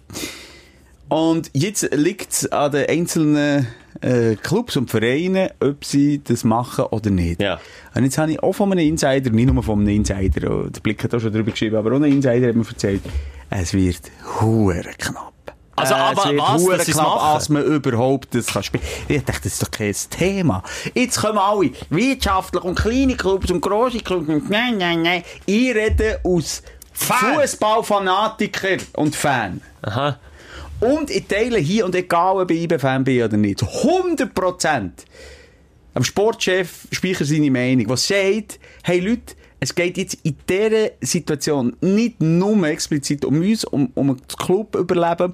[1.07, 3.67] Und jetzt liegt es an den einzelnen
[4.01, 7.41] äh, Clubs und Vereinen, ob sie das machen oder nicht.
[7.41, 7.59] Ja.
[7.93, 10.81] Und jetzt habe ich auch von einem Insider, nicht nur von einem Insider, oh, der
[10.81, 13.01] Blick hat auch schon drüber geschrieben, aber auch ein Insider hat mir erzählt,
[13.49, 14.01] es wird
[14.41, 15.34] hure knapp.
[15.75, 17.19] Also, Äh, aber es was, dass machen?
[17.19, 18.83] als man überhaupt das kann spielen.
[19.07, 20.63] Ich dachte, das ist doch kein Thema.
[20.93, 25.23] Jetzt kommen alle wirtschaftlich und kleine Clubs und grosse Clubs und nein, nein, nein.
[25.45, 26.63] Ich rede aus
[26.93, 27.35] Fan.
[27.41, 29.61] Fußballfanatiker und Fan.
[29.81, 30.17] Aha.
[30.79, 34.89] Und ich teile hier, und egal ob ich IB-Fan bin oder nicht, zu 100%
[35.93, 41.75] am Sportchef Speicher seine Meinung, was sagt, hey Leute, es geht jetzt in dieser Situation
[41.81, 45.33] nicht nur explizit um uns, um, um das Club überleben.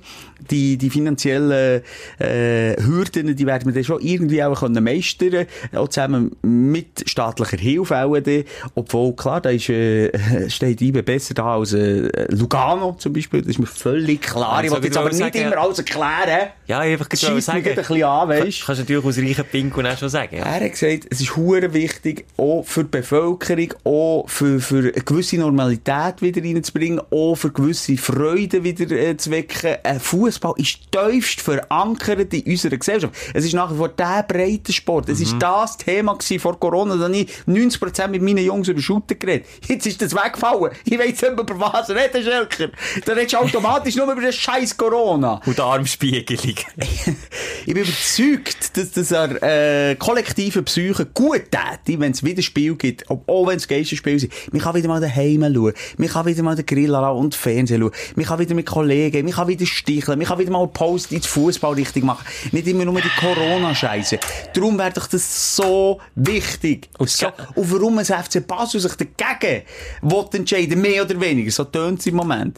[0.50, 1.82] Die, die finanziellen
[2.20, 7.58] äh, Hürden, die werden wir dann schon irgendwie auch können meistern auch zusammen mit staatlicher
[7.58, 8.44] Hilfe auch dann.
[8.76, 10.12] Obwohl, klar, da ist, äh,
[10.50, 14.60] steht IBE besser da als äh, Lugano zum Beispiel, das ist mir völlig klar.
[14.60, 16.50] Ja, ich wollte jetzt aber ich nicht sagen, immer alles erklären.
[16.68, 17.66] Ja, einfach gerade sagen.
[17.68, 20.38] ein bisschen an, Kann- weisst Kannst du natürlich aus reichen Pinkeln auch schon sagen.
[20.38, 20.44] Ja.
[20.44, 24.92] er hat gesagt, es ist hure wichtig, auch für die Bevölkerung, auch für, für eine
[24.92, 29.76] gewisse Normalität wieder reinzubringen, auch für gewisse Freude wieder äh, zu wecken.
[29.84, 30.00] Ein
[30.32, 33.13] Fußball ist tiefst verankert in unserer Gesellschaft.
[33.34, 35.09] Es ist nach wie vor der breite Sport.
[35.09, 39.15] Es ist das Thema gewesen vor Corona, da ich 90% mit meinen Jungs über Shooter
[39.15, 39.45] geredet.
[39.67, 40.71] Jetzt ist das weggefallen.
[40.86, 42.69] Ich weiss nicht mehr, über was reden, Schelker.
[43.05, 45.41] Da redest du automatisch nur über den scheiß Corona.
[45.45, 46.55] Und die Armspiegelung.
[47.63, 52.73] Ich bin überzeugt, dass das an äh, kollektiven Psyche gut täte, wenn es wieder Spiel
[52.75, 54.34] gibt, ob- auch wenn es Geisterspiel sind.
[54.51, 57.91] Man kann wieder mal daheim schauen, man kann wieder mal den Grill und Fernsehen schauen,
[58.15, 61.11] man kann wieder mit Kollegen, man kann wieder sticheln, man kann wieder mal einen Post
[61.11, 62.26] ins Fußball richtig machen.
[62.51, 64.19] Nicht immer nur die Corona-Scheiße.
[64.53, 66.89] Darum wäre doch das so wichtig.
[66.97, 69.63] Und So, und warum ein FC Basel sich dagegen
[70.01, 72.57] will entscheiden, mehr oder weniger, so tönt es im Moment.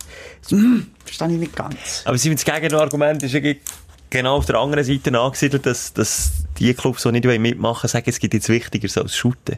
[0.50, 2.02] Hm, verstehe ich nicht ganz.
[2.06, 3.58] Aber sie das Gegenargument ist ge-
[4.10, 8.20] genau auf der anderen Seite angesiedelt, dass, dass die Clubs, die nicht mitmachen sagen, es
[8.20, 9.58] gibt jetzt Wichtigeres als Shooten.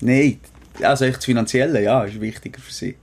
[0.00, 0.40] Nein,
[0.80, 2.96] also echt das Finanzielle, ja, ist wichtiger für sie.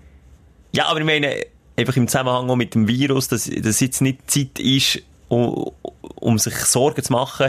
[0.72, 1.46] Ja, aber ich meine,
[1.80, 5.72] einfach im Zusammenhang auch mit dem Virus, dass, dass jetzt nicht Zeit ist, um,
[6.16, 7.48] um sich Sorgen zu machen,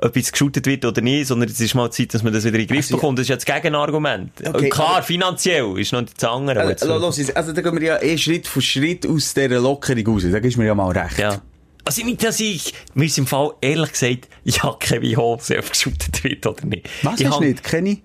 [0.00, 2.54] ob jetzt geshootet wird oder nicht, sondern es ist mal Zeit, dass man das wieder
[2.58, 3.18] in den Griff Also, bekommt.
[3.18, 4.30] Das ist ja das Gegenargument.
[4.46, 6.60] Okay, klar, aber- finanziell ist noch das andere.
[6.60, 10.22] Also, los, also da gehen wir ja eh Schritt für Schritt aus dieser Lockerung raus.
[10.30, 11.18] Da gibst du mir ja mal recht.
[11.18, 11.40] ja.
[11.84, 16.22] Also nicht, dass ich, mir ist im Fall ehrlich gesagt, Jacke wie Hose, ob geshootet
[16.22, 16.86] wird oder nicht.
[17.02, 17.64] Was ich hast hab- nicht?
[17.64, 18.02] Kenny?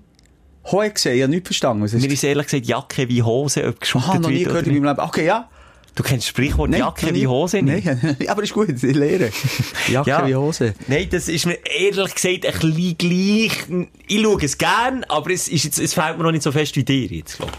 [0.72, 1.84] Hoi gesehen, ich habe nichts verstanden.
[1.84, 4.47] Was hast Mir ist ehrlich gesagt Jacke wie Hose, ob geshootet Aha, noch nie wird
[4.47, 4.82] gehört in nicht.
[4.84, 5.05] meinem Leben.
[5.09, 5.49] Okay, ja.
[5.96, 7.28] Du kennst das Sprichwort Nein, Jacke wie.
[7.28, 7.86] Hose nicht?
[7.86, 9.30] Nein, aber ist gut, ich lehre.
[9.89, 10.28] Jacke Ja.
[10.28, 10.74] wie Hose.
[10.88, 13.88] Nein, das ist mir ehrlich gesagt ein bisschen gleich.
[14.08, 16.76] Ich schaue es gern, aber es, ist jetzt, es fällt mir noch nicht so fest
[16.76, 17.52] wie dir jetzt, glaub.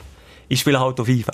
[0.49, 1.33] Ich spiele halt auf FIFA.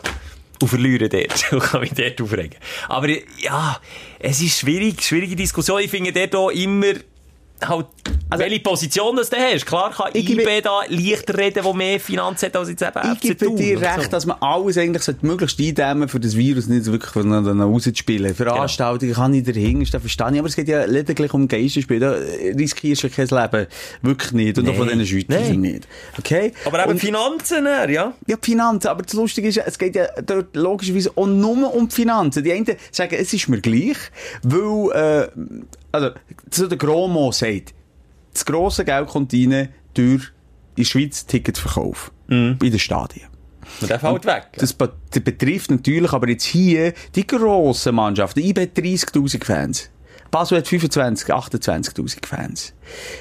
[0.61, 1.47] Und verliere dort.
[1.53, 2.57] Und kann mich dort aufregen.
[2.89, 3.81] Aber ja,
[4.19, 5.81] es ist schwierig, schwierige Diskussion.
[5.81, 6.93] Ich finde dort auch immer
[7.67, 7.87] halt
[8.33, 9.67] Also- Welche Position das du hast.
[9.67, 13.13] Klar kann Ich gebe- IB da leichter reden, wo mehr Finanzen hat als jetzt eben
[13.15, 14.09] Ich gebe Thun dir recht, so.
[14.11, 18.33] dass man alles eigentlich sollte möglichst eindämmen für das Virus nicht wirklich rauszuspielen.
[18.33, 20.39] Veranstaltungen kann ich dahinter stehen, verstehe ich.
[20.39, 21.99] Aber es geht ja lediglich um Geisterspiel.
[21.99, 22.15] Da
[22.57, 23.67] riskierst du kein Leben.
[24.03, 24.59] Wirklich nicht.
[24.59, 25.61] Und auch von diesen Schweizern Nein.
[25.61, 25.89] nicht.
[26.17, 26.53] Okay?
[26.67, 28.15] Aber eben Und- Finanzen, ja.
[28.29, 28.87] Ja, Finanzen.
[28.89, 32.45] Aber das Lustige ist, es geht ja dort logischerweise auch nur um die Finanzen.
[32.45, 33.97] Die einen sagen, es ist mir gleich,
[34.45, 35.29] weil, äh,
[35.93, 36.11] also,
[36.51, 37.74] so der Gromo sagt,
[38.32, 40.24] das grosse Geld kommt rein durch
[40.76, 42.12] in der Schweiz Ticketsverkauf.
[42.28, 43.26] In den Stadien.
[43.80, 44.49] Und der fällt weg.
[44.57, 48.41] Das, be das betrifft natürlich aber jetzt hier die grossen Mannschaften.
[48.41, 49.91] IB hat 30.000 Fans.
[50.31, 52.72] Basel hat 25, 28.000 Fans.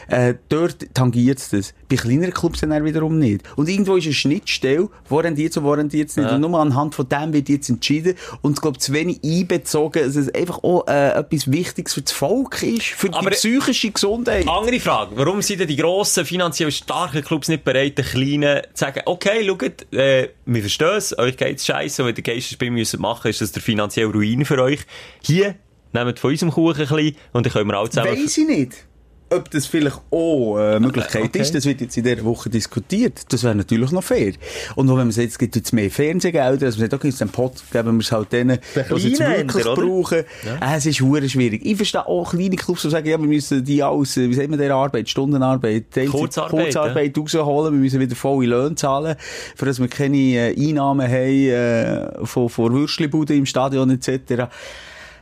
[0.08, 1.74] Äh, dort tangiert es das.
[1.90, 3.42] Bei kleineren Clubs dann wiederum nicht.
[3.56, 6.28] Und irgendwo ist eine Schnittstelle, wo rendiert es, wo rendiert es nicht.
[6.28, 6.36] Ja.
[6.36, 8.16] Und nur anhand von dem wird jetzt entschieden.
[8.42, 12.12] Und ich glaube, zu wenig einbezogen, dass es einfach auch äh, etwas Wichtiges für das
[12.12, 14.48] Volk ist, für Aber- die psychische Gesundheit.
[14.48, 15.16] Andere Frage.
[15.16, 19.46] Warum sind denn die grossen, finanziell starken Clubs nicht bereit, den kleinen zu sagen, okay,
[19.48, 23.42] schaut, äh, wir verstehen es, euch geht's scheiße, und wenn ihr Geisterspiel müsst machen, ist
[23.42, 24.80] das der finanzielle Ruin für euch.
[25.22, 25.56] Hier,
[25.94, 28.12] nehmt von unserem Kuchen ein bisschen, und dann können wir alle zusammen...
[28.12, 28.86] Weiss ich nicht.
[29.32, 31.40] Ob das vielleicht auch äh, eine Möglichkeit Okay.
[31.40, 33.32] ist, das wird jetzt in dieser Woche diskutiert.
[33.32, 34.34] Das wäre natürlich noch fair.
[34.76, 37.22] Und auch wenn man sagt, es gibt jetzt mehr Fernsehgelder, dass man sagt, okay, jetzt
[37.22, 39.76] den Pot geben wir es halt denen, die es jetzt wirklich oder?
[39.76, 40.18] brauchen.
[40.18, 41.64] Äh, es ist hure schwierig.
[41.64, 44.50] Ich verstehe auch kleine Clubs, die sagen, ja, wir müssen die aus, äh, wie sagt
[44.50, 49.16] man, der Arbeit, Stundenarbeit, Kurzarbeit, Kurzarbeit rausholen, wir müssen wieder volle Löhne zahlen,
[49.56, 54.50] für dass wir keine äh, Einnahmen haben äh, von, von Würstchenbuden im Stadion etc.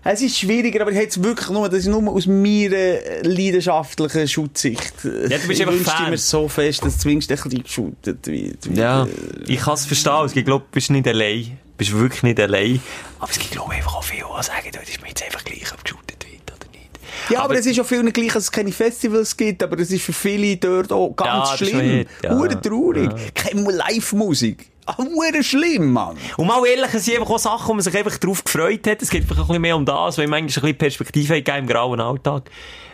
[0.04, 4.28] Es ist schwieriger, aber ich hätte es wirklich nur, das ist nur aus meiner leidenschaftlichen
[4.28, 4.94] Schutzsicht.
[5.04, 6.10] Ja, du bist ich einfach wünschte Fan.
[6.12, 8.66] mir so fest, dass zumindest ein bisschen geschootet wird.
[8.74, 9.08] Ja,
[9.48, 10.26] ich kann es verstehen.
[10.26, 11.44] Es gibt, glaub, du bist nicht allein.
[11.44, 12.82] Du bist wirklich nicht allein.
[13.20, 15.24] Aber es gibt, glaube ich, einfach auch viele, die sagen, du, das ist mir jetzt
[15.24, 16.90] einfach gleich, ob geshootet wird oder nicht.
[17.30, 20.04] Ja, aber, es ist auch vielen gleich, dass es keine Festivals gibt, aber es ist
[20.04, 22.06] für viele dort auch Ja, ganz ist schlimm.
[22.24, 22.36] ja.
[22.36, 23.10] Hure traurig.
[23.36, 24.70] Keine Live-Musik.
[24.88, 26.16] Ah, Hure schlimm, Mann.
[26.38, 29.02] Und mal ehrlich, es sind einfach auch Sachen, wo man sich einfach drauf gefreut hat.
[29.02, 31.46] Es geht einfach ein bisschen mehr um das, weil man manchmal ein bisschen Perspektive hat
[31.46, 32.50] gegeben im grauen Alltag.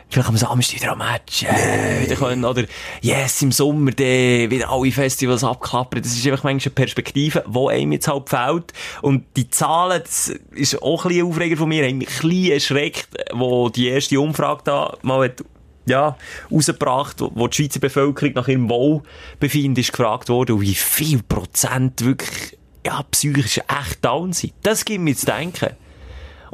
[0.09, 2.65] Vielleicht am Samstag wieder am Match, äh, wieder können, oder,
[3.01, 6.01] yes, im Sommer, dann wieder alle Festivals abklappern.
[6.01, 8.73] Das ist einfach manchmal eine Perspektive, die einem jetzt halt fehlt.
[9.01, 12.51] Und die Zahlen, das ist auch ein bisschen Aufreger von mir, haben mich ein bisschen
[12.51, 15.43] erschreckt, wo die erste Umfrage da mal hat
[15.85, 16.17] ja,
[16.51, 21.21] rausgebracht, wo, wo die Schweizer Bevölkerung nach ihrem Wohlbefinden ist gefragt wurde, und wie viel
[21.23, 24.53] Prozent wirklich, ja, psychisch echt down sind.
[24.63, 25.71] Das gibt mir zu denken.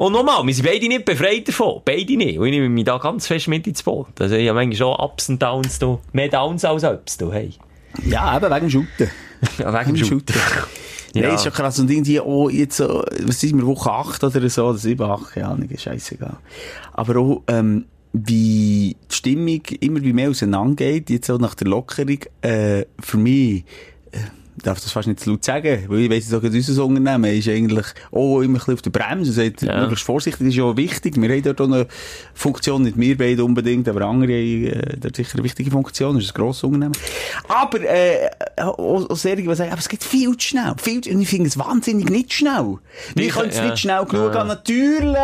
[0.00, 1.82] Und nochmal, wir sind beide nicht befreit davon.
[1.84, 2.38] Beide nicht.
[2.38, 4.18] Und ich nehme mich da ganz fest mit ins Boot.
[4.18, 5.98] Also ich habe manchmal schon Ups und Downs da.
[6.12, 7.52] Mehr Downs als Ups da, hey.
[8.06, 9.10] Ja, eben wegen dem Shooten.
[9.58, 10.34] Ja, wegen dem Shooten.
[11.12, 11.22] Ja.
[11.22, 11.76] Nein, ist ja krass.
[11.80, 15.32] Und irgendwie auch jetzt so, was sind wir, Woche 8 oder so, oder 7, 8,
[15.32, 16.36] keine Ahnung, scheißegal.
[16.92, 22.18] Aber auch, ähm, wie die Stimmung immer wie mehr auseinandergeht, jetzt auch nach der Lockerung,
[22.42, 23.64] äh, für mich, ich
[24.62, 27.86] darf das fast nicht zu laut sagen, weil ich weiss, dass unser Unternehmen ist eigentlich
[28.12, 29.80] auch immer ein bisschen auf der Bremse, sagt, Ja.
[29.80, 31.20] möglichst vorsichtig, ist ja auch wichtig.
[31.20, 31.86] Wir haben dort auch eine
[32.34, 36.24] Funktion, nicht wir beide unbedingt, aber andere haben äh, dort sicher eine wichtige Funktion, das
[36.24, 36.92] ist ein grosses Unternehmen.
[37.48, 38.78] Aber, äh, auch,
[39.10, 41.48] auch Serien, die sagen, aber es geht viel zu schnell, viel zu, und ich finde
[41.48, 42.76] es wahnsinnig nicht schnell.
[43.14, 43.64] Wir können es ja.
[43.70, 44.40] nicht schnell genug Ja.
[44.40, 45.16] an, natürlich!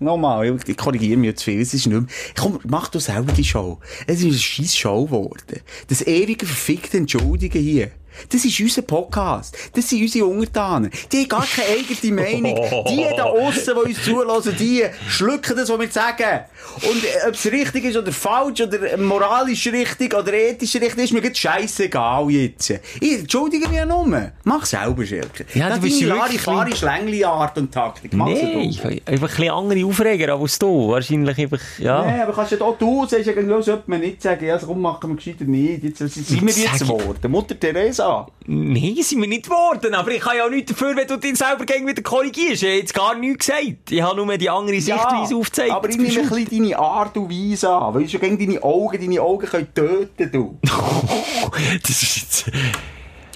[0.00, 2.06] Nochmal, ich korrigiere mich jetzt viel, es ist nicht mehr,
[2.38, 3.78] komm, mach du selber die Show.
[4.06, 5.60] Es ist eine scheisse Show geworden.
[5.88, 7.90] Das ewige verfickte Entschuldigen hier.
[8.30, 9.56] Das ist unser Podcast.
[9.74, 10.90] Das sind unsere Untertanen.
[11.12, 12.84] Die haben gar keine eigene Meinung.
[12.88, 16.40] Die da aussen, die uns zulassen, die schlucken das, was wir sagen.
[16.82, 21.12] Und äh, ob es richtig ist oder falsch oder moralisch richtig oder ethisch richtig, ist
[21.12, 22.70] mir gerade scheissegal jetzt.
[23.00, 24.04] Ich entschuldige mich ja nur.
[24.44, 25.46] Mach selber, Schelke.
[25.54, 28.12] Ja, du Das bist deine wirklich klare Schlängli-Art und Taktik.
[28.14, 30.88] Mach's Nee, einfach ein bisschen andere Aufreger als du.
[30.88, 32.04] Wahrscheinlich einfach, ja.
[32.04, 34.66] Nee, aber kannst du ja auch du sagst, ja, sollte man nicht sagen, ja, also
[34.66, 35.84] komm, machen wir gescheiter nicht.
[35.84, 37.30] Jetzt sind wir Jetzt jetzt geworden.
[37.30, 38.03] Mutter Teresa.
[38.46, 39.94] Nee, sind wir nicht geworden.
[39.94, 42.62] Aber ich kann ja auch nichts dafür, wenn du dich selber gegen wieder korrigierst.
[42.62, 43.90] Ich habe jetzt gar nichts gesagt.
[43.90, 45.72] Ich habe nur die andere Sichtweise aufgezeigt.
[45.72, 47.94] aber ich nehme ein bisschen deine Art und Weise an.
[47.94, 50.58] Weil du schon gegen deine Augen, deine Augen können töten, du.
[51.82, 52.50] das ist jetzt...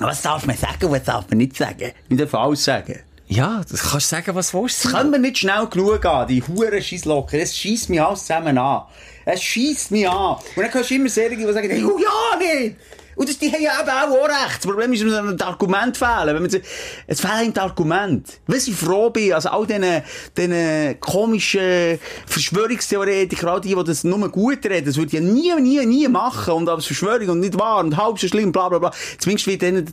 [0.01, 1.91] Was darf man sagen, was darf man nicht sagen?
[2.09, 3.01] Wir dürfen alles sagen.
[3.27, 4.85] Ja, das kannst du sagen, was du willst.
[4.85, 7.39] Das können wir nicht schnell genug an, die huren Scheisslocker.
[7.39, 8.83] Es schießt mich alles zusammen an.
[9.27, 10.37] Es schießt mich an.
[10.37, 12.77] Und dann kannst du immer Serien, die sagen, hey, oh ja, nicht!
[13.19, 14.59] Und das, die haben ja eben auch recht.
[14.59, 16.35] Das Problem ist, dass das Argument fehlen.
[16.35, 16.59] Wenn man, so-
[17.09, 18.35] es fehlen die Argumente.
[18.47, 20.03] Wenn ich froh bin, also all diesen,
[20.37, 25.53] diesen komischen Verschwörungstheoretiker, all die, die das nur gut reden, das würde ich ja nie,
[25.61, 26.55] nie, nie machen.
[26.55, 28.93] Und als Verschwörung und nicht wahr und halb so schlimm, bla, bla, bla.
[29.19, 29.93] Zumindest wird denen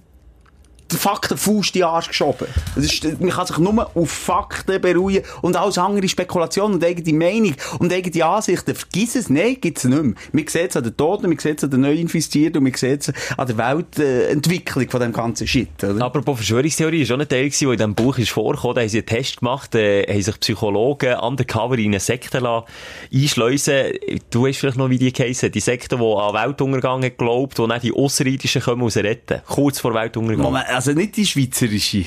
[0.96, 2.48] der Faktenfuß in den Arsch geschoben.
[2.76, 7.18] Das ist, man kann sich nur auf Fakten beruhen und alles andere Spekulation und eigene
[7.18, 8.76] Meinung und eigene Ansichten.
[8.76, 10.14] Vergiss es, nein, gibt's nicht mehr.
[10.32, 13.02] Man sieht es an den Toten, man sieht es an den Neuinfizierten und man sieht
[13.02, 15.84] es an der Weltentwicklung von dem ganzen Shit.
[15.84, 16.04] Oder?
[16.06, 18.76] Apropos Verschwörungstheorie, ist auch ein Teil der in diesem Buch ist vorgekommen.
[18.76, 22.66] Da haben sie einen Test gemacht, äh, haben sich Psychologen undercover in eine Sekte lassen,
[23.14, 23.92] einschleusen.
[24.30, 25.52] Du weißt vielleicht noch, wie die geheissen.
[25.52, 29.42] Die Sekte, die an Weltuntergang glaubt, wo dann die Außerirdischen kommen und retten.
[29.48, 30.44] Kurz vor Weltuntergang.
[30.44, 32.06] Moment, also nicht die schweizerische.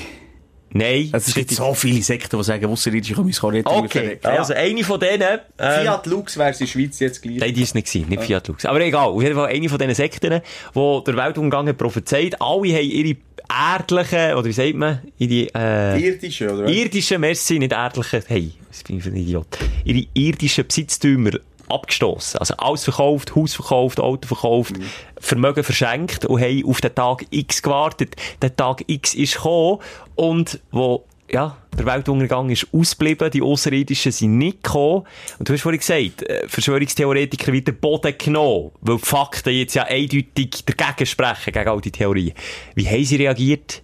[0.71, 1.09] Nein.
[1.11, 3.67] Also es gibt so viele Sekten, die sagen, Außerirdische können uns retten.
[3.67, 5.39] Okay, also eine von denen...
[5.57, 7.37] Ähm, Fiat Lux wäre in der Schweiz jetzt gleich.
[7.37, 8.65] Nein, die ist nicht gewesen, nicht Fiat Lux.
[8.65, 10.41] Aber egal, auf jeden Fall eine von diesen Sekten,
[10.75, 12.39] die der Weltuntergang hat prophezeit.
[12.39, 13.17] Alle haben ihre
[13.49, 16.67] erdlichen, oder wie sagt man, ihre, äh, Irdische, oder?
[16.67, 21.31] irdischen, merci, nicht erdlichen, hey, was bin ich für ein Idiot, ihre irdischen Besitztümer
[21.69, 22.39] abgestoßen.
[22.39, 24.83] Also alles verkauft, Haus verkauft, Auto verkauft, Mhm.
[25.19, 28.15] Vermögen verschenkt und haben auf den Tag X gewartet.
[28.41, 29.79] Der Tag X ist gekommen
[30.15, 35.03] und wo ja, der Weltuntergang ist ausgeblieben, die Außerirdischen sind nicht gekommen.
[35.37, 39.83] Und du hast vorhin gesagt, äh, Verschwörungstheoretiker wieder Boden genommen, weil die Fakten jetzt ja
[39.83, 42.33] eindeutig dagegen sprechen, gegen all die Theorien.
[42.75, 43.81] Wie haben sie reagiert?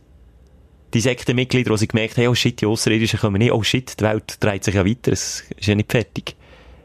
[0.93, 4.03] Die Sektenmitglieder, die sie gemerkt haben, oh shit, die Außerirdischen kommen nicht, oh shit, die
[4.03, 6.35] Welt dreht sich ja weiter, es ist ja nicht fertig.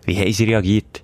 [0.05, 1.03] Wie haben sie reagiert?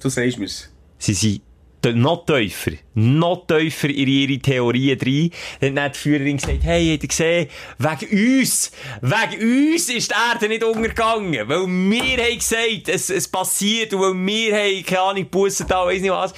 [0.00, 0.68] Du sagst mir's.
[0.98, 1.42] Sie sind
[1.84, 5.30] de- noch tiefer, noch tiefer in ihre Theorien rein.
[5.60, 10.14] Dann hat die Führerin gesagt, hey, habt ihr gesehen, wegen uns, wegen uns ist die
[10.32, 11.48] Erde nicht untergegangen.
[11.48, 15.86] Weil wir haben gesagt, es, es passiert und weil wir haben, keine Ahnung, Bussen da,
[15.86, 16.34] weiss nicht was.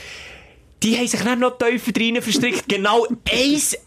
[0.83, 2.69] Die haben sich dann noch tiefer rein verstrickt.
[2.69, 3.19] genau ein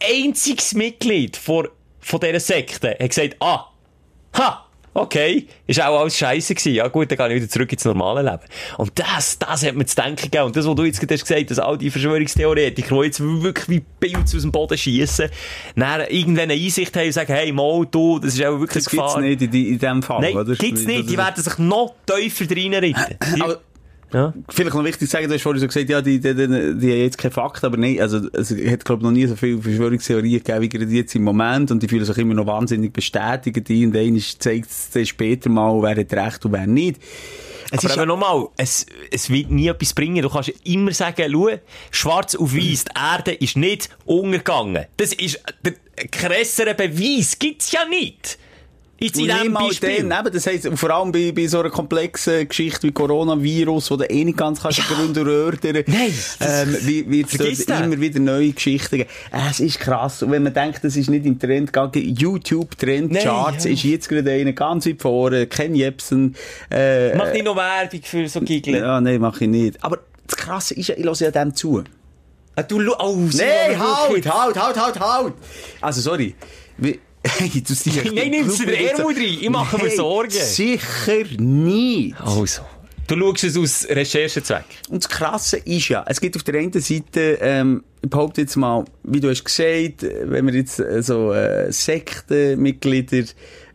[0.04, 1.68] einziges Mitglied von,
[2.00, 3.66] von dieser Sekte hat gesagt, ah,
[4.36, 4.67] ha,
[4.98, 6.74] okay, ist auch alles scheiße gewesen.
[6.74, 8.44] Ja gut, dann gehe ich wieder zurück ins normale Leben.
[8.78, 10.46] Und das, das hat mir zu denken gegeben.
[10.46, 13.70] Und das, was du jetzt gerade hast gesagt, dass all die Verschwörungstheoretiker, die jetzt wirklich
[13.70, 15.30] wie Pilze aus dem Boden schiessen,
[15.76, 18.94] dann irgendwann eine Einsicht haben und sagen, hey, mal, du, das ist auch wirklich Das
[18.94, 19.22] eine gibt's Gefahr.
[19.22, 20.56] nicht in, in dem Fall, Nein, oder?
[20.56, 21.10] gibt's nicht.
[21.10, 23.18] Die Das- werden sich noch tiefer reinritten.
[24.10, 24.34] Aber ja.
[24.50, 26.54] vielleicht noch wichtig zu sagen, du hast vorhin so gesagt, ja, die, die, die, die
[26.54, 29.62] haben jetzt keine Fakten, aber nein, also, es hat, glaube ich, noch nie so viele
[29.62, 33.68] Verschwörungstheorien gegeben, wie gerade jetzt im Moment, und die fühlen sich immer noch wahnsinnig bestätigt,
[33.68, 37.02] die, und einer zeigt es später mal, wer hat recht und wer nicht.
[37.70, 40.22] Es Aber ist eben nochmal, es, es wird nie etwas bringen.
[40.22, 41.50] Du kannst immer sagen, schau,
[41.92, 44.86] schwarz auf weiß, die Erde ist nicht untergegangen.
[44.96, 45.74] Das ist, der
[46.10, 48.38] krassere Beweis gibt's ja nicht.
[49.00, 50.04] Jetzt in diesem Beispiel.
[50.10, 53.98] dann, eben, das heisst, vor allem bei, bei so einer komplexen Geschichte wie Coronavirus, wo
[53.98, 54.86] du eh nicht ganz kannst ja.
[55.16, 56.78] Erörtern Nein, ähm,
[57.10, 59.10] wird es immer wieder neue Geschichten geben.
[59.32, 60.24] Äh, Es ist krass.
[60.24, 63.78] Und wenn man denkt, das ist nicht im Trend gegangen, YouTube-Trend-Charts Nein, ja.
[63.78, 66.36] ist jetzt gerade einer ganz weit vorne, Ken Jebsen,
[66.72, 68.80] äh, Mach nicht noch Werbung für so Giggle.
[68.80, 69.84] ja, nein, mach ich nicht.
[69.84, 71.84] Aber das Krasse ist ja, ich höre ja dem zu.
[72.56, 75.34] Ah, Du, oh, Nein, halt, wirklich- halt, halt, halt, halt!
[75.82, 76.34] Also, sorry.
[76.78, 78.06] Wie, hey, du siehst...
[78.14, 79.38] Nein, nimm's dir Ärmel rein.
[79.42, 80.32] Ich mache mir Sorgen.
[80.32, 82.16] Sicher nicht.
[82.20, 82.64] Also.
[83.08, 84.66] Du schaust es aus Recherchezweck.
[84.90, 88.58] Und das Krasse ist ja, es gibt auf der einen Seite, ähm, ich behaupte jetzt
[88.58, 93.26] mal, wie du hast gesagt, wenn wir jetzt äh, so äh, Sektenmitglieder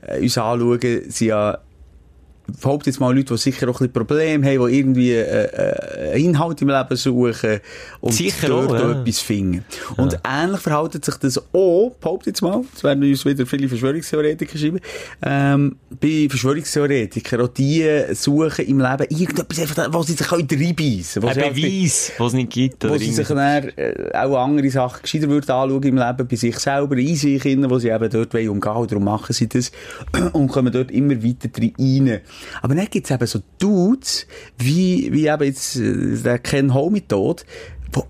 [0.02, 1.58] äh, uns anschauen, sind ja
[2.46, 6.22] behaupte jetzt mal Leute, die sicher auch ein bisschen Probleme haben, die irgendwie äh, äh,
[6.22, 7.60] Inhalt im Leben suchen
[8.00, 9.00] und Sicher dort auch, ja.
[9.00, 9.64] etwas finden.
[9.96, 14.58] Und ähnlich verhält sich das auch, behaupte jetzt mal, das werden uns wieder viele Verschwörungstheoretiker
[14.58, 14.80] schreiben,
[15.22, 21.38] ähm, bei Verschwörungstheoretikern, auch die suchen im Leben irgendetwas, einfach, wo sie sich reinbeissen können.
[21.38, 22.88] Ein Beweis, den es nicht gibt.
[22.88, 26.58] Wo sie sich dann äh, auch andere Sachen gescheiter würden anschauen im Leben, bei sich
[26.58, 28.88] selber, in sich, wo sie eben dort umgehen wollen.
[28.88, 29.70] Darum machen sie das
[30.32, 32.20] und kommen dort immer weiter rein.
[32.60, 34.26] Aber dann gibt es eben so Dudes,
[34.58, 37.44] wie, wie eben jetzt äh, der Ken Homie tot,
[37.94, 38.00] die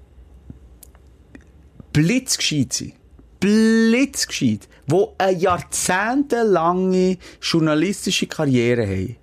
[1.92, 2.94] blitzgescheit sind.
[3.40, 4.68] Blitzgescheit.
[4.86, 9.16] Die eine jahrzehntelange journalistische Karriere haben.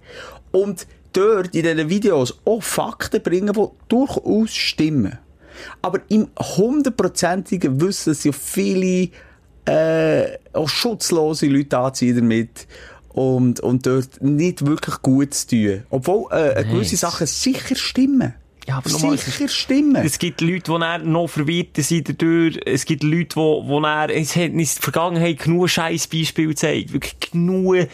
[0.51, 5.17] Und dort in diesen Videos auch Fakten bringen, die durchaus stimmen.
[5.81, 9.09] Aber im hundertprozentigen Wissen, dass ja viele
[9.65, 12.67] äh, auch schutzlose Leute anziehen damit
[13.19, 15.83] und, und dort nicht wirklich gut zu tun.
[15.89, 18.33] Obwohl äh, gewisse Sachen sicher stimmen.
[18.65, 19.97] Ja, aber nochmal, es sicher stimmen.
[19.97, 22.59] Es gibt Leute, die noch verwirrt sind dadurch.
[22.65, 26.93] Es gibt Leute, die, die dann, es hat in der Vergangenheit genug scheiß Beispiele gezeigt.
[26.93, 27.87] Wirklich genug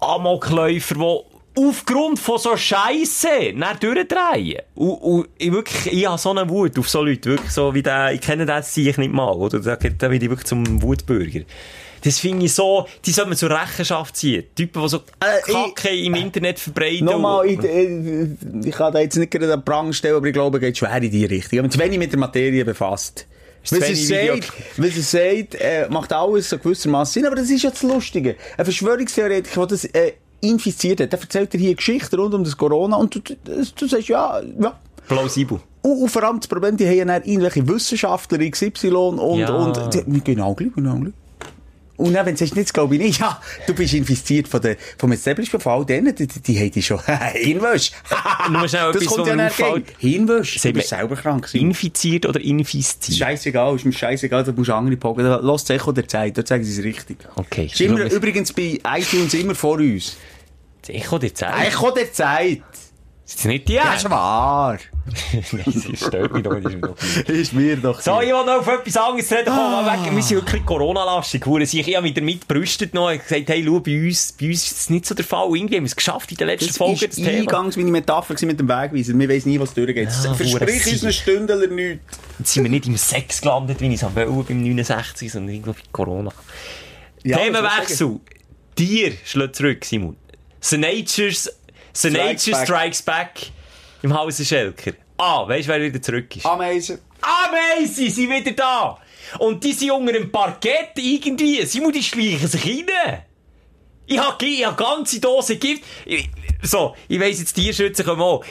[0.00, 4.62] Amokläufer, die aufgrund von so Scheisse dann durchdrehen.
[4.74, 7.82] Und, und ich wirklich, ich habe so eine Wut auf so Leute, wirklich so wie
[7.82, 9.60] der, ich kenne den sehe ich nicht mal, oder?
[9.60, 11.40] Da, da bin ich wirklich zum Wutbürger.
[12.04, 14.44] Das finde ich so, die soll man zur Rechenschaft ziehen.
[14.54, 17.06] Typen, die so Äh, ich- Kacke im Internet verbreiten.
[17.06, 20.58] Nochmal, ich, ich, ich kann da jetzt nicht gerade einen Prang stellen, aber ich glaube,
[20.58, 21.58] es geht schwer in die Richtung.
[21.58, 23.26] Ich mich zu wenig mit der Materie befasst.
[23.70, 27.62] Was er sagt, was er sagt äh, macht alles so gewissermaßen Sinn, aber das ist
[27.62, 28.36] ja das Lustige.
[28.58, 32.54] Ein Verschwörungstheoretiker, der das äh, infiziert hat, der erzählt dir hier Geschichten rund um das
[32.58, 34.78] Corona und du, du, du sagst, ja, ja.
[35.08, 35.60] Plausibel.
[35.80, 39.54] Und, und vor allem das Problem, die haben ja irgendwelche Wissenschaftler XY und, Ja.
[39.54, 41.14] und die, genau gleich, genau gleich.
[41.96, 44.76] Und dann, wenn du nicht, das glaube ich nicht, ja, du bist infiziert von der,
[44.98, 47.00] vom Establishment, von all denen, die, die, die haben dich schon,
[47.32, 47.92] Hirnwäsch.
[48.50, 49.84] Nur das etwas, kommt ja gegen.
[49.98, 51.68] Hirnwäsch, du bist selber krank gewesen.
[51.68, 53.18] Infiziert oder infiziert?
[53.18, 55.24] Scheißegal, ist mir scheißegal, da musst du andere Pogen.
[55.24, 57.18] Lass das Echo der Zeit, dort sagen sie es richtig.
[57.36, 57.66] Okay.
[57.66, 60.16] Ist immer, übrigens bei iTunes immer vor uns.
[60.82, 61.68] Das Echo der Zeit.
[61.68, 62.62] Echo der Zeit!
[63.26, 63.76] Ist das nicht die?
[63.76, 64.78] Das ist wahr!
[65.52, 67.28] Nein, stört mich doch nicht.
[67.28, 69.44] Ist mir doch So, ich will noch auf etwas anderes reden.
[69.46, 70.14] Komm, mal weg.
[70.14, 71.44] Wir sind wirklich Corona-lastig.
[71.46, 73.10] Ich habe mich damit brüstet noch.
[73.10, 75.48] Ich habe gesagt, hey, schau, bei uns, bei uns ist das nicht so der Fall.
[75.54, 77.28] Irgendwie haben wir es geschafft in der letzten Das Folge, das Thema.
[77.28, 79.18] eingangs meine Metapher mit dem Wegweiser.
[79.18, 80.08] Wir wissen nie, was durchgeht.
[80.08, 80.52] Ja, Versprich
[80.84, 82.18] hure uns einen Stündler nichts.
[82.38, 85.72] Jetzt sind wir nicht im Sex gelandet, wie ich es wollte, beim 69, sondern irgendwo
[85.72, 86.30] bei Corona.
[87.22, 88.20] Ja, Themenwechsel.
[88.74, 90.16] Tier schlägt zurück, Simon.
[90.60, 91.50] The Nature's,
[91.94, 92.66] the Strikes Nature back.
[92.66, 93.30] Strikes Back
[94.02, 94.92] im Hause Schelker.
[95.16, 96.44] Ah, weißt du, wer wieder zurück ist?
[96.44, 96.98] Ameisen.
[97.20, 98.98] Amazing, sind wieder da!
[99.38, 101.64] Und die sind unter dem Parkett irgendwie.
[101.64, 103.22] Simon, die schleichen sich rein.
[104.06, 105.82] Ich habe ich hab ganze Dose Gift.
[106.04, 106.28] Ich,
[106.62, 108.44] so, ich weiss jetzt, Tierschützer kommen auch.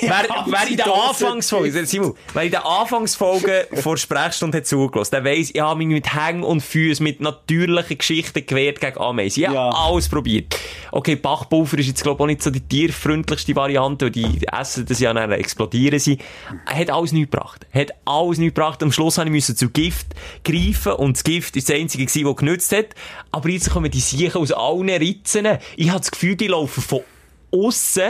[0.00, 5.24] Wer, wer in der Anfangsfolge, Simon, wer in der Anfangsfolge vor Sprechstunde hat zugelassen, der
[5.24, 9.40] weiss, ich habe mich mit Hängen und Füßen, mit natürlichen Geschichten gewehrt gegen Ameisen.
[9.42, 9.70] Ich habe Ja.
[9.70, 10.54] alles probiert.
[10.90, 14.86] Okay, Bachpulver ist jetzt, glaube ich, auch nicht so die tierfreundlichste Variante, weil die essen
[14.86, 16.18] das ja dann explodieren sie.
[16.66, 17.66] Hat alles nichts gebracht.
[17.72, 18.82] Hat alles nichts gebracht.
[18.82, 20.06] Am Schluss habe ich müssen zu Gift
[20.44, 22.86] greifen und das Gift ist das einzige gewesen, das genützt hat.
[23.30, 25.46] Aber jetzt kommen die Siechen aus allen Ritzen.
[25.76, 27.00] Ich habe das Gefühl, die laufen von
[27.50, 28.02] aussen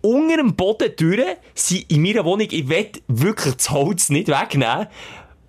[0.00, 4.88] unter dem Boden durch, sind in meiner Wohnung, ich will wirklich das Holz nicht wegnehmen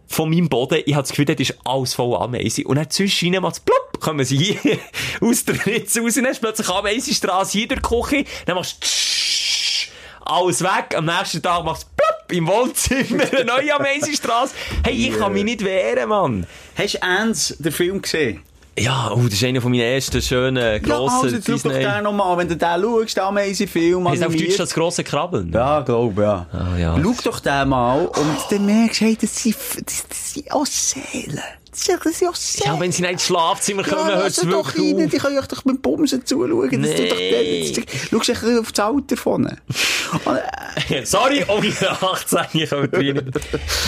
[0.07, 0.81] von meinem Boden.
[0.85, 2.65] Ich habe das Gefühl, das ist alles voll Ameisen.
[2.65, 4.79] Und dann zwischen macht's plopp, kommen sie hier
[5.21, 8.87] aus der Ritze raus, dann ist plötzlich Ameisenstraße hier durch die Küche, dann machst du
[10.25, 14.53] alles weg, am nächsten Tag machst du plopp, im Wohnzimmer eine neue Ameisenstraße.
[14.83, 16.47] Hey, ich kann mich nicht wehren, Mann.
[16.75, 18.43] Hast du Ants, den Film gesehen?
[18.79, 21.83] Ja, oh, das ist einer von meinen ersten schönen, Ja, also grossen schau doch Disney...
[21.83, 22.37] den nochmal an.
[22.39, 24.49] Wenn du den schaust, den Ameisen-Film Heißt auf animiert.
[24.49, 25.51] Deutsch das grosse Krabbeln?
[25.51, 26.45] Ja, glaube ja.
[26.51, 26.97] Ah, ja.
[26.97, 29.55] Schau doch den mal und dann merkst du, hey, das sind,
[29.85, 31.39] das, das sind auch Seelen.
[31.85, 32.73] Sind, das sind auch Seelen.
[32.73, 35.09] Ja, wenn sie nicht ins Schlafzimmer kommen, ja, hört es sie doch rein, auf.
[35.11, 36.81] die können euch doch mit Bumsen zuschauen.
[36.81, 37.73] Das tut doch, Nee.
[37.73, 39.35] das, das, schau auf das Alter.
[39.35, 39.57] Und,
[41.07, 43.31] Sorry, oh, bin 18, ich komme rein.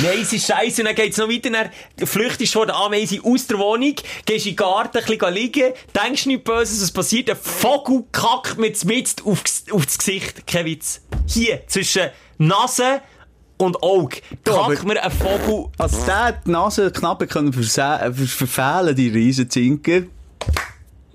[0.04, 0.82] Nein, es ist scheiße.
[0.82, 1.50] Und dann geht's noch weiter.
[1.50, 5.34] Dann flüchtest du vor der Ameise aus der Wohnung, gehst in den Garten, ein bisschen
[5.34, 7.30] liegen, denkst nichts Böses, was passiert?
[7.30, 10.46] Ein Vogel kackt mit mit auf, auf das Gesicht.
[10.48, 11.02] Kein Witz.
[11.28, 13.02] Hier, zwischen Nase
[13.62, 14.18] und Auge.
[14.48, 15.66] Aber- mir ein Vogel.
[15.78, 17.64] als der die Nase knapp können ver
[18.14, 20.02] verfehlen, die Riesenzinker.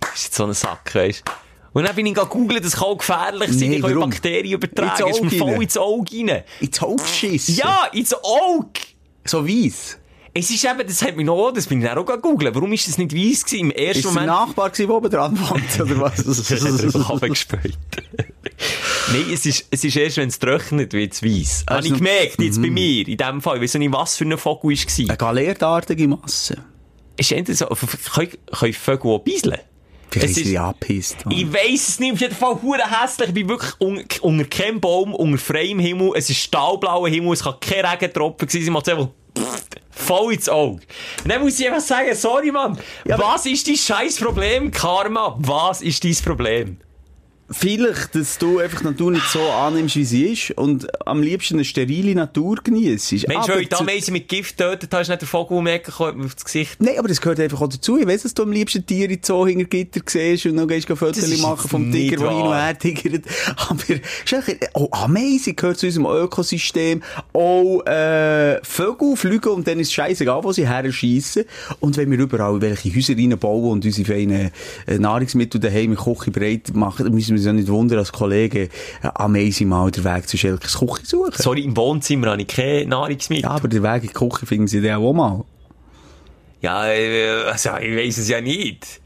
[0.01, 1.33] Das ist jetzt so ein Sack, weißt du?
[1.79, 4.09] Und dann bin ich googeln, das kann auch gefährlich sein, Nee, können warum?
[4.11, 5.11] Bakterien übertragen.
[5.11, 6.43] Ist mir voll ins Auge rein.
[6.61, 7.55] Ins Auge schissen.
[7.57, 8.81] Ja, ins Auge!
[9.27, 9.99] So weiss.
[10.33, 12.55] Es ist eben, das hat mich noch, das bin ich auch googeln.
[12.55, 13.59] Warum ist das nicht weiss gewesen?
[13.67, 14.27] Im ersten Ist Moment.
[14.27, 16.17] Nachbar gewesen, der oben dran wohnt, oder was?
[16.25, 17.79] Das hat er einfach runtergespült.
[19.13, 21.65] Nein, es ist, es ist erst, wenn es trocknet, wird es weiss.
[21.69, 23.57] Habe Also- ich gemerkt, jetzt bei mir, in dem Fall.
[23.57, 25.09] Ich weiss nicht, was für ein Vogel war.
[25.09, 26.57] Eine galertartige Masse.
[27.17, 29.59] Ist entweder so, können, können Vögel auch bisseln?
[30.11, 31.17] Vielleicht Es ist sie angepisst.
[31.31, 33.29] Ich weiss es nicht, auf jeden Fall hure hässlich.
[33.29, 36.13] Ich bin wirklich un unter keinem Baum, unter freiem Himmel.
[36.15, 38.65] Es ist stahlblauer Himmel, es kann kein Regentropfen sein.
[38.67, 39.09] Man hat einfach
[39.91, 40.81] voll ins Auge.
[41.23, 45.37] Und dann muss ich einfach sagen, sorry Mann, was ist dein scheiß Problem, Karma?
[45.41, 46.79] Was ist dein Problem?
[47.49, 51.55] Vielleicht, dass du einfach die Natur nicht so annimmst, wie sie ist und am liebsten
[51.55, 53.29] eine sterile Natur genießt.
[53.29, 56.35] Mensch, weil ich da Ameisen mit Gift tötet hast, nicht der Vogel merken können, auf
[56.35, 56.81] das Gesicht.
[56.81, 57.99] Nein, aber das gehört einfach auch dazu.
[57.99, 60.89] Ich weiss, dass du am liebsten Tiere in Zoo hinter Gitter siehst und dann gehst
[60.89, 63.25] du Fotos machen vom Tiger, der hin und her tigert.
[63.57, 63.83] Aber
[64.73, 67.03] auch Ameisen gehört zu unserem Ökosystem.
[67.33, 71.45] Auch äh, Vögel fliegen und dann ist es scheißegal, wo sie her schiessen.
[71.79, 74.51] Und wenn wir überall welche Häuser reinbauen und unsere feinen
[74.89, 78.69] äh, Nahrungsmittel daheim in Küche bereit machen, dann müssen uns ja nicht wundern, als Kollegen
[79.03, 81.33] äh, Ameisen mal den Weg zu Schelkes Küche suchen.
[81.35, 83.45] Sorry, im Wohnzimmer habe ich keine Nahrungsmittel.
[83.45, 85.45] Ja, aber den Weg in die Küche finden sie dann auch mal.
[86.61, 89.01] Ja, äh, also, ich weiss es ja nicht.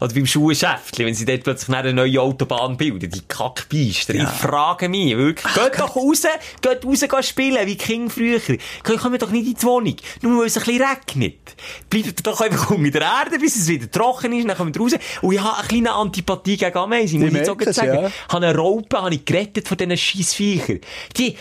[0.00, 4.14] Oder beim Schuhgeschäft, wenn sie dort plötzlich eine neue Autobahn bilden, die Kackbeister.
[4.14, 5.54] Ich frage mich, wirklich.
[5.54, 6.22] geht doch raus,
[6.60, 8.40] geht raus gehen spielen, wie King früher.
[8.48, 11.56] Ihr kommt doch nicht in die Wohnung, nur weil es ein bisschen regnet.
[11.88, 14.92] Bleibt doch einfach unter der Erde, bis es wieder trocken ist, dann kommt ihr raus.
[15.22, 18.02] Und ich habe eine kleine Antipathie gegen Ameisen, muss ich jetzt auch sagen.
[18.02, 18.08] ja.
[18.08, 20.80] Ich habe eine Raupe habe ich gerettet von diesen Scheissviechern.
[21.16, 21.36] Die,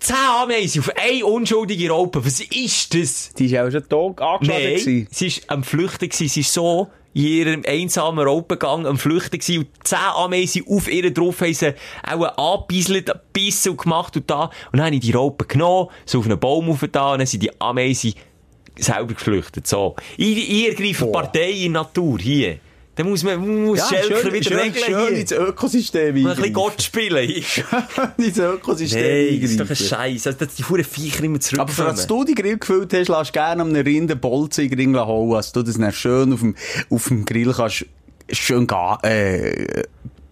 [0.00, 2.24] 10 Ameisen auf eine unschuldige Raupe.
[2.24, 3.34] Was ist das?
[3.34, 4.64] Die ist auch schon tot angeschlagen.
[4.64, 5.08] Nein, gewesen.
[5.10, 6.28] sie ist am Flüchten gewesen.
[6.28, 9.58] Sie ist so in ihrem einsamen Raupengang am Flüchten gewesen.
[9.60, 11.74] Und 10 Ameisen auf ihr drauf haben sie
[12.06, 14.44] auch angebisselt, gebissen und gemacht und da.
[14.44, 17.26] Und dann habe ich die Raupen genommen, so auf einen Baum auf da, und dann
[17.26, 18.14] sind die Ameisen
[18.76, 19.66] selber geflüchtet.
[19.66, 19.96] So.
[20.16, 21.22] Ich ergreife Boah.
[21.22, 22.58] Partei in Natur, hier.
[22.96, 25.18] Dann muss man, muss Ja, Schelker schön, wieder schön, regeln schön hier.
[25.20, 27.30] ins Ökosystem ein bisschen Gott spielen.
[28.18, 29.76] ins Ökosystem Nein, das ist doch ein.
[29.76, 30.26] Scheiß.
[30.26, 31.88] Also, dass die Huren Viecher immer Aber zurückkommen.
[31.88, 35.30] als du die Grill gefüllt hast, lass gerne eine Rinde Bolzen in den Ring holen,
[35.32, 36.56] dass du das dann schön auf dem,
[36.90, 37.86] auf dem Grill kannst,
[38.30, 39.84] schön ga, äh,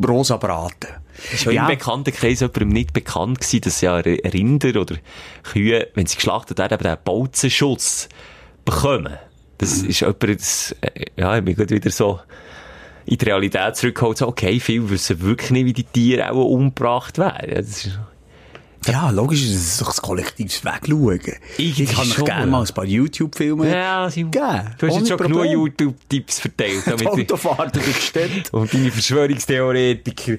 [0.07, 0.89] rosa braten.
[1.33, 4.97] ist ja im Bekanntenkreis jemandem nicht bekannt gewesen, dass ja Rinder oder
[5.45, 8.09] Kühe, wenn sie geschlachtet werden, eben den Bolzenschutz
[8.65, 9.17] bekommen.
[9.59, 12.21] Das ist jemand, das, äh, ja, ich bin gerade wieder so
[13.09, 17.19] in die Realität zurückgeholt, so, okay, viele wissen wirklich nicht, wie die Tiere auch umgebracht
[17.19, 17.67] werden.
[18.87, 21.21] Ja, Das ist, logisch, das ist doch ein kollektives Wegschauen.
[21.59, 24.33] Irgendwie Ich kann euch schon, gerne mal ein paar YouTube-Filme ja, sie, geben.
[24.33, 25.53] du hast Ohne jetzt schon genug Problem.
[25.53, 26.83] YouTube-Tipps verteilt.
[26.87, 30.37] Damit ich- Autofahrten durch die und deine Verschwörungstheoretiker.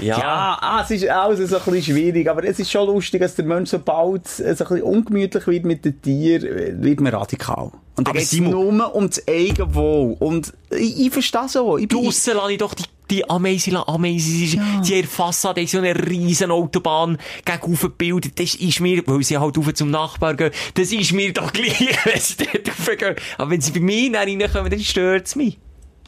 [0.00, 0.18] Ja.
[0.18, 3.34] Ja, ah, es ist alles so ein bisschen schwierig, aber es ist schon lustig, dass
[3.34, 7.70] der Mensch sobald es ein bisschen ungemütlich wird mit den Tieren, wird man radikal.
[7.96, 10.16] Und da Aber geht es nur um das Eigenwohl.
[10.18, 11.76] Und ich, ich verstehe so.
[11.76, 15.94] Ich Draussen lasse ich doch die, die Ameisen, Ameisen, ist- sie haben Fassade, so eine
[16.08, 18.38] riesen Autobahn gegenüber gebildet.
[18.38, 21.78] Das ist mir, weil sie halt rauf zum Nachbar gehen, das ist mir doch gleich,
[22.04, 23.16] wenn sie dort raufgehen.
[23.38, 25.58] Aber wenn sie bei mir reinkommen, dann stört es mich.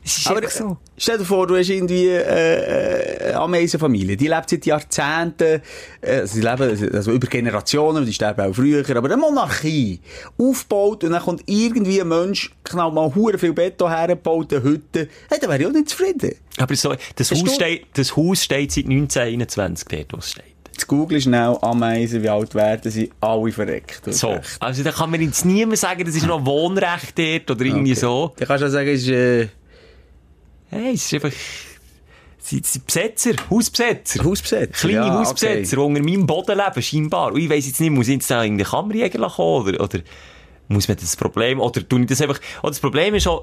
[0.04, 0.78] Es ist aber so.
[0.96, 4.16] stell dir vor, du hast irgendwie äh, äh, eine Ameisenfamilie.
[4.16, 5.62] Die lebt seit Jahrzehnten,
[6.00, 10.00] äh, sie leben also über Generationen, die sterben auch früher, aber eine Monarchie
[10.38, 15.08] aufgebaut und dann kommt irgendwie ein Mensch, knallt mal hure viel Beton hergebaut, eine Hütte.
[15.28, 16.34] Hey, dann wäre ich auch nicht zufrieden.
[16.58, 20.44] Aber so, das Haus, du- steht, das Haus steht seit 1921 dort, wo es steht.
[20.72, 24.00] Jetzt google schnell Ameisen, wie alt werden sie, alle verreckt.
[24.12, 24.30] So.
[24.32, 24.56] recht.
[24.58, 28.00] Also, da kann mir jetzt niemand sagen, das ist noch Wohnrecht dort oder irgendwie Okay.
[28.00, 28.32] so.
[28.36, 29.48] Dann kannst du auch sagen, es ist, äh,
[30.72, 31.38] Hey, es ist einfach,
[32.38, 34.24] sie sind Besetzer, Hausbesetzer.
[34.24, 34.88] Hausbesetzer.
[34.88, 37.32] Kleine ja, Hausbesetzer, die unter meinem Boden leben, scheinbar.
[37.32, 39.98] Und ich weiss jetzt nicht, muss ich jetzt da in den Kammerjäger kommen, oder, oder
[40.68, 43.40] muss man das Problem, oder tue ich das einfach, oder das Problem ist schon,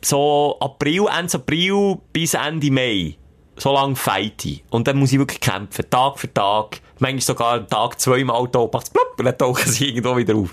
[0.00, 3.14] so April, Ende April bis Ende Mai,
[3.58, 4.64] so lange fight ich.
[4.70, 8.88] Und dann muss ich wirklich kämpfen, Tag für Tag, manchmal sogar am Tag zweimal macht's
[8.88, 10.48] plupp, und dann tauchen sie irgendwo wieder auf.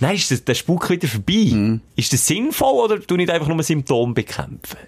[0.00, 1.50] Nein, ist das, der Spuk wieder vorbei?
[1.52, 1.80] Mhm.
[1.94, 4.78] Ist das sinnvoll, oder tue ich einfach nur Symptome bekämpfen?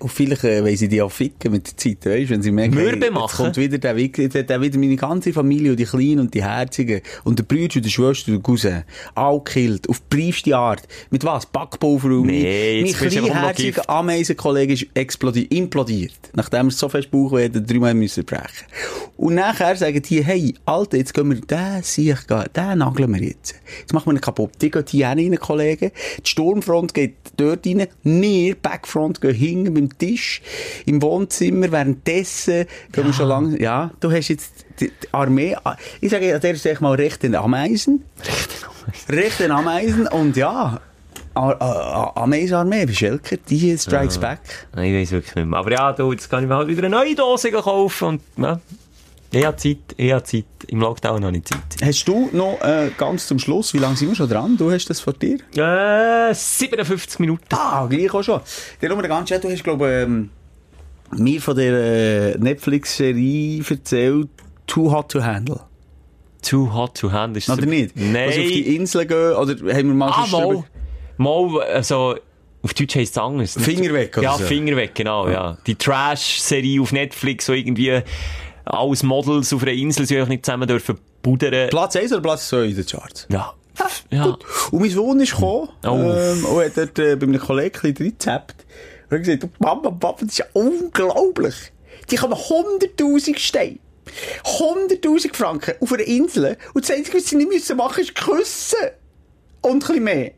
[0.00, 2.74] Und vielleicht äh, wollen sie die auch ficken mit der Zeit, weißt wenn sie merken,
[2.74, 3.44] Mürbe jetzt machen.
[3.44, 6.32] kommt wieder der Weg, jetzt hat er wieder meine ganze Familie und die Kleinen und
[6.32, 8.84] die Herzigen und der Bruder und der Schwester und der Cousin,
[9.14, 10.88] all gekillt, auf briefste Art.
[11.10, 11.44] Mit was?
[11.44, 13.90] Backpulver und Nee, mein noch kleinherziger.
[13.90, 16.30] Ameisenkollege ist explodiert, implodiert.
[16.32, 18.66] Nachdem er so fest Bauchweh hatte, dreimal müssen brechen.
[19.18, 23.54] Und nachher sagen die, hey, Alter, jetzt gehen wir, den Sieg, den nageln wir jetzt.
[23.80, 24.52] Jetzt machen wir ihn kaputt.
[24.62, 25.90] Die gehen hier rein, Kollegen.
[26.24, 27.86] Die Sturmfront geht dort rein.
[28.02, 30.42] Wir, Backfront, gehen hinten beim Tisch.
[30.86, 31.70] Im Wohnzimmer.
[31.70, 35.56] Währenddessen gehen wir schon lange, ja, du hast jetzt die, Armee,
[36.00, 38.04] ich sage an der Stelle mal recht in Ameisen.
[39.08, 40.06] Recht in Ameisen.
[40.08, 40.80] Und ja,
[41.34, 44.40] Ameisenarmee, wie Schelker, die strikes back.
[44.74, 45.58] Nein, ich weiß wirklich nicht mehr.
[45.58, 48.60] Aber ja, du, jetzt kann ich mir halt wieder eine neue Dose kaufen und, ja.
[49.32, 50.44] Ich habe Zeit, ich habe Zeit.
[50.66, 51.60] Im Lockdown habe ich Zeit.
[51.82, 54.56] Hast du noch äh, ganz zum Schluss, wie lange sind wir schon dran?
[54.56, 55.38] Du hast das vor dir?
[55.56, 57.44] Äh, 57 Minuten.
[57.50, 58.40] Ah, gleich auch schon.
[58.82, 60.30] Der Nummer ganz schnell, du hast, glaube ich, ähm,
[61.16, 64.28] mir von der äh, Netflix-Serie erzählt,
[64.66, 65.60] Too Hot to Handle.
[66.42, 67.38] Too hot to handle.
[67.38, 67.94] Ist Oder nicht?
[67.96, 68.28] Nein.
[68.28, 70.64] Also auf die Insel gehen, oder haben wir mal ah, mal.
[71.18, 72.16] Mal, also,
[72.62, 73.58] auf Deutsch heisst es anders.
[73.60, 74.44] Finger weg, oder Ja, so?
[74.44, 75.58] Finger weg, genau, ja.
[75.66, 78.00] Die Trash-Serie auf Netflix, so irgendwie,
[78.70, 81.68] alles Models auf einer Insel, sie auch nicht zusammen dürfen pudern.
[81.70, 83.26] Platz 1 oder Platz 2 in den Charts?
[83.30, 83.52] ja.
[84.10, 84.24] Ja.
[84.26, 84.44] Gut.
[84.72, 85.88] Und mein Sohn ist gekommen, Oh.
[86.12, 88.66] ähm, und hat dort äh, bei einem Kollegen ein reingezappt.
[89.08, 91.54] Und hat gesagt, Mama, Papa, das ist ja unglaublich.
[92.10, 93.78] Die haben 100'000 Steine.
[94.44, 96.58] 100'000 Franken auf einer Insel.
[96.74, 98.76] Und das Einzige, was sie nicht müssen machen, ist küssen.
[99.62, 100.32] Und ein bisschen mehr.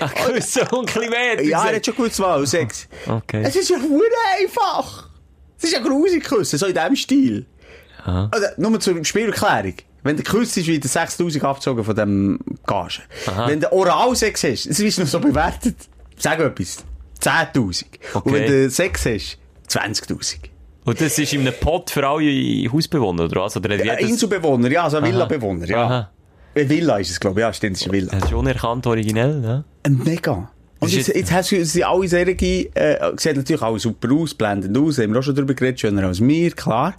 [0.00, 1.44] Ach, Küssen und ein bisschen mehr.
[1.44, 2.88] Ja, er hat schon gewusst, was, Sex.
[3.06, 3.42] Okay.
[3.44, 3.76] Es ist ja
[4.40, 5.08] einfach.
[5.58, 7.46] Es ist ja grusig küssen, so in diesem Stil.
[8.04, 8.28] Aha.
[8.32, 9.74] Also, nur zur Spielerklärung.
[10.04, 13.00] Wenn der Kuss ist, wird 6000 abgezogen von dem Gage.
[13.28, 13.46] Aha.
[13.48, 15.76] Wenn der Oralsex hast, es ist noch so bewertet.
[16.16, 16.84] Sag etwas.
[17.20, 17.84] 10.000.
[18.14, 18.32] Und Okay.
[18.32, 19.38] wenn du Sex hast,
[19.68, 20.36] 20.000.
[20.84, 23.56] Und das ist in einem Pot für alle Hausbewohner, oder was?
[23.56, 25.84] Oder hat Ja, Inselbewohner, ja, also Villabewohner, ja.
[25.84, 26.10] Aha.
[26.56, 28.10] Eine Villa ist es, glaube ich, ja, stimmt, es ist eine Villa.
[28.12, 29.64] Das ist unerkannt originell, ja?
[29.88, 30.50] Mega.
[30.80, 32.36] Und jetzt, jetzt- jetzt hast du, sie alle Serien,
[32.74, 36.04] äh, sieht natürlich auch super aus, blendend aus, haben wir auch schon drüber geredet, schöner
[36.08, 36.94] als mir, klar.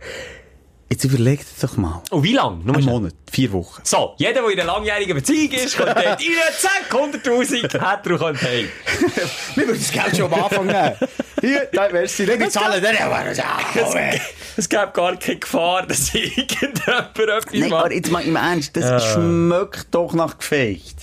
[0.89, 2.03] Jetzt überlegt doch mal.
[2.11, 2.63] Und wie lange?
[2.63, 2.93] Nur Ein schnell.
[2.93, 3.81] Monat, vier Wochen.
[3.83, 6.17] So, jeder, der in einer langjährigen Beziehung ist, kommt dort rein,
[6.59, 8.67] zack, 100'000, hat er und heim.
[9.55, 10.95] Wir würden das Geld schon am Anfang nehmen.
[11.41, 14.21] Hier, da, merci, nicht zahlen, dann haben wir es.
[14.55, 17.85] Es gäbe gar keine Gefahr, dass irgendjemand etwas Nein, macht.
[17.85, 20.95] aber jetzt mal im Ernst, das schmeckt doch nach gefaked.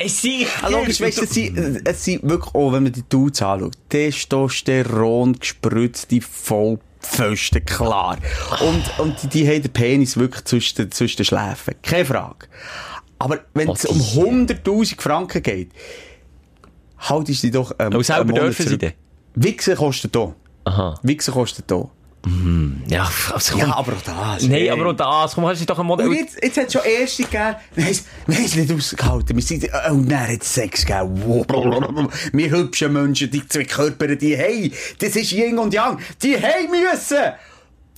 [0.00, 0.46] Es sind...
[0.62, 5.38] Ah, logisch, weißt es sind, es sind wirklich, auch wenn man die Dudes anschaut, Testosteron
[5.38, 6.20] gespritzte
[7.08, 8.16] Vollpfosten, klar.
[8.60, 11.74] Und, und die, die haben den Penis wirklich zwischen, zwischen den Schläfen.
[11.82, 12.46] Keine Frage.
[13.18, 15.72] Aber wenn es um ist- 100'000 Franken geht,
[16.98, 18.80] haltest du die doch, ähm, Aber selber dürfen sie zurück.
[18.80, 18.92] denn?
[19.34, 20.34] Wichsen kostet hier.
[20.64, 20.98] Aha.
[21.02, 21.88] Wichsen kostet hier.
[22.88, 24.42] Ja, also, Ja, aber auch das.
[24.42, 24.70] Nein, hey.
[24.70, 25.34] aber auch das.
[25.34, 26.12] Komm, hast du doch ein Modell...
[26.12, 27.90] Jetzt, jetzt hat schon Erste gegeben, wir haben
[28.26, 29.36] es- nicht ausgehalten.
[29.36, 31.46] Wir sind, dann hat es Sex gegeben.
[32.32, 36.66] Wir hübschen Menschen, die zwei Körper, die hey, das ist Yin und Yang, die hey
[36.68, 37.16] müssen.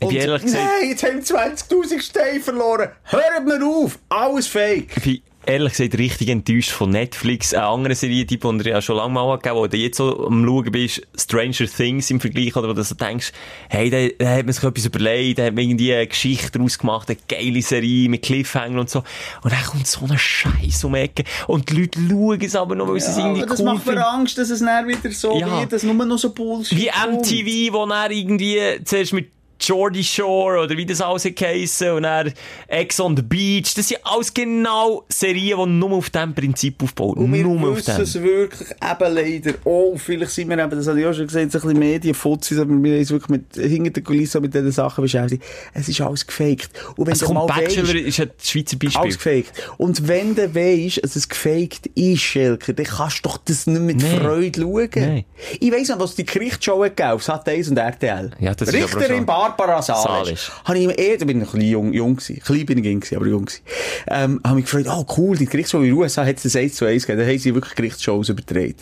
[0.02, 2.88] Ich bin Und ehrlich gesagt- Nein, jetzt haben wir 20.000 Steine verloren.
[3.04, 4.88] Hört mir auf, alles fake.
[4.96, 7.54] Ich bin ehrlich gesagt richtig enttäuscht von Netflix.
[7.54, 10.44] Eine andere Serie, die du ja schon lange mal gegeben wo du jetzt so am
[10.44, 13.32] Schauen bist, Stranger Things im Vergleich, oder wo du so denkst,
[13.68, 16.78] hey, da, da hat man sich etwas überlegt, da hat man irgendwie eine Geschichte daraus
[16.78, 19.02] gemacht, eine geile Serie mit Cliffhanger und so.
[19.42, 21.24] Und dann kommt so ein Scheiß um die Ecke.
[21.46, 24.06] Und die Leute schauen es aber noch, weil sie es irgendwie das cool macht mir.
[24.06, 25.60] Angst, dass es dann wieder so Ja.
[25.60, 27.22] wird, dass nur noch so Bullshit Wie kommt.
[27.26, 29.30] MTV, wo dann irgendwie zuerst mit
[29.70, 32.32] Geordie Shore oder wie das alles geheissen und dann
[32.66, 33.72] Ex on the Beach.
[33.76, 37.18] Das sind alles genau Serien, die nur auf diesem Prinzip aufbauen.
[37.18, 38.02] Und wir nur auf wissen dem.
[38.02, 39.96] es wirklich eben leider auch.
[39.96, 42.70] Vielleicht sind wir eben, das habe ich auch schon gesagt, so ein bisschen Medienfuzis, aber
[42.70, 45.44] wir haben uns wirklich mit, hinter der Kulisse mit diesen Sachen beschäftigt.
[45.72, 46.70] Es ist alles gefaked.
[46.96, 49.00] Und wenn Also du kommt mal Bachelor weisst, ist das Schweizer Beispiel.
[49.00, 49.52] alles gefaked.
[49.78, 53.80] Und wenn du weisst, dass es gefaked ist, Schelker, dann kannst du doch das nicht
[53.80, 54.20] mit Nein.
[54.20, 54.88] Freude schauen.
[54.96, 55.24] Nein.
[55.60, 58.32] Ich weiss noch, was die Gerichtsshow gegeben auf Sat1 und RTL.
[58.40, 59.26] Ja, das ist aber Richterin
[59.66, 60.50] Barbara Salisch.
[60.64, 62.40] Habe ich da bin ich noch ein bisschen jung, jung gewesen.
[62.40, 63.62] Klein bin ich gewesen, aber jung gewesen.
[64.08, 66.74] Ähm, habe mich gefragt, oh cool, die Gerichtsshow in den USA hat es das 1
[66.74, 67.24] zu 1 gegeben.
[67.26, 68.76] Da haben sie wirklich Gerichtsshows übertragen.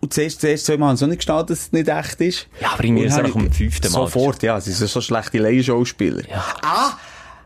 [0.00, 2.48] Und zuerst, zuerst zweimal haben sie noch nicht gestanden, dass es nicht echt ist.
[2.60, 3.98] Ja, aber irgendwie ist es dem ich- fünften Mal.
[3.98, 4.60] Sofort, ja.
[4.60, 6.28] Sie sind so schlechte Laienschauspieler.
[6.28, 6.44] Ja.
[6.62, 6.92] Ah,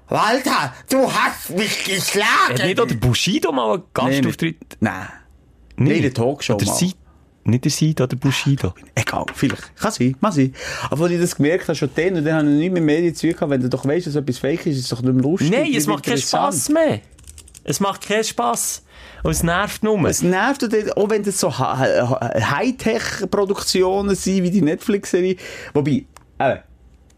[0.08, 2.58] Walter, du hast mich geschlagen!
[2.58, 4.58] Hat nicht auch der Bushido mal einen Gastauftritt?
[4.80, 5.08] Nein.
[5.76, 6.74] Nein, der Talkshow Oder mal.
[6.74, 6.94] Seid,
[7.45, 8.74] nicht der Seid oder Bushido.
[8.95, 9.76] Egal, vielleicht.
[9.76, 10.55] Kann sein, kann sein.
[10.90, 13.14] Aber als ich das gemerkt habe, schon dann, und dann habe ich nicht mit Medien
[13.14, 15.22] zu gehabt, wenn du doch weißt, dass etwas fake ist, ist es doch nicht mehr
[15.22, 15.51] lustig.
[15.51, 16.18] Nein, es macht keinen.
[16.18, 17.01] Spass mehr.
[17.64, 18.82] Es macht keinen Spass.
[19.22, 20.03] Und es nervt nur.
[20.09, 20.64] Es nervt,
[20.97, 25.36] auch wenn das so Hightech-Produktionen sind, wie die Netflix-Serie.
[25.72, 26.05] Wobei,
[26.40, 26.59] eben,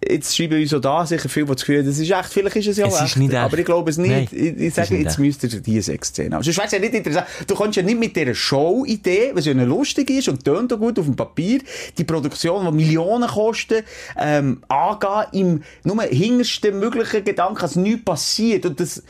[0.08, 2.56] jetzt schreiben uns so da sicher viel, die das Gefühl haben, das ist echt, vielleicht
[2.56, 3.16] ist es ja Es echt.
[3.16, 3.34] echt.
[3.34, 4.10] Aber ich glaube es nicht.
[4.10, 5.18] Nein, ich ich sage, jetzt echt.
[5.18, 6.42] müsst ihr diese Sexszene haben.
[6.42, 7.26] Sonst wäre es ja nicht interessant.
[7.46, 10.78] Du kannst ja nicht mit dieser Show-Idee, was ja eine lustig ist und tönt auch
[10.78, 11.60] gut auf dem Papier,
[11.98, 13.84] die Produktion, die Millionen kostet,
[14.18, 18.66] ähm, angehen im nur hintersten möglichen Gedanken, dass nichts passiert.
[18.66, 19.02] Und das,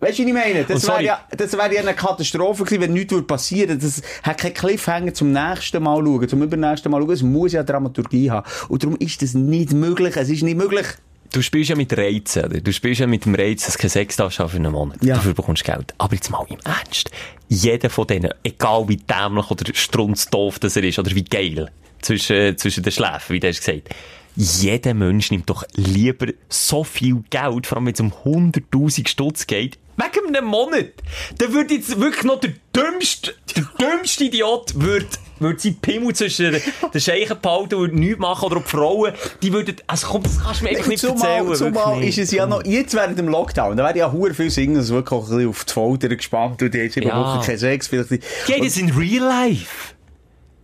[0.00, 0.64] Weißt du, was ich meine?
[0.64, 3.80] Das wäre ja, das wäre ja eine Katastrophe gewesen, wenn nichts würde passieren.
[3.80, 7.10] Das hat keinen Cliffhanger zum nächsten Mal schauen, zum übernächsten Mal schauen.
[7.10, 8.48] Es muss ja Dramaturgie haben.
[8.68, 10.16] Und darum ist das nicht möglich.
[10.16, 10.86] Es ist nicht möglich.
[11.32, 12.60] Du spielst ja mit Reizen, oder?
[12.60, 15.02] Du spielst ja mit dem Reiz, dass du keinen Sex darfst für einen Monat.
[15.02, 15.16] Ja.
[15.16, 15.92] Dafür bekommst du Geld.
[15.98, 17.10] Aber jetzt mal im Ernst.
[17.48, 21.70] Jeder von denen, egal wie dämlich oder strunzdoof das er ist, oder wie geil,
[22.00, 23.88] zwischen, zwischen den Schläfen, wie du hast gesagt,
[24.36, 29.46] jeder Mensch nimmt doch lieber so viel Geld, vor allem wenn es um 100.000 Stutz
[29.46, 30.92] geht, wegen einem Monat.
[31.38, 35.06] Dann würde jetzt wirklich noch der dümmste, der dümmste Idiot würde
[35.40, 39.52] würde sie Pimmel zwischen den, Scheichen behalten und nichts machen, oder auch die Frauen, die
[39.52, 41.38] würden, also komm, das kannst du mir einfach nicht erzählen.
[41.38, 44.34] zumal, zumal wirklich ist es ja noch, jetzt während dem Lockdown, da werden ja hure
[44.34, 47.20] viele Singles wirklich auch ein bisschen auf die Folter gespannt und die haben sieben Ja.
[47.20, 47.86] Wochen keinen Sex.
[47.86, 48.08] Vielleicht.
[48.46, 49.94] Geht es in real life?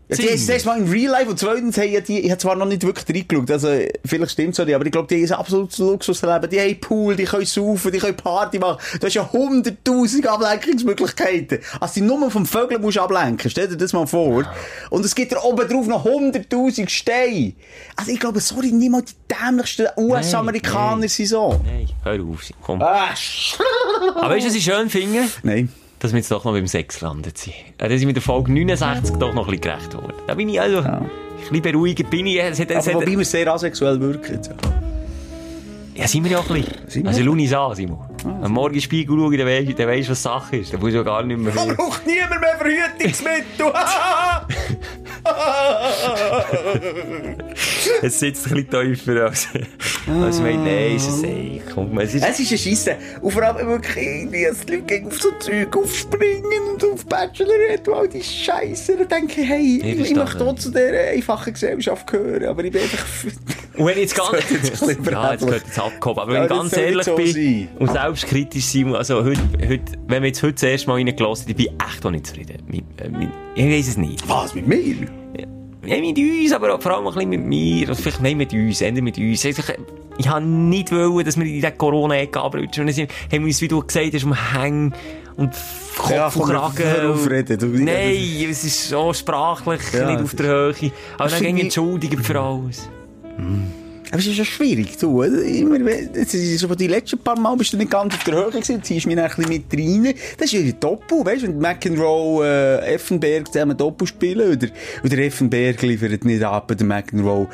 [0.08, 2.38] Ja, die ist erst mal in Real Life und zweitens haben ja die, ich habe
[2.38, 3.68] zwar noch nicht wirklich reingeschaut, also
[4.04, 6.50] vielleicht stimmt's auch nicht, aber ich glaube, die haben ein absolutes Luxusleben.
[6.50, 8.78] Die haben Pool, die können saufen, die können Party machen.
[9.00, 11.60] Du hast ja hunderttausend Ablenkungsmöglichkeiten.
[11.80, 14.44] Also die Nummer vom Vögeln musst du ablenken, stell dir das mal vor.
[14.90, 17.54] Und es gibt da oben drauf noch hunderttausend Steine.
[17.96, 21.60] Also ich glaube, sorry, niemand die dämlichsten US-Amerikaner sind so.
[21.64, 22.82] Nein, hör auf, komm.
[22.82, 23.08] Ah,
[24.16, 25.20] Aber weißt du, was ich schön finde?
[25.42, 25.72] Nein.
[26.04, 27.54] Dass wir jetzt doch noch beim Sex gelandet sind.
[27.80, 30.12] Ja, Da sind wir der Folge 69 doch noch ein bisschen gerecht geworden.
[30.26, 32.38] Da bin ich also, ein bisschen beruhigend bin ich.
[32.38, 34.38] Es hat, es hat, wobei wir sehr asexuell wirken.
[34.44, 36.02] Ja.
[36.02, 36.74] ja, sind wir ja auch ein bisschen.
[36.88, 37.08] Sind?
[37.08, 38.00] Also, Luni an, Simon.
[38.24, 40.72] Am Morgen Spiegel schauen, dann weisst dann weisst, was Sache ist.
[40.72, 41.52] Dann musst du ja gar nicht mehr...
[41.52, 43.72] Da braucht niemand mehr Verhütungsmittel.
[48.02, 49.48] es sitzt ein bisschen tiefer als...
[50.22, 52.22] als mein Nein, ist es ey, komm, es ist...
[52.24, 52.96] Es ist ein Scheisse.
[53.20, 57.90] Und vor allem wirklich irgendwie, dass die Leute auf so Zeug aufspringen und auf Bachelorette
[57.90, 58.96] und all die Scheiße.
[58.96, 62.72] Und denke, hey, Ich ich, ich möchte auch zu dieser einfachen Gesellschaft gehören, aber ich
[62.72, 63.04] bin einfach...
[63.76, 66.20] Und wenn ich jetzt ganz, ja, jetzt wird jetzt abgehoben.
[66.20, 67.68] Aber Ja, wenn ich ganz ehrlich so bin sein.
[67.78, 71.56] und selbstkritisch sein also heute, heute, wenn wir jetzt heute das erste Mal reingelassen ich
[71.56, 72.62] bin echt auch nicht zufrieden.
[72.66, 74.28] Mit, äh, mit, ich weiß es nicht.
[74.28, 74.78] Was, mit mir?
[75.86, 78.80] Ja, mit uns, aber vor allem ein bisschen mit mir, oder vielleicht nicht mit uns,
[78.80, 79.44] eher mit uns.
[79.44, 79.56] Ich,
[80.16, 82.86] ich habe nicht wollen, dass wir in dieser Corona-Ecke abrutschen.
[82.86, 84.94] Wir haben wir uns, wie du gesagt hast, um Hängen
[85.36, 85.50] und
[85.98, 87.58] Kopf Ja, und Kragen.
[87.58, 90.90] du- Nein, es ist so sprachlich Ja, nicht auf der Höhe.
[91.18, 92.88] Aber dann ging ich- entschuldigen für alles.
[94.14, 95.22] Aber es ist ja schwierig, du.
[95.22, 98.80] Immer, ist so, die letzten paar Mal bist du nicht ganz auf der Höhe gewesen,
[98.80, 100.14] ziehst mich ein bisschen mit rein.
[100.38, 104.68] Das ist ja Doppel, weißt du, wenn McEnroe, äh, Effenberg zusammen Doppel spielen, oder,
[105.02, 107.48] oder Effenberg liefert nicht ab, der McEnroe.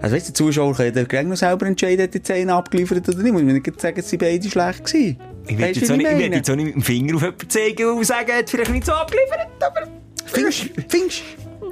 [0.00, 3.18] Also weißt du, der Zuschauer kann ja noch selber entscheiden, hat die Zähne abgeliefert oder
[3.18, 3.32] nicht.
[3.32, 5.18] Muss man nicht sagen, sie beide schlecht gewesen.
[5.48, 8.38] Ich du, jetzt, jetzt auch nicht mit dem Finger auf jemanden zeigen und sagen, er
[8.38, 9.88] hat vielleicht nicht so abgeliefert, aber
[10.26, 11.22] Findest findest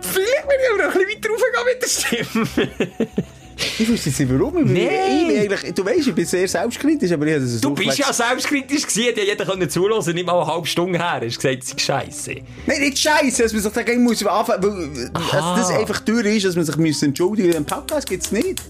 [0.00, 3.31] vielleicht will ich aber noch ein bisschen weiter raufgehen mit der Stimme.
[3.78, 4.72] Ich jetzt nicht warum.
[4.72, 5.48] Nein.
[5.50, 8.86] Ich du weißt, ich bin sehr selbstkritisch, aber ich habe das Du bist ja selbstkritisch
[8.86, 11.20] gewesen, ja jeder können zuhören, nicht mal eine halbe Stunde her.
[11.24, 12.36] Hast gesagt, es ist scheisse.
[12.66, 16.56] Nein, nicht scheiße, dass man sich dagegen muss anfangen, dass das einfach durch ist, dass
[16.56, 17.56] man sich muss entschuldigen muss.
[17.56, 18.62] Im Podcast gibt's nicht.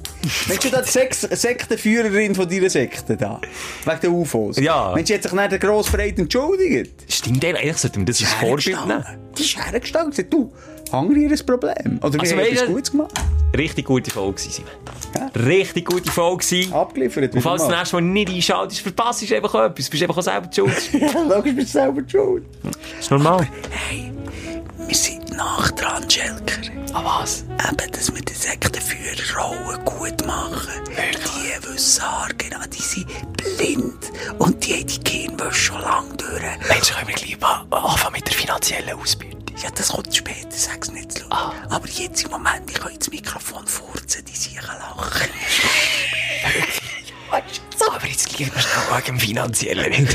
[0.47, 3.41] Mensch, da die Sektenführerin von deiner Sekte da.
[3.85, 4.57] Wegen der UFOs.
[4.59, 4.93] Ja.
[4.95, 6.93] Mensch, hat sich nicht der Grossbreit entschuldigt.
[7.09, 9.05] Stimmt, eigentlich sollte man das als Vorbild nehmen.
[9.37, 10.53] Die ist hergestanden und
[10.93, 11.99] du, Hungry ein Problem.
[12.03, 13.12] Oder Also, wir haben etwas Gutes gemacht.
[13.57, 14.72] Richtig gute Folge gewesen, Simon.
[15.14, 15.43] Ja.
[15.43, 16.72] Richtig gute Folge gewesen.
[16.72, 17.34] Abgeliefert.
[17.34, 19.84] Und falls du das nächste Mal nicht einschaltest, verpasst du einfach etwas.
[19.86, 20.93] Du bist einfach auch selber die schuld.
[20.93, 22.45] Ja, logisch, bist du selber schuld.
[22.99, 23.47] Ist normal.
[23.70, 24.11] Hey,
[24.86, 26.61] wir sind nach dran, Schelker.
[26.95, 27.45] Ah, was?
[27.70, 30.72] Eben, dass wir den Sektenführerrollen gut machen.
[30.88, 32.03] Die wissen
[32.38, 34.12] genau, die sind blind.
[34.38, 36.68] Und die haben die Gehirnwäsche schon lange durch.
[36.68, 37.36] Mensch, können wir gleich
[37.70, 39.41] anfangen mit der finanziellen Ausbeutung.
[39.62, 41.55] Ja, das kommt später, sag's nicht zu laut.
[41.68, 45.28] Aber jetzt im Moment, ich kann ins Mikrofon furzen, die sicher lachen.
[47.94, 50.09] Aber jetzt gleich mal schnell wegen dem Finanziellen.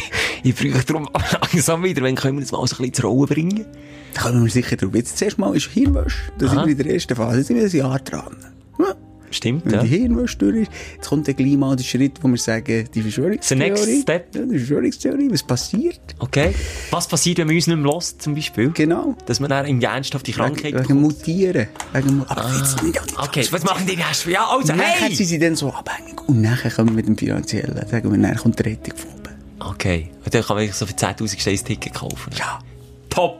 [0.43, 1.09] Ich brauche darum
[1.41, 3.65] langsam wieder, wenn können wir das mal so ein bisschen zur Rolle bringen.
[4.13, 4.93] Da kommen wir sicher drauf.
[4.93, 6.17] Jetzt zuerst mal ist Hirnwäsche.
[6.38, 7.38] Da sind wir in der ersten Phase.
[7.38, 8.35] Da sind wir ein Jahr dran.
[8.79, 8.95] Ja.
[9.30, 9.84] Stimmt, Wenn ja.
[9.84, 13.61] die Hirnwäsche jetzt kommt dann gleich mal der Schritt, wo wir sagen, die Verschwörungstheorie.
[13.61, 14.36] The next step.
[14.36, 15.99] Ja, die Verschwörungstheorie, was passiert?
[16.19, 16.53] Okay.
[16.91, 18.71] Was passiert, wenn man uns nicht mehr lässt, zum Beispiel?
[18.71, 19.15] Genau.
[19.25, 21.01] Dass man dann in ernsthaft die Krankheit Wegen, wegen?
[21.01, 21.67] Mutieren.
[21.93, 24.25] Wegen, aber jetzt nicht, nicht Okay, was machen die erst?
[24.25, 25.15] Ja, also, Und nachher hey!
[25.15, 26.28] sind sie dann so abhängig.
[26.28, 27.75] Und nachher kommen wir mit dem Finanziellen.
[27.88, 29.36] Sagen wir, nachher kommt die Rettung von oben.
[29.59, 30.09] Okay.
[30.23, 32.32] Und dann kann man so für 10.000 Steine ein Ticket kaufen.
[32.38, 32.59] Ja.
[33.09, 33.39] Top!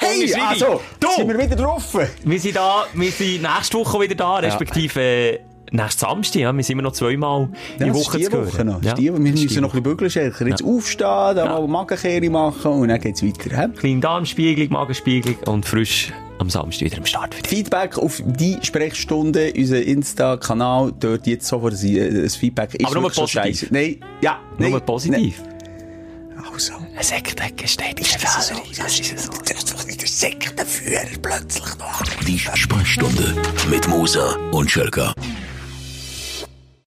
[0.00, 1.08] Hey, also, du!
[1.16, 1.96] sind wir wieder drauf.
[2.24, 5.38] Wir sind da, wir sind nächste Woche wieder da, respektive äh,
[5.70, 6.52] nächsten Samstag, ja.
[6.52, 8.82] Wir sind immer noch zweimal Ja, das Woche die zu Woche noch.
[8.82, 10.46] Ja, Ja, die, wir müssen die noch ein bisschen bügeln, Schelker.
[10.46, 11.44] Jetzt aufstehen, dann Ja.
[11.60, 13.56] mal Magenkehre machen und dann geht's weiter.
[13.60, 13.68] He?
[13.76, 17.46] Kleine Darmspiegelung, Magenspiegelung und frisch am Samstag wieder am Start dich.
[17.48, 22.74] Feedback auf die Sprechstunde, unseren Insta-Kanal, dort jetzt sofort ein, ein Feedback.
[22.74, 23.70] Ist Aber nur positiv.
[23.70, 24.38] Nein, ja.
[24.58, 25.40] Nein, Nur positiv.
[25.40, 25.53] Nein.
[26.96, 27.14] Also.
[27.14, 29.32] Ein Sektdecke steht in der Das ist so, das ist so.
[29.44, 32.02] Das ist der Sektenführer plötzlich noch.
[32.26, 33.34] Die Sprechstunde
[33.68, 35.12] mit Musa und Schelka.